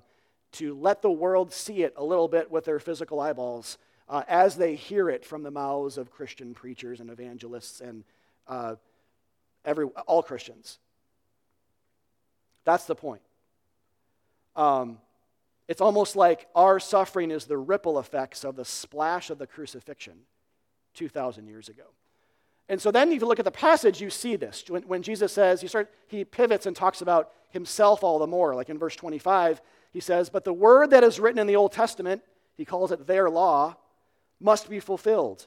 to 0.53 0.73
let 0.79 1.01
the 1.01 1.11
world 1.11 1.51
see 1.51 1.83
it 1.83 1.93
a 1.97 2.03
little 2.03 2.29
bit 2.29 2.49
with 2.49 2.63
their 2.63 2.79
physical 2.79 3.19
eyeballs 3.19 3.77
uh, 4.07 4.23
as 4.29 4.55
they 4.55 4.75
hear 4.75 5.09
it 5.09 5.25
from 5.25 5.43
the 5.43 5.51
mouths 5.51 5.97
of 5.97 6.09
Christian 6.09 6.53
preachers 6.53 7.01
and 7.01 7.09
evangelists 7.09 7.81
and 7.81 8.05
uh, 8.47 8.75
every, 9.65 9.87
all 10.07 10.23
Christians. 10.23 10.79
That's 12.63 12.85
the 12.85 12.95
point. 12.95 13.21
Um, 14.55 14.99
it's 15.69 15.81
almost 15.81 16.15
like 16.15 16.47
our 16.55 16.79
suffering 16.79 17.29
is 17.29 17.45
the 17.45 17.57
ripple 17.57 17.99
effects 17.99 18.43
of 18.43 18.55
the 18.55 18.65
splash 18.65 19.29
of 19.29 19.37
the 19.37 19.45
crucifixion 19.45 20.15
2,000 20.95 21.45
years 21.45 21.69
ago. 21.69 21.83
And 22.67 22.81
so 22.81 22.89
then, 22.89 23.11
if 23.11 23.21
you 23.21 23.27
look 23.27 23.37
at 23.37 23.45
the 23.45 23.51
passage, 23.51 24.01
you 24.01 24.09
see 24.09 24.35
this. 24.35 24.63
When, 24.67 24.81
when 24.83 25.03
Jesus 25.03 25.31
says, 25.31 25.61
he, 25.61 25.67
start, 25.67 25.91
he 26.07 26.25
pivots 26.25 26.65
and 26.65 26.75
talks 26.75 27.01
about 27.01 27.31
himself 27.51 28.03
all 28.03 28.17
the 28.17 28.25
more. 28.25 28.55
Like 28.55 28.69
in 28.69 28.79
verse 28.79 28.95
25, 28.95 29.61
he 29.91 29.99
says, 29.99 30.31
But 30.31 30.43
the 30.43 30.53
word 30.53 30.89
that 30.89 31.03
is 31.03 31.19
written 31.19 31.39
in 31.39 31.45
the 31.45 31.55
Old 31.55 31.71
Testament, 31.71 32.23
he 32.57 32.65
calls 32.65 32.91
it 32.91 33.05
their 33.05 33.29
law, 33.29 33.77
must 34.39 34.71
be 34.71 34.79
fulfilled. 34.79 35.45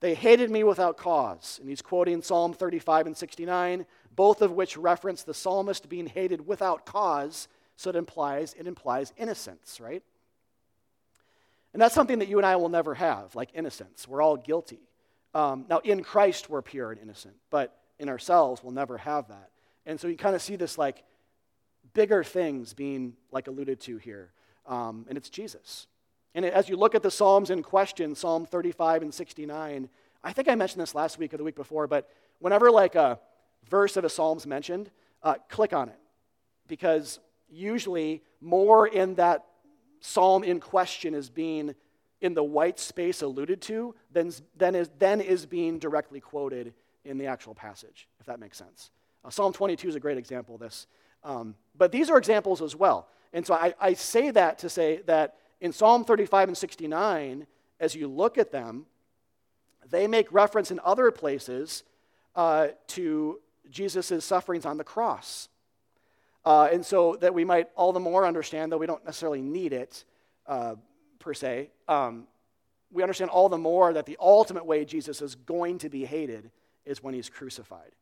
They 0.00 0.14
hated 0.14 0.50
me 0.50 0.64
without 0.64 0.98
cause. 0.98 1.58
And 1.60 1.68
he's 1.68 1.82
quoting 1.82 2.20
Psalm 2.20 2.52
35 2.52 3.06
and 3.06 3.16
69, 3.16 3.86
both 4.14 4.42
of 4.42 4.52
which 4.52 4.76
reference 4.76 5.22
the 5.22 5.32
psalmist 5.32 5.88
being 5.88 6.06
hated 6.06 6.46
without 6.46 6.84
cause. 6.84 7.48
So 7.80 7.88
it 7.88 7.96
implies, 7.96 8.54
it 8.58 8.66
implies 8.66 9.10
innocence, 9.16 9.80
right? 9.80 10.02
And 11.72 11.80
that's 11.80 11.94
something 11.94 12.18
that 12.18 12.28
you 12.28 12.36
and 12.36 12.44
I 12.44 12.56
will 12.56 12.68
never 12.68 12.92
have, 12.92 13.34
like 13.34 13.48
innocence. 13.54 14.06
We're 14.06 14.20
all 14.20 14.36
guilty. 14.36 14.80
Um, 15.32 15.64
now, 15.66 15.78
in 15.78 16.02
Christ, 16.02 16.50
we're 16.50 16.60
pure 16.60 16.92
and 16.92 17.00
innocent, 17.00 17.36
but 17.48 17.74
in 17.98 18.10
ourselves, 18.10 18.62
we'll 18.62 18.74
never 18.74 18.98
have 18.98 19.28
that. 19.28 19.48
And 19.86 19.98
so 19.98 20.08
you 20.08 20.18
kind 20.18 20.36
of 20.36 20.42
see 20.42 20.56
this 20.56 20.76
like 20.76 21.04
bigger 21.94 22.22
things 22.22 22.74
being 22.74 23.14
like 23.32 23.48
alluded 23.48 23.80
to 23.80 23.96
here. 23.96 24.30
Um, 24.66 25.06
and 25.08 25.16
it's 25.16 25.30
Jesus. 25.30 25.86
And 26.34 26.44
as 26.44 26.68
you 26.68 26.76
look 26.76 26.94
at 26.94 27.02
the 27.02 27.10
Psalms 27.10 27.48
in 27.48 27.62
question, 27.62 28.14
Psalm 28.14 28.44
35 28.44 29.00
and 29.00 29.14
69, 29.14 29.88
I 30.22 30.32
think 30.34 30.48
I 30.48 30.54
mentioned 30.54 30.82
this 30.82 30.94
last 30.94 31.16
week 31.16 31.32
or 31.32 31.38
the 31.38 31.44
week 31.44 31.56
before, 31.56 31.86
but 31.86 32.10
whenever 32.40 32.70
like 32.70 32.94
a 32.94 33.18
verse 33.70 33.96
of 33.96 34.04
a 34.04 34.10
Psalm's 34.10 34.46
mentioned, 34.46 34.90
uh, 35.22 35.36
click 35.48 35.72
on 35.72 35.88
it. 35.88 35.98
Because 36.68 37.18
usually 37.50 38.22
more 38.40 38.86
in 38.86 39.14
that 39.16 39.46
psalm 40.00 40.44
in 40.44 40.60
question 40.60 41.14
is 41.14 41.28
being 41.28 41.74
in 42.20 42.34
the 42.34 42.42
white 42.42 42.78
space 42.78 43.22
alluded 43.22 43.60
to 43.62 43.94
than, 44.12 44.32
than, 44.56 44.74
is, 44.74 44.90
than 44.98 45.20
is 45.20 45.46
being 45.46 45.78
directly 45.78 46.20
quoted 46.20 46.74
in 47.04 47.18
the 47.18 47.26
actual 47.26 47.54
passage, 47.54 48.08
if 48.20 48.26
that 48.26 48.40
makes 48.40 48.58
sense. 48.58 48.90
Uh, 49.24 49.30
psalm 49.30 49.52
22 49.52 49.88
is 49.88 49.94
a 49.94 50.00
great 50.00 50.18
example 50.18 50.54
of 50.54 50.60
this. 50.60 50.86
Um, 51.24 51.54
but 51.76 51.92
these 51.92 52.10
are 52.10 52.18
examples 52.18 52.62
as 52.62 52.74
well. 52.74 53.08
And 53.32 53.46
so 53.46 53.54
I, 53.54 53.74
I 53.80 53.94
say 53.94 54.30
that 54.30 54.58
to 54.60 54.68
say 54.68 55.02
that 55.06 55.36
in 55.60 55.72
Psalm 55.72 56.04
35 56.04 56.48
and 56.48 56.58
69, 56.58 57.46
as 57.78 57.94
you 57.94 58.08
look 58.08 58.38
at 58.38 58.50
them, 58.50 58.86
they 59.88 60.06
make 60.06 60.32
reference 60.32 60.70
in 60.70 60.80
other 60.84 61.10
places 61.10 61.84
uh, 62.34 62.68
to 62.88 63.40
Jesus' 63.70 64.24
sufferings 64.24 64.64
on 64.64 64.78
the 64.78 64.84
cross. 64.84 65.48
Uh, 66.44 66.68
and 66.72 66.84
so 66.84 67.16
that 67.20 67.34
we 67.34 67.44
might 67.44 67.68
all 67.76 67.92
the 67.92 68.00
more 68.00 68.26
understand, 68.26 68.72
though 68.72 68.78
we 68.78 68.86
don't 68.86 69.04
necessarily 69.04 69.42
need 69.42 69.72
it 69.72 70.04
uh, 70.46 70.74
per 71.18 71.34
se, 71.34 71.70
um, 71.88 72.26
we 72.92 73.02
understand 73.02 73.30
all 73.30 73.48
the 73.48 73.58
more 73.58 73.92
that 73.92 74.06
the 74.06 74.16
ultimate 74.20 74.66
way 74.66 74.84
Jesus 74.84 75.22
is 75.22 75.34
going 75.34 75.78
to 75.78 75.88
be 75.88 76.04
hated 76.04 76.50
is 76.84 77.02
when 77.02 77.14
he's 77.14 77.28
crucified. 77.28 77.92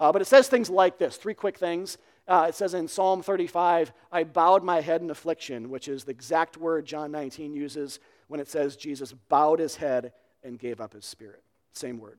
Uh, 0.00 0.12
but 0.12 0.22
it 0.22 0.26
says 0.26 0.48
things 0.48 0.70
like 0.70 0.98
this 0.98 1.16
three 1.16 1.34
quick 1.34 1.58
things. 1.58 1.98
Uh, 2.26 2.46
it 2.48 2.54
says 2.54 2.74
in 2.74 2.86
Psalm 2.86 3.22
35, 3.22 3.92
I 4.12 4.24
bowed 4.24 4.62
my 4.62 4.80
head 4.80 5.00
in 5.00 5.10
affliction, 5.10 5.70
which 5.70 5.88
is 5.88 6.04
the 6.04 6.10
exact 6.10 6.58
word 6.58 6.84
John 6.84 7.10
19 7.10 7.54
uses 7.54 8.00
when 8.26 8.38
it 8.38 8.48
says 8.48 8.76
Jesus 8.76 9.14
bowed 9.28 9.58
his 9.58 9.76
head 9.76 10.12
and 10.44 10.58
gave 10.58 10.80
up 10.80 10.92
his 10.92 11.06
spirit. 11.06 11.42
Same 11.72 11.98
word. 11.98 12.18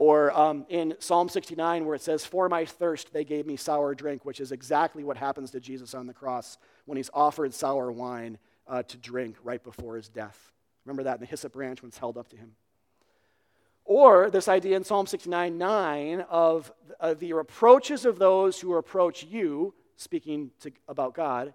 Or 0.00 0.32
um, 0.32 0.64
in 0.70 0.94
Psalm 0.98 1.28
69, 1.28 1.84
where 1.84 1.94
it 1.94 2.00
says, 2.00 2.24
For 2.24 2.48
my 2.48 2.64
thirst 2.64 3.12
they 3.12 3.22
gave 3.22 3.46
me 3.46 3.56
sour 3.56 3.94
drink, 3.94 4.24
which 4.24 4.40
is 4.40 4.50
exactly 4.50 5.04
what 5.04 5.18
happens 5.18 5.50
to 5.50 5.60
Jesus 5.60 5.92
on 5.92 6.06
the 6.06 6.14
cross 6.14 6.56
when 6.86 6.96
he's 6.96 7.10
offered 7.12 7.52
sour 7.52 7.92
wine 7.92 8.38
uh, 8.66 8.82
to 8.84 8.96
drink 8.96 9.36
right 9.44 9.62
before 9.62 9.96
his 9.96 10.08
death. 10.08 10.52
Remember 10.86 11.02
that 11.02 11.16
in 11.16 11.20
the 11.20 11.26
hyssop 11.26 11.52
branch 11.52 11.82
when 11.82 11.90
it's 11.90 11.98
held 11.98 12.16
up 12.16 12.30
to 12.30 12.36
him. 12.38 12.52
Or 13.84 14.30
this 14.30 14.48
idea 14.48 14.74
in 14.74 14.84
Psalm 14.84 15.06
69 15.06 15.58
9 15.58 16.24
of 16.30 16.72
uh, 16.98 17.12
the 17.12 17.34
reproaches 17.34 18.06
of 18.06 18.18
those 18.18 18.58
who 18.58 18.76
approach 18.76 19.24
you, 19.24 19.74
speaking 19.96 20.50
to, 20.60 20.72
about 20.88 21.12
God, 21.12 21.52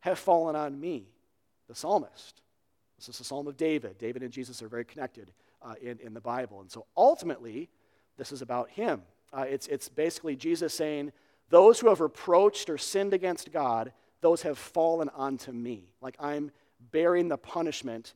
have 0.00 0.18
fallen 0.18 0.56
on 0.56 0.80
me, 0.80 1.12
the 1.68 1.76
psalmist. 1.76 2.42
This 2.98 3.10
is 3.10 3.18
the 3.18 3.24
psalm 3.24 3.46
of 3.46 3.56
David. 3.56 3.96
David 3.96 4.24
and 4.24 4.32
Jesus 4.32 4.60
are 4.60 4.68
very 4.68 4.84
connected 4.84 5.30
uh, 5.62 5.74
in, 5.80 5.98
in 6.00 6.14
the 6.14 6.20
Bible. 6.20 6.60
And 6.60 6.70
so 6.70 6.86
ultimately, 6.96 7.68
this 8.16 8.32
is 8.32 8.42
about 8.42 8.70
him. 8.70 9.02
Uh, 9.32 9.46
it's, 9.48 9.66
it's 9.68 9.88
basically 9.88 10.36
Jesus 10.36 10.74
saying, 10.74 11.12
Those 11.48 11.80
who 11.80 11.88
have 11.88 12.00
reproached 12.00 12.68
or 12.70 12.78
sinned 12.78 13.14
against 13.14 13.52
God, 13.52 13.92
those 14.20 14.42
have 14.42 14.58
fallen 14.58 15.08
onto 15.10 15.52
me. 15.52 15.92
Like 16.00 16.16
I'm 16.20 16.50
bearing 16.90 17.28
the 17.28 17.38
punishment 17.38 18.14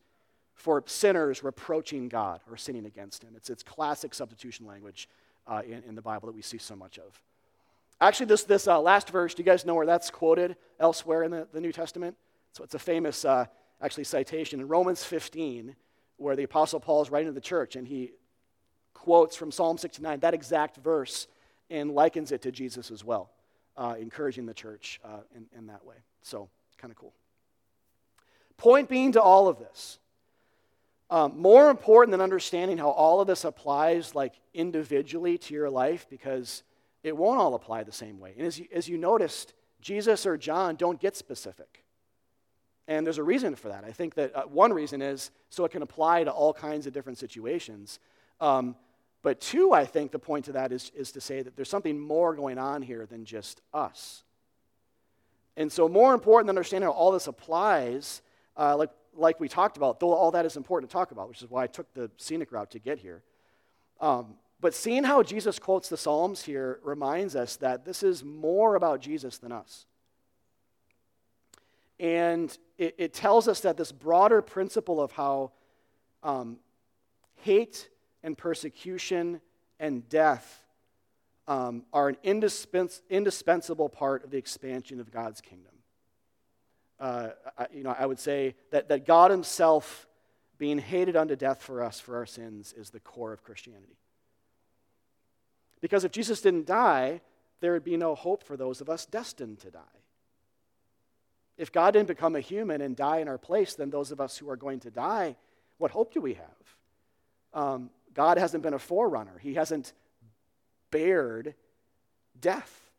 for 0.54 0.82
sinners 0.86 1.42
reproaching 1.42 2.08
God 2.08 2.40
or 2.50 2.56
sinning 2.56 2.86
against 2.86 3.22
Him. 3.22 3.34
It's, 3.36 3.50
it's 3.50 3.62
classic 3.62 4.14
substitution 4.14 4.66
language 4.66 5.08
uh, 5.46 5.62
in, 5.64 5.82
in 5.88 5.94
the 5.94 6.02
Bible 6.02 6.26
that 6.26 6.34
we 6.34 6.42
see 6.42 6.58
so 6.58 6.76
much 6.76 6.98
of. 6.98 7.20
Actually, 8.00 8.26
this, 8.26 8.44
this 8.44 8.66
uh, 8.66 8.80
last 8.80 9.10
verse, 9.10 9.34
do 9.34 9.42
you 9.42 9.46
guys 9.46 9.64
know 9.64 9.74
where 9.74 9.86
that's 9.86 10.10
quoted 10.10 10.56
elsewhere 10.80 11.22
in 11.22 11.30
the, 11.30 11.46
the 11.52 11.60
New 11.60 11.72
Testament? 11.72 12.16
So 12.52 12.64
it's 12.64 12.74
a 12.74 12.78
famous, 12.78 13.24
uh, 13.24 13.46
actually, 13.80 14.04
citation 14.04 14.60
in 14.60 14.68
Romans 14.68 15.02
15 15.04 15.74
where 16.16 16.36
the 16.36 16.44
Apostle 16.44 16.80
Paul 16.80 17.02
is 17.02 17.10
writing 17.10 17.28
to 17.28 17.32
the 17.32 17.40
church 17.40 17.76
and 17.76 17.86
he 17.86 18.12
quotes 18.92 19.36
from 19.36 19.50
Psalm 19.50 19.78
69 19.78 20.20
that 20.20 20.34
exact 20.34 20.76
verse 20.78 21.26
and 21.70 21.90
likens 21.90 22.32
it 22.32 22.42
to 22.42 22.52
Jesus 22.52 22.90
as 22.90 23.04
well, 23.04 23.30
uh, 23.76 23.94
encouraging 23.98 24.46
the 24.46 24.54
church 24.54 25.00
uh, 25.04 25.20
in, 25.34 25.46
in 25.56 25.66
that 25.66 25.84
way. 25.84 25.96
So, 26.22 26.48
kind 26.78 26.90
of 26.90 26.96
cool. 26.96 27.12
Point 28.56 28.88
being 28.88 29.12
to 29.12 29.22
all 29.22 29.48
of 29.48 29.58
this, 29.58 29.98
um, 31.10 31.38
more 31.38 31.70
important 31.70 32.12
than 32.12 32.20
understanding 32.20 32.78
how 32.78 32.90
all 32.90 33.20
of 33.20 33.26
this 33.26 33.44
applies, 33.44 34.14
like 34.14 34.34
individually 34.54 35.38
to 35.38 35.54
your 35.54 35.70
life, 35.70 36.06
because 36.08 36.62
it 37.02 37.16
won't 37.16 37.38
all 37.38 37.54
apply 37.54 37.82
the 37.84 37.92
same 37.92 38.18
way. 38.18 38.34
And 38.36 38.46
as 38.46 38.58
you, 38.58 38.66
as 38.72 38.88
you 38.88 38.96
noticed, 38.96 39.52
Jesus 39.80 40.24
or 40.24 40.38
John 40.38 40.76
don't 40.76 40.98
get 40.98 41.14
specific. 41.14 41.83
And 42.86 43.06
there's 43.06 43.18
a 43.18 43.22
reason 43.22 43.56
for 43.56 43.68
that. 43.68 43.84
I 43.84 43.92
think 43.92 44.14
that 44.14 44.36
uh, 44.36 44.42
one 44.42 44.72
reason 44.72 45.00
is 45.00 45.30
so 45.48 45.64
it 45.64 45.72
can 45.72 45.82
apply 45.82 46.24
to 46.24 46.30
all 46.30 46.52
kinds 46.52 46.86
of 46.86 46.92
different 46.92 47.18
situations. 47.18 47.98
Um, 48.40 48.76
but 49.22 49.40
two, 49.40 49.72
I 49.72 49.86
think 49.86 50.12
the 50.12 50.18
point 50.18 50.44
to 50.46 50.52
that 50.52 50.70
is, 50.70 50.92
is 50.94 51.12
to 51.12 51.20
say 51.20 51.40
that 51.40 51.56
there's 51.56 51.70
something 51.70 51.98
more 51.98 52.34
going 52.34 52.58
on 52.58 52.82
here 52.82 53.06
than 53.06 53.24
just 53.24 53.62
us. 53.72 54.22
And 55.56 55.72
so, 55.72 55.88
more 55.88 56.12
important 56.12 56.46
than 56.46 56.56
understanding 56.56 56.88
how 56.88 56.92
all 56.92 57.12
this 57.12 57.26
applies, 57.26 58.20
uh, 58.56 58.76
like, 58.76 58.90
like 59.16 59.40
we 59.40 59.48
talked 59.48 59.76
about, 59.76 60.00
though 60.00 60.12
all 60.12 60.32
that 60.32 60.44
is 60.44 60.56
important 60.56 60.90
to 60.90 60.92
talk 60.92 61.10
about, 61.10 61.28
which 61.28 61.42
is 61.42 61.48
why 61.48 61.62
I 61.62 61.66
took 61.68 61.92
the 61.94 62.10
scenic 62.18 62.52
route 62.52 62.72
to 62.72 62.78
get 62.78 62.98
here. 62.98 63.22
Um, 64.00 64.34
but 64.60 64.74
seeing 64.74 65.04
how 65.04 65.22
Jesus 65.22 65.58
quotes 65.58 65.88
the 65.88 65.96
Psalms 65.96 66.42
here 66.42 66.80
reminds 66.82 67.36
us 67.36 67.56
that 67.56 67.84
this 67.84 68.02
is 68.02 68.24
more 68.24 68.74
about 68.74 69.00
Jesus 69.00 69.38
than 69.38 69.52
us. 69.52 69.86
And 72.00 72.56
it, 72.78 72.94
it 72.98 73.14
tells 73.14 73.48
us 73.48 73.60
that 73.60 73.76
this 73.76 73.92
broader 73.92 74.42
principle 74.42 75.00
of 75.00 75.12
how 75.12 75.52
um, 76.22 76.58
hate 77.36 77.88
and 78.22 78.36
persecution 78.36 79.40
and 79.78 80.08
death 80.08 80.64
um, 81.46 81.84
are 81.92 82.08
an 82.08 82.16
indispens- 82.24 83.02
indispensable 83.10 83.88
part 83.88 84.24
of 84.24 84.30
the 84.30 84.38
expansion 84.38 84.98
of 85.00 85.10
God's 85.10 85.40
kingdom. 85.40 85.72
Uh, 86.98 87.28
I, 87.58 87.66
you 87.72 87.82
know, 87.82 87.94
I 87.96 88.06
would 88.06 88.18
say 88.18 88.54
that, 88.70 88.88
that 88.88 89.04
God 89.04 89.30
Himself 89.30 90.06
being 90.58 90.78
hated 90.78 91.16
unto 91.16 91.36
death 91.36 91.62
for 91.62 91.82
us 91.82 92.00
for 92.00 92.16
our 92.16 92.26
sins 92.26 92.72
is 92.76 92.90
the 92.90 93.00
core 93.00 93.32
of 93.32 93.42
Christianity. 93.42 93.98
Because 95.80 96.04
if 96.04 96.12
Jesus 96.12 96.40
didn't 96.40 96.66
die, 96.66 97.20
there 97.60 97.72
would 97.72 97.84
be 97.84 97.96
no 97.96 98.14
hope 98.14 98.42
for 98.42 98.56
those 98.56 98.80
of 98.80 98.88
us 98.88 99.04
destined 99.04 99.58
to 99.60 99.70
die. 99.70 99.80
If 101.56 101.70
God 101.70 101.92
didn't 101.92 102.08
become 102.08 102.34
a 102.34 102.40
human 102.40 102.80
and 102.80 102.96
die 102.96 103.18
in 103.18 103.28
our 103.28 103.38
place, 103.38 103.74
then 103.74 103.90
those 103.90 104.10
of 104.10 104.20
us 104.20 104.36
who 104.36 104.50
are 104.50 104.56
going 104.56 104.80
to 104.80 104.90
die, 104.90 105.36
what 105.78 105.90
hope 105.90 106.12
do 106.12 106.20
we 106.20 106.34
have? 106.34 107.62
Um, 107.62 107.90
God 108.14 108.38
hasn't 108.38 108.62
been 108.62 108.74
a 108.74 108.78
forerunner, 108.78 109.38
He 109.40 109.54
hasn't 109.54 109.92
bared 110.90 111.54
death 112.40 112.90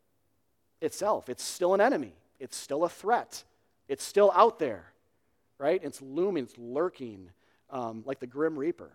itself. 0.80 1.28
It's 1.28 1.42
still 1.42 1.74
an 1.74 1.80
enemy, 1.80 2.14
it's 2.40 2.56
still 2.56 2.84
a 2.84 2.88
threat, 2.88 3.44
it's 3.88 4.04
still 4.04 4.32
out 4.34 4.58
there, 4.58 4.84
right? 5.58 5.80
It's 5.82 6.00
looming, 6.00 6.44
it's 6.44 6.58
lurking 6.58 7.30
um, 7.70 8.02
like 8.06 8.20
the 8.20 8.26
Grim 8.26 8.58
Reaper. 8.58 8.90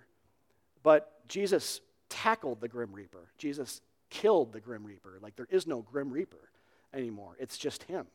But 0.84 1.28
Jesus 1.28 1.82
tackled 2.10 2.62
the 2.62 2.68
Grim 2.68 2.92
Reaper. 2.92 3.30
Jesus 3.38 3.82
killed 4.10 4.52
the 4.52 4.60
Grim 4.60 4.84
Reaper. 4.84 5.20
Like 5.22 5.36
there 5.36 5.48
is 5.50 5.68
no 5.68 5.82
Grim 5.82 6.12
Reaper 6.12 6.50
anymore, 6.94 7.36
it's 7.40 7.58
just 7.58 7.84
Him. 7.84 8.08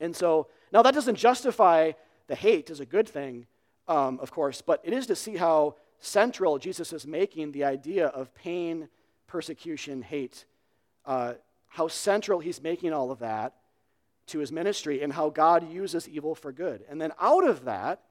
And 0.00 0.14
so, 0.14 0.48
now 0.72 0.82
that 0.82 0.94
doesn't 0.94 1.16
justify 1.16 1.92
the 2.26 2.34
hate 2.34 2.70
as 2.70 2.80
a 2.80 2.86
good 2.86 3.08
thing, 3.08 3.46
um, 3.88 4.18
of 4.20 4.30
course, 4.30 4.60
but 4.60 4.80
it 4.84 4.92
is 4.92 5.06
to 5.06 5.16
see 5.16 5.36
how 5.36 5.76
central 6.00 6.58
Jesus 6.58 6.92
is 6.92 7.06
making 7.06 7.52
the 7.52 7.64
idea 7.64 8.06
of 8.08 8.34
pain, 8.34 8.88
persecution, 9.26 10.02
hate, 10.02 10.44
uh, 11.04 11.34
how 11.68 11.88
central 11.88 12.40
he's 12.40 12.62
making 12.62 12.92
all 12.92 13.10
of 13.10 13.20
that 13.20 13.54
to 14.26 14.38
his 14.38 14.50
ministry 14.50 15.02
and 15.02 15.12
how 15.12 15.30
God 15.30 15.70
uses 15.70 16.08
evil 16.08 16.34
for 16.34 16.52
good. 16.52 16.84
And 16.88 17.00
then 17.00 17.12
out 17.20 17.46
of 17.46 17.64
that, 17.64 18.02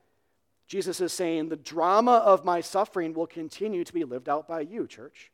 Jesus 0.67 0.99
is 0.99 1.13
saying, 1.13 1.49
the 1.49 1.55
drama 1.55 2.13
of 2.13 2.43
my 2.43 2.61
suffering 2.61 3.13
will 3.13 3.27
continue 3.27 3.83
to 3.83 3.93
be 3.93 4.03
lived 4.03 4.29
out 4.29 4.47
by 4.47 4.61
you, 4.61 4.87
church. 4.87 5.31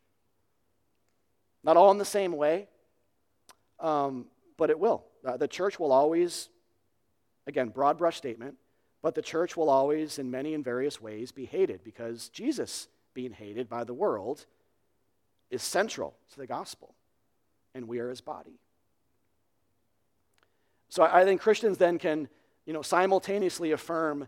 Not 1.64 1.78
all 1.78 1.92
in 1.92 1.98
the 1.98 2.06
same 2.06 2.34
way, 2.34 2.68
um, 3.80 4.26
but 4.58 4.70
it 4.70 4.80
will. 4.80 5.06
Uh, 5.26 5.38
the 5.38 5.48
church 5.48 5.80
will 5.80 5.92
always, 5.92 6.50
again, 7.48 7.70
broad 7.70 7.98
brush 7.98 8.18
statement, 8.18 8.56
but 9.02 9.16
the 9.16 9.22
church 9.22 9.58
will 9.58 9.70
always, 9.70 10.20
in 10.20 10.30
many 10.30 10.54
and 10.54 10.64
various 10.64 11.02
ways, 11.02 11.32
be 11.32 11.46
hated 11.46 11.84
because 11.84 12.30
Jesus 12.30 12.88
being 13.14 13.32
hated 13.32 13.70
by 13.70 13.84
the 13.84 13.94
world 13.94 14.46
is 15.50 15.62
central 15.62 16.16
to 16.32 16.38
the 16.38 16.48
gospel, 16.48 16.96
and 17.76 17.88
we 17.88 18.00
are 18.00 18.10
his 18.10 18.22
body. 18.22 18.60
So 20.90 21.04
I 21.04 21.24
think 21.24 21.42
Christians 21.42 21.78
then 21.78 21.98
can, 21.98 22.28
you 22.66 22.74
know, 22.74 22.82
simultaneously 22.82 23.72
affirm 23.72 24.28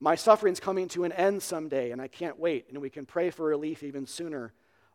my 0.00 0.14
suffering's 0.14 0.60
coming 0.60 0.88
to 0.88 1.04
an 1.04 1.12
end 1.12 1.42
someday, 1.42 1.90
and 1.90 2.00
I 2.00 2.08
can't 2.08 2.38
wait, 2.38 2.66
and 2.68 2.78
we 2.80 2.90
can 2.90 3.04
pray 3.04 3.30
for 3.30 3.46
relief 3.46 3.82
even 3.82 4.06
sooner. 4.06 4.52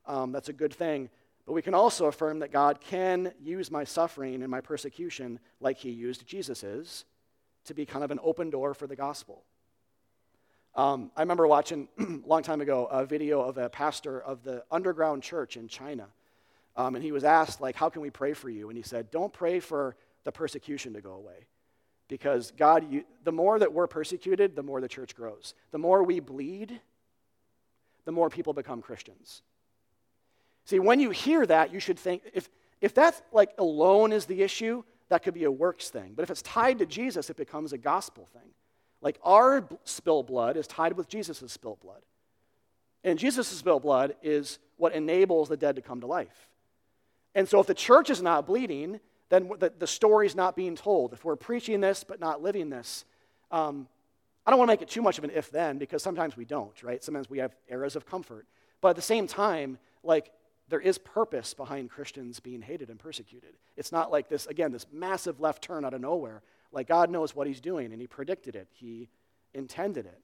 Um, 0.07 0.31
that's 0.31 0.49
a 0.49 0.53
good 0.53 0.73
thing. 0.73 1.09
But 1.45 1.53
we 1.53 1.61
can 1.61 1.73
also 1.73 2.05
affirm 2.05 2.39
that 2.39 2.51
God 2.51 2.81
can 2.81 3.31
use 3.39 3.69
my 3.69 3.83
suffering 3.83 4.41
and 4.41 4.49
my 4.49 4.61
persecution, 4.61 5.39
like 5.59 5.77
he 5.77 5.91
used 5.91 6.25
Jesus's, 6.25 7.05
to 7.65 7.73
be 7.73 7.85
kind 7.85 8.03
of 8.03 8.11
an 8.11 8.19
open 8.23 8.49
door 8.49 8.73
for 8.73 8.87
the 8.87 8.95
gospel. 8.95 9.43
Um, 10.75 11.11
I 11.15 11.21
remember 11.21 11.47
watching 11.47 11.87
a 11.99 12.03
long 12.27 12.43
time 12.43 12.61
ago 12.61 12.85
a 12.85 13.05
video 13.05 13.41
of 13.41 13.57
a 13.57 13.69
pastor 13.69 14.21
of 14.21 14.43
the 14.43 14.63
underground 14.71 15.23
church 15.23 15.55
in 15.55 15.67
China. 15.67 16.07
Um, 16.75 16.95
and 16.95 17.03
he 17.03 17.11
was 17.11 17.23
asked, 17.23 17.61
like, 17.61 17.75
how 17.75 17.89
can 17.89 18.01
we 18.01 18.09
pray 18.09 18.33
for 18.33 18.49
you? 18.49 18.69
And 18.69 18.77
he 18.77 18.83
said, 18.83 19.09
don't 19.09 19.31
pray 19.31 19.59
for 19.59 19.95
the 20.25 20.31
persecution 20.31 20.93
to 20.93 21.01
go 21.01 21.13
away. 21.13 21.47
Because 22.07 22.51
God, 22.51 22.91
you, 22.91 23.05
the 23.23 23.31
more 23.31 23.57
that 23.57 23.71
we're 23.71 23.87
persecuted, 23.87 24.55
the 24.55 24.63
more 24.63 24.81
the 24.81 24.87
church 24.87 25.15
grows. 25.15 25.53
The 25.71 25.77
more 25.77 26.03
we 26.03 26.19
bleed, 26.19 26.79
the 28.03 28.11
more 28.11 28.29
people 28.29 28.53
become 28.53 28.81
Christians. 28.81 29.41
See, 30.65 30.79
when 30.79 30.99
you 30.99 31.11
hear 31.11 31.45
that, 31.45 31.71
you 31.71 31.79
should 31.79 31.97
think 31.97 32.23
if, 32.33 32.49
if 32.81 32.93
that 32.95 33.21
like 33.31 33.51
alone 33.57 34.11
is 34.11 34.25
the 34.25 34.41
issue, 34.41 34.83
that 35.09 35.23
could 35.23 35.33
be 35.33 35.43
a 35.43 35.51
works 35.51 35.89
thing. 35.89 36.13
But 36.15 36.23
if 36.23 36.31
it's 36.31 36.41
tied 36.41 36.79
to 36.79 36.85
Jesus, 36.85 37.29
it 37.29 37.37
becomes 37.37 37.71
a 37.71 37.77
gospel 37.77 38.25
thing. 38.25 38.51
Like 39.01 39.19
our 39.23 39.67
spilled 39.83 40.27
blood 40.27 40.57
is 40.57 40.67
tied 40.67 40.93
with 40.93 41.07
Jesus' 41.07 41.51
spilled 41.51 41.79
blood. 41.79 42.01
And 43.03 43.19
Jesus' 43.19 43.47
spilled 43.47 43.83
blood 43.83 44.15
is 44.23 44.57
what 44.77 44.93
enables 44.93 45.47
the 45.47 45.57
dead 45.57 45.75
to 45.75 45.81
come 45.81 46.01
to 46.01 46.07
life. 46.07 46.49
And 47.35 47.47
so 47.47 47.59
if 47.59 47.67
the 47.67 47.75
church 47.75 48.09
is 48.09 48.21
not 48.21 48.47
bleeding, 48.47 48.99
then 49.29 49.51
the, 49.59 49.71
the 49.77 49.87
story's 49.87 50.35
not 50.35 50.55
being 50.55 50.75
told. 50.75 51.13
If 51.13 51.23
we're 51.23 51.35
preaching 51.35 51.81
this 51.81 52.03
but 52.03 52.19
not 52.19 52.41
living 52.41 52.69
this, 52.69 53.05
um, 53.51 53.87
I 54.45 54.51
don't 54.51 54.57
want 54.57 54.69
to 54.69 54.73
make 54.73 54.81
it 54.81 54.89
too 54.89 55.01
much 55.01 55.19
of 55.19 55.23
an 55.23 55.31
if 55.31 55.51
then 55.51 55.77
because 55.77 56.01
sometimes 56.01 56.35
we 56.35 56.45
don't, 56.45 56.81
right? 56.81 57.03
Sometimes 57.03 57.29
we 57.29 57.37
have 57.39 57.55
eras 57.69 57.95
of 57.95 58.05
comfort. 58.05 58.47
But 58.81 58.89
at 58.89 58.95
the 58.95 59.01
same 59.01 59.27
time, 59.27 59.77
like, 60.03 60.31
there 60.67 60.79
is 60.79 60.97
purpose 60.97 61.53
behind 61.53 61.89
Christians 61.89 62.39
being 62.39 62.61
hated 62.61 62.89
and 62.89 62.99
persecuted. 62.99 63.55
It's 63.77 63.91
not 63.91 64.11
like 64.11 64.29
this, 64.29 64.47
again, 64.47 64.71
this 64.71 64.87
massive 64.91 65.39
left 65.39 65.63
turn 65.63 65.85
out 65.85 65.93
of 65.93 66.01
nowhere. 66.01 66.41
Like, 66.71 66.87
God 66.87 67.09
knows 67.09 67.35
what 67.35 67.47
He's 67.47 67.61
doing, 67.61 67.91
and 67.91 68.01
He 68.01 68.07
predicted 68.07 68.55
it, 68.55 68.67
He 68.71 69.09
intended 69.53 70.05
it. 70.05 70.19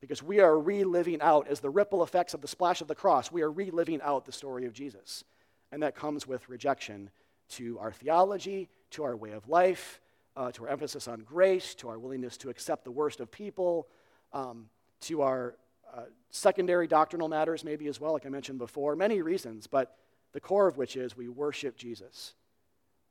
Because 0.00 0.22
we 0.22 0.40
are 0.40 0.58
reliving 0.58 1.20
out, 1.20 1.48
as 1.48 1.60
the 1.60 1.70
ripple 1.70 2.02
effects 2.02 2.34
of 2.34 2.40
the 2.40 2.48
splash 2.48 2.80
of 2.80 2.88
the 2.88 2.94
cross, 2.94 3.32
we 3.32 3.42
are 3.42 3.50
reliving 3.50 4.00
out 4.02 4.26
the 4.26 4.32
story 4.32 4.66
of 4.66 4.72
Jesus. 4.72 5.24
And 5.72 5.82
that 5.82 5.96
comes 5.96 6.26
with 6.26 6.48
rejection 6.48 7.10
to 7.50 7.78
our 7.78 7.90
theology, 7.92 8.68
to 8.90 9.04
our 9.04 9.16
way 9.16 9.32
of 9.32 9.48
life, 9.48 10.00
uh, 10.36 10.52
to 10.52 10.64
our 10.64 10.70
emphasis 10.70 11.08
on 11.08 11.20
grace, 11.20 11.74
to 11.76 11.88
our 11.88 11.98
willingness 11.98 12.36
to 12.38 12.50
accept 12.50 12.84
the 12.84 12.90
worst 12.90 13.20
of 13.20 13.30
people, 13.30 13.88
um, 14.32 14.66
to 15.00 15.22
our 15.22 15.56
uh, 15.94 16.02
secondary 16.30 16.86
doctrinal 16.86 17.28
matters, 17.28 17.64
maybe 17.64 17.86
as 17.86 18.00
well, 18.00 18.12
like 18.12 18.26
I 18.26 18.28
mentioned 18.28 18.58
before, 18.58 18.96
many 18.96 19.22
reasons, 19.22 19.66
but 19.66 19.96
the 20.32 20.40
core 20.40 20.66
of 20.66 20.76
which 20.76 20.96
is 20.96 21.16
we 21.16 21.28
worship 21.28 21.76
Jesus, 21.76 22.34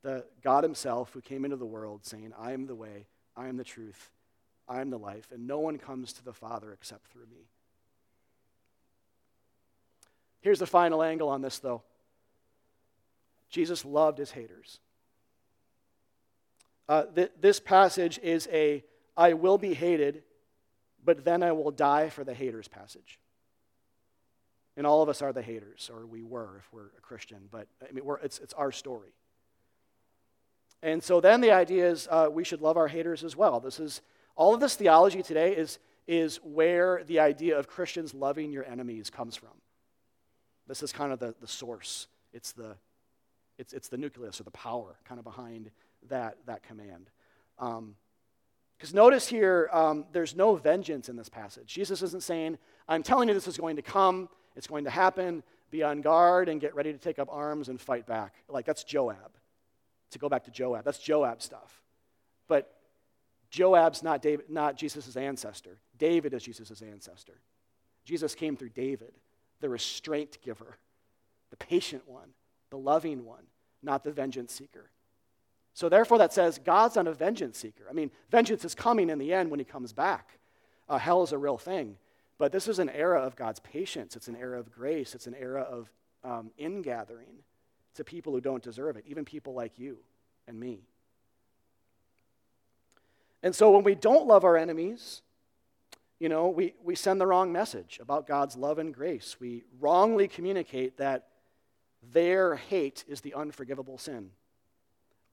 the 0.02 0.24
God 0.42 0.62
Himself 0.64 1.12
who 1.12 1.20
came 1.20 1.44
into 1.44 1.56
the 1.56 1.64
world 1.64 2.04
saying, 2.04 2.32
I 2.38 2.52
am 2.52 2.66
the 2.66 2.74
way, 2.74 3.06
I 3.36 3.48
am 3.48 3.56
the 3.56 3.64
truth, 3.64 4.10
I 4.68 4.80
am 4.80 4.90
the 4.90 4.98
life, 4.98 5.28
and 5.32 5.46
no 5.46 5.60
one 5.60 5.78
comes 5.78 6.12
to 6.14 6.24
the 6.24 6.34
Father 6.34 6.72
except 6.72 7.06
through 7.06 7.26
me. 7.26 7.48
Here's 10.42 10.58
the 10.58 10.66
final 10.66 11.02
angle 11.02 11.30
on 11.30 11.40
this, 11.40 11.58
though. 11.58 11.82
Jesus 13.48 13.84
loved 13.84 14.18
his 14.18 14.32
haters. 14.32 14.80
Uh, 16.86 17.04
th- 17.04 17.30
this 17.40 17.60
passage 17.60 18.18
is 18.22 18.46
a 18.52 18.84
I 19.16 19.32
will 19.32 19.56
be 19.58 19.72
hated, 19.72 20.22
but 21.04 21.24
then 21.24 21.42
I 21.42 21.52
will 21.52 21.70
die 21.70 22.08
for 22.08 22.24
the 22.24 22.34
haters 22.34 22.68
passage. 22.68 23.18
And 24.76 24.86
all 24.86 25.02
of 25.02 25.08
us 25.08 25.22
are 25.22 25.32
the 25.32 25.42
haters, 25.42 25.90
or 25.92 26.04
we 26.06 26.22
were 26.22 26.56
if 26.58 26.72
we're 26.72 26.86
a 26.98 27.00
Christian, 27.00 27.48
but 27.50 27.68
I 27.88 27.92
mean, 27.92 28.04
it's, 28.22 28.38
it's 28.40 28.54
our 28.54 28.72
story. 28.72 29.14
And 30.82 31.02
so 31.02 31.20
then 31.20 31.40
the 31.40 31.52
idea 31.52 31.88
is 31.88 32.08
uh, 32.10 32.28
we 32.30 32.44
should 32.44 32.60
love 32.60 32.76
our 32.76 32.88
haters 32.88 33.24
as 33.24 33.36
well. 33.36 33.60
This 33.60 33.78
is 33.78 34.02
all 34.36 34.52
of 34.52 34.60
this 34.60 34.74
theology 34.74 35.22
today 35.22 35.54
is, 35.54 35.78
is 36.06 36.36
where 36.42 37.02
the 37.06 37.20
idea 37.20 37.58
of 37.58 37.68
Christians 37.68 38.12
loving 38.12 38.52
your 38.52 38.64
enemies 38.64 39.10
comes 39.10 39.36
from. 39.36 39.50
This 40.66 40.82
is 40.82 40.92
kind 40.92 41.12
of 41.12 41.20
the, 41.20 41.34
the 41.40 41.46
source. 41.46 42.08
It's 42.32 42.52
the, 42.52 42.74
it's, 43.58 43.72
it's 43.72 43.88
the 43.88 43.96
nucleus 43.96 44.40
or 44.40 44.44
the 44.44 44.50
power 44.50 44.96
kind 45.04 45.18
of 45.18 45.24
behind 45.24 45.70
that, 46.08 46.36
that 46.46 46.62
command. 46.62 47.08
Because 48.84 48.92
notice 48.92 49.26
here, 49.26 49.70
um, 49.72 50.04
there's 50.12 50.36
no 50.36 50.56
vengeance 50.56 51.08
in 51.08 51.16
this 51.16 51.30
passage. 51.30 51.64
Jesus 51.64 52.02
isn't 52.02 52.22
saying, 52.22 52.58
I'm 52.86 53.02
telling 53.02 53.28
you 53.28 53.34
this 53.34 53.48
is 53.48 53.56
going 53.56 53.76
to 53.76 53.82
come, 53.82 54.28
it's 54.56 54.66
going 54.66 54.84
to 54.84 54.90
happen, 54.90 55.42
be 55.70 55.82
on 55.82 56.02
guard 56.02 56.50
and 56.50 56.60
get 56.60 56.74
ready 56.74 56.92
to 56.92 56.98
take 56.98 57.18
up 57.18 57.28
arms 57.30 57.70
and 57.70 57.80
fight 57.80 58.06
back. 58.06 58.34
Like, 58.46 58.66
that's 58.66 58.84
Joab. 58.84 59.32
To 60.10 60.18
go 60.18 60.28
back 60.28 60.44
to 60.44 60.50
Joab, 60.50 60.84
that's 60.84 60.98
Joab 60.98 61.40
stuff. 61.40 61.82
But 62.46 62.74
Joab's 63.48 64.02
not, 64.02 64.20
David, 64.20 64.50
not 64.50 64.76
Jesus' 64.76 65.16
ancestor. 65.16 65.78
David 65.96 66.34
is 66.34 66.42
Jesus' 66.42 66.82
ancestor. 66.82 67.40
Jesus 68.04 68.34
came 68.34 68.54
through 68.54 68.68
David, 68.68 69.14
the 69.62 69.70
restraint 69.70 70.36
giver, 70.44 70.76
the 71.48 71.56
patient 71.56 72.06
one, 72.06 72.34
the 72.68 72.76
loving 72.76 73.24
one, 73.24 73.44
not 73.82 74.04
the 74.04 74.12
vengeance 74.12 74.52
seeker. 74.52 74.90
So, 75.74 75.88
therefore, 75.88 76.18
that 76.18 76.32
says 76.32 76.58
God's 76.64 76.96
not 76.96 77.08
a 77.08 77.12
vengeance 77.12 77.58
seeker. 77.58 77.84
I 77.90 77.92
mean, 77.92 78.10
vengeance 78.30 78.64
is 78.64 78.74
coming 78.74 79.10
in 79.10 79.18
the 79.18 79.32
end 79.32 79.50
when 79.50 79.58
he 79.58 79.64
comes 79.64 79.92
back. 79.92 80.38
Uh, 80.88 80.98
hell 80.98 81.22
is 81.22 81.32
a 81.32 81.38
real 81.38 81.58
thing. 81.58 81.96
But 82.38 82.52
this 82.52 82.68
is 82.68 82.78
an 82.78 82.88
era 82.90 83.20
of 83.20 83.36
God's 83.36 83.60
patience. 83.60 84.16
It's 84.16 84.28
an 84.28 84.36
era 84.36 84.58
of 84.58 84.72
grace. 84.72 85.14
It's 85.14 85.26
an 85.26 85.34
era 85.34 85.62
of 85.62 85.92
um, 86.22 86.50
ingathering 86.58 87.42
to 87.94 88.04
people 88.04 88.32
who 88.32 88.40
don't 88.40 88.62
deserve 88.62 88.96
it, 88.96 89.04
even 89.06 89.24
people 89.24 89.52
like 89.52 89.78
you 89.78 89.98
and 90.46 90.58
me. 90.58 90.80
And 93.42 93.54
so, 93.54 93.72
when 93.72 93.82
we 93.82 93.94
don't 93.94 94.26
love 94.26 94.44
our 94.44 94.56
enemies, 94.56 95.22
you 96.20 96.28
know, 96.28 96.48
we, 96.48 96.74
we 96.82 96.94
send 96.94 97.20
the 97.20 97.26
wrong 97.26 97.52
message 97.52 97.98
about 98.00 98.26
God's 98.26 98.56
love 98.56 98.78
and 98.78 98.94
grace. 98.94 99.36
We 99.40 99.64
wrongly 99.80 100.28
communicate 100.28 100.98
that 100.98 101.26
their 102.12 102.54
hate 102.56 103.04
is 103.08 103.20
the 103.20 103.34
unforgivable 103.34 103.98
sin, 103.98 104.30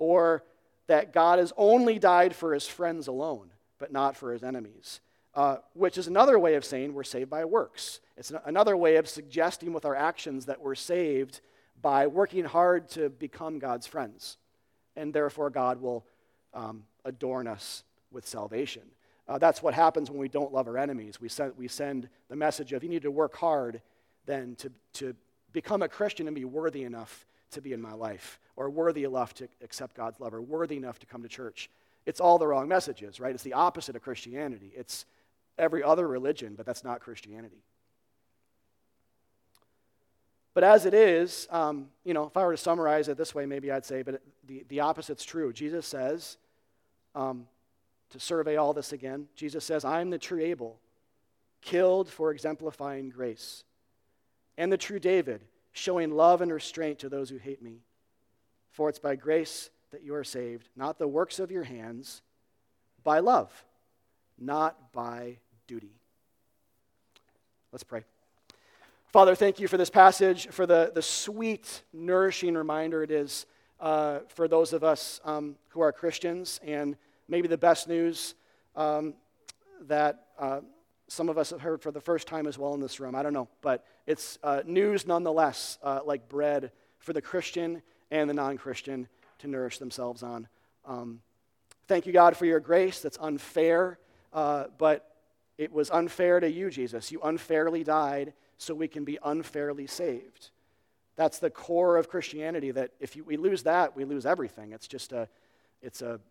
or 0.01 0.43
that 0.87 1.13
God 1.13 1.37
has 1.37 1.53
only 1.57 1.99
died 1.99 2.35
for 2.35 2.55
his 2.55 2.65
friends 2.67 3.07
alone, 3.07 3.51
but 3.77 3.91
not 3.91 4.17
for 4.17 4.33
his 4.33 4.41
enemies, 4.41 4.99
uh, 5.35 5.57
which 5.73 5.95
is 5.95 6.07
another 6.07 6.39
way 6.39 6.55
of 6.55 6.65
saying 6.65 6.91
we're 6.91 7.03
saved 7.03 7.29
by 7.29 7.45
works. 7.45 7.99
It's 8.17 8.33
another 8.45 8.75
way 8.75 8.95
of 8.95 9.07
suggesting 9.07 9.73
with 9.73 9.85
our 9.85 9.95
actions 9.95 10.47
that 10.47 10.59
we're 10.59 10.73
saved 10.73 11.41
by 11.83 12.07
working 12.07 12.45
hard 12.45 12.89
to 12.89 13.09
become 13.09 13.59
God's 13.59 13.85
friends, 13.85 14.37
and 14.95 15.13
therefore 15.13 15.51
God 15.51 15.79
will 15.79 16.03
um, 16.51 16.83
adorn 17.05 17.47
us 17.47 17.83
with 18.11 18.27
salvation. 18.27 18.83
Uh, 19.27 19.37
that's 19.37 19.61
what 19.61 19.75
happens 19.75 20.09
when 20.09 20.19
we 20.19 20.29
don't 20.29 20.51
love 20.51 20.67
our 20.67 20.79
enemies. 20.79 21.21
We 21.21 21.29
send, 21.29 21.53
we 21.57 21.67
send 21.67 22.09
the 22.27 22.35
message 22.35 22.73
of 22.73 22.81
you 22.81 22.89
need 22.89 23.03
to 23.03 23.11
work 23.11 23.35
hard 23.35 23.81
then 24.25 24.55
to, 24.55 24.71
to 24.93 25.15
become 25.53 25.83
a 25.83 25.87
Christian 25.87 26.25
and 26.25 26.35
be 26.35 26.43
worthy 26.43 26.85
enough 26.85 27.27
to 27.51 27.61
be 27.61 27.73
in 27.73 27.81
my 27.81 27.93
life, 27.93 28.39
or 28.55 28.69
worthy 28.69 29.03
enough 29.03 29.33
to 29.35 29.47
accept 29.63 29.95
God's 29.95 30.19
love, 30.19 30.33
or 30.33 30.41
worthy 30.41 30.77
enough 30.77 30.99
to 30.99 31.05
come 31.05 31.23
to 31.23 31.29
church. 31.29 31.69
It's 32.05 32.19
all 32.19 32.37
the 32.37 32.47
wrong 32.47 32.67
messages, 32.67 33.19
right? 33.19 33.33
It's 33.33 33.43
the 33.43 33.53
opposite 33.53 33.95
of 33.95 34.01
Christianity. 34.01 34.71
It's 34.75 35.05
every 35.57 35.83
other 35.83 36.07
religion, 36.07 36.55
but 36.55 36.65
that's 36.65 36.83
not 36.83 36.99
Christianity. 36.99 37.63
But 40.53 40.63
as 40.63 40.85
it 40.85 40.93
is, 40.93 41.47
um, 41.49 41.87
you 42.03 42.13
know, 42.13 42.25
if 42.25 42.35
I 42.35 42.43
were 42.43 42.51
to 42.51 42.57
summarize 42.57 43.07
it 43.07 43.17
this 43.17 43.33
way, 43.33 43.45
maybe 43.45 43.71
I'd 43.71 43.85
say, 43.85 44.01
but 44.01 44.21
the, 44.45 44.65
the 44.67 44.81
opposite's 44.81 45.23
true. 45.23 45.53
Jesus 45.53 45.85
says, 45.87 46.37
um, 47.15 47.47
to 48.09 48.19
survey 48.19 48.57
all 48.57 48.73
this 48.73 48.91
again, 48.91 49.27
Jesus 49.35 49.63
says, 49.63 49.85
I 49.85 50.01
am 50.01 50.09
the 50.09 50.17
true 50.17 50.41
Abel, 50.41 50.77
killed 51.61 52.09
for 52.09 52.31
exemplifying 52.31 53.09
grace, 53.09 53.63
and 54.57 54.71
the 54.71 54.77
true 54.77 54.99
David, 54.99 55.41
showing 55.71 56.11
love 56.11 56.41
and 56.41 56.51
restraint 56.51 56.99
to 56.99 57.09
those 57.09 57.29
who 57.29 57.37
hate 57.37 57.61
me. 57.61 57.81
For 58.71 58.89
it's 58.89 58.99
by 58.99 59.15
grace 59.15 59.69
that 59.91 60.03
you 60.03 60.15
are 60.15 60.23
saved, 60.23 60.69
not 60.75 60.97
the 60.97 61.07
works 61.07 61.39
of 61.39 61.51
your 61.51 61.63
hands, 61.63 62.21
by 63.03 63.19
love, 63.19 63.51
not 64.37 64.93
by 64.93 65.37
duty. 65.67 65.91
Let's 67.71 67.83
pray. 67.83 68.03
Father, 69.11 69.35
thank 69.35 69.59
you 69.59 69.67
for 69.67 69.77
this 69.77 69.89
passage, 69.89 70.47
for 70.51 70.65
the, 70.65 70.91
the 70.95 71.01
sweet, 71.01 71.83
nourishing 71.91 72.55
reminder 72.55 73.03
it 73.03 73.11
is 73.11 73.45
uh, 73.79 74.19
for 74.29 74.47
those 74.47 74.71
of 74.71 74.83
us 74.83 75.19
um, 75.25 75.55
who 75.69 75.81
are 75.81 75.91
Christians. 75.91 76.61
And 76.65 76.95
maybe 77.27 77.49
the 77.49 77.57
best 77.57 77.89
news 77.89 78.35
um, 78.75 79.13
that 79.87 80.27
uh, 80.39 80.61
some 81.11 81.27
of 81.27 81.37
us 81.37 81.49
have 81.49 81.59
heard 81.59 81.81
for 81.81 81.91
the 81.91 81.99
first 81.99 82.25
time 82.25 82.47
as 82.47 82.57
well 82.57 82.73
in 82.73 82.79
this 82.79 83.01
room. 83.01 83.15
I 83.15 83.21
don't 83.21 83.33
know, 83.33 83.49
but 83.61 83.85
it's 84.07 84.39
uh, 84.43 84.61
news 84.65 85.05
nonetheless, 85.05 85.77
uh, 85.83 85.99
like 86.05 86.29
bread 86.29 86.71
for 86.99 87.11
the 87.11 87.21
Christian 87.21 87.81
and 88.11 88.29
the 88.29 88.33
non 88.33 88.57
Christian 88.57 89.09
to 89.39 89.47
nourish 89.49 89.77
themselves 89.77 90.23
on. 90.23 90.47
Um, 90.85 91.19
thank 91.89 92.05
you, 92.05 92.13
God, 92.13 92.37
for 92.37 92.45
your 92.45 92.61
grace 92.61 93.01
that's 93.01 93.17
unfair, 93.19 93.99
uh, 94.31 94.67
but 94.77 95.17
it 95.57 95.73
was 95.73 95.91
unfair 95.91 96.39
to 96.39 96.49
you, 96.49 96.69
Jesus. 96.69 97.11
You 97.11 97.19
unfairly 97.23 97.83
died 97.83 98.31
so 98.57 98.73
we 98.73 98.87
can 98.87 99.03
be 99.03 99.19
unfairly 99.21 99.87
saved. 99.87 100.51
That's 101.17 101.39
the 101.39 101.49
core 101.49 101.97
of 101.97 102.07
Christianity, 102.07 102.71
that 102.71 102.91
if 103.01 103.17
you, 103.17 103.25
we 103.25 103.35
lose 103.35 103.63
that, 103.63 103.97
we 103.97 104.05
lose 104.05 104.25
everything. 104.25 104.71
It's 104.71 104.87
just 104.87 105.11
a, 105.11 105.27
it's 105.81 106.01
a 106.01 106.21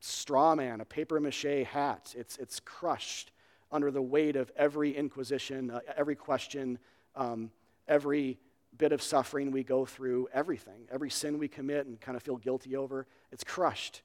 straw 0.00 0.54
man, 0.54 0.82
a 0.82 0.84
paper 0.84 1.18
mache 1.18 1.64
hat. 1.66 2.14
It's, 2.14 2.36
it's 2.36 2.60
crushed 2.60 3.32
under 3.70 3.90
the 3.90 4.02
weight 4.02 4.36
of 4.36 4.50
every 4.56 4.96
inquisition, 4.96 5.70
uh, 5.70 5.80
every 5.96 6.14
question, 6.14 6.78
um, 7.16 7.50
every 7.86 8.38
bit 8.76 8.92
of 8.92 9.02
suffering 9.02 9.50
we 9.50 9.62
go 9.62 9.84
through, 9.84 10.28
everything, 10.32 10.86
every 10.90 11.10
sin 11.10 11.38
we 11.38 11.48
commit 11.48 11.86
and 11.86 12.00
kind 12.00 12.16
of 12.16 12.22
feel 12.22 12.36
guilty 12.36 12.76
over, 12.76 13.06
it's 13.32 13.44
crushed. 13.44 14.02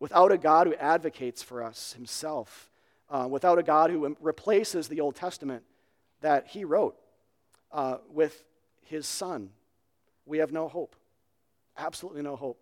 Without 0.00 0.32
a 0.32 0.38
God 0.38 0.66
who 0.66 0.74
advocates 0.74 1.42
for 1.42 1.62
us 1.62 1.92
himself, 1.92 2.70
uh, 3.10 3.26
without 3.30 3.58
a 3.58 3.62
God 3.62 3.90
who 3.90 4.16
replaces 4.20 4.88
the 4.88 5.00
Old 5.00 5.14
Testament 5.14 5.62
that 6.20 6.46
he 6.48 6.64
wrote 6.64 6.96
uh, 7.70 7.98
with 8.12 8.44
his 8.82 9.06
son, 9.06 9.50
we 10.26 10.38
have 10.38 10.52
no 10.52 10.68
hope. 10.68 10.96
Absolutely 11.76 12.22
no 12.22 12.36
hope. 12.36 12.58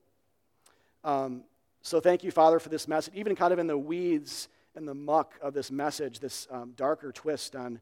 Um, 1.05 1.43
so 1.83 2.01
thank 2.01 2.25
you, 2.25 2.31
Father, 2.31 2.59
for 2.59 2.69
this 2.69 2.87
message. 2.87 3.15
Even 3.15 3.35
kind 3.35 3.53
of 3.53 3.59
in 3.59 3.67
the 3.67 3.79
weeds 3.79 4.49
and 4.75 4.87
the 4.89 4.95
muck 4.95 5.35
of 5.43 5.55
this 5.55 5.71
message, 5.71 6.21
this 6.21 6.47
um, 6.51 6.73
darker 6.77 7.13
twist 7.13 7.55
on 7.55 7.81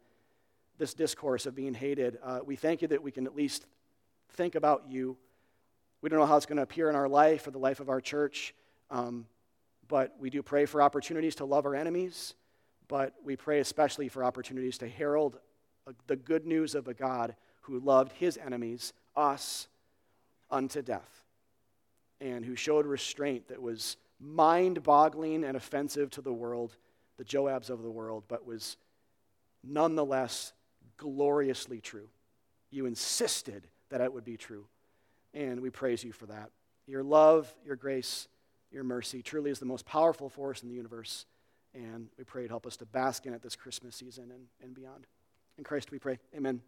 this 0.78 0.94
discourse 0.94 1.46
of 1.46 1.54
being 1.54 1.74
hated, 1.74 2.18
uh, 2.22 2.40
we 2.44 2.56
thank 2.56 2.82
you 2.82 2.88
that 2.88 3.02
we 3.02 3.10
can 3.10 3.26
at 3.26 3.36
least 3.36 3.66
think 4.30 4.54
about 4.54 4.84
you. 4.88 5.16
We 6.00 6.08
don't 6.08 6.18
know 6.18 6.26
how 6.26 6.36
it's 6.36 6.46
going 6.46 6.56
to 6.56 6.62
appear 6.62 6.88
in 6.88 6.96
our 6.96 7.08
life 7.08 7.46
or 7.46 7.50
the 7.50 7.58
life 7.58 7.80
of 7.80 7.88
our 7.88 8.00
church, 8.00 8.54
um, 8.90 9.26
but 9.88 10.16
we 10.18 10.30
do 10.30 10.42
pray 10.42 10.66
for 10.66 10.80
opportunities 10.80 11.34
to 11.36 11.44
love 11.44 11.66
our 11.66 11.74
enemies, 11.74 12.34
but 12.88 13.14
we 13.22 13.36
pray 13.36 13.60
especially 13.60 14.08
for 14.08 14.24
opportunities 14.24 14.78
to 14.78 14.88
herald 14.88 15.38
uh, 15.86 15.92
the 16.06 16.16
good 16.16 16.46
news 16.46 16.74
of 16.74 16.88
a 16.88 16.94
God 16.94 17.34
who 17.62 17.78
loved 17.78 18.12
his 18.12 18.38
enemies, 18.38 18.92
us, 19.14 19.68
unto 20.50 20.82
death, 20.82 21.24
and 22.20 22.44
who 22.44 22.56
showed 22.56 22.86
restraint 22.86 23.48
that 23.48 23.60
was 23.60 23.96
mind 24.20 24.82
boggling 24.82 25.44
and 25.44 25.56
offensive 25.56 26.10
to 26.10 26.20
the 26.20 26.32
world, 26.32 26.76
the 27.16 27.24
Joabs 27.24 27.70
of 27.70 27.82
the 27.82 27.90
world, 27.90 28.24
but 28.28 28.46
was 28.46 28.76
nonetheless 29.64 30.52
gloriously 30.96 31.80
true. 31.80 32.08
You 32.70 32.86
insisted 32.86 33.66
that 33.88 34.00
it 34.00 34.12
would 34.12 34.24
be 34.24 34.36
true, 34.36 34.66
and 35.34 35.60
we 35.60 35.70
praise 35.70 36.04
you 36.04 36.12
for 36.12 36.26
that. 36.26 36.50
Your 36.86 37.02
love, 37.02 37.52
your 37.64 37.76
grace, 37.76 38.28
your 38.70 38.84
mercy 38.84 39.22
truly 39.22 39.50
is 39.50 39.58
the 39.58 39.66
most 39.66 39.86
powerful 39.86 40.28
force 40.28 40.62
in 40.62 40.68
the 40.68 40.74
universe, 40.74 41.26
and 41.74 42.08
we 42.18 42.24
pray 42.24 42.42
to 42.42 42.48
help 42.48 42.66
us 42.66 42.76
to 42.78 42.86
bask 42.86 43.26
in 43.26 43.34
it 43.34 43.42
this 43.42 43.56
Christmas 43.56 43.96
season 43.96 44.30
and, 44.30 44.46
and 44.62 44.74
beyond. 44.74 45.06
In 45.58 45.64
Christ 45.64 45.90
we 45.90 45.98
pray. 45.98 46.18
Amen. 46.36 46.60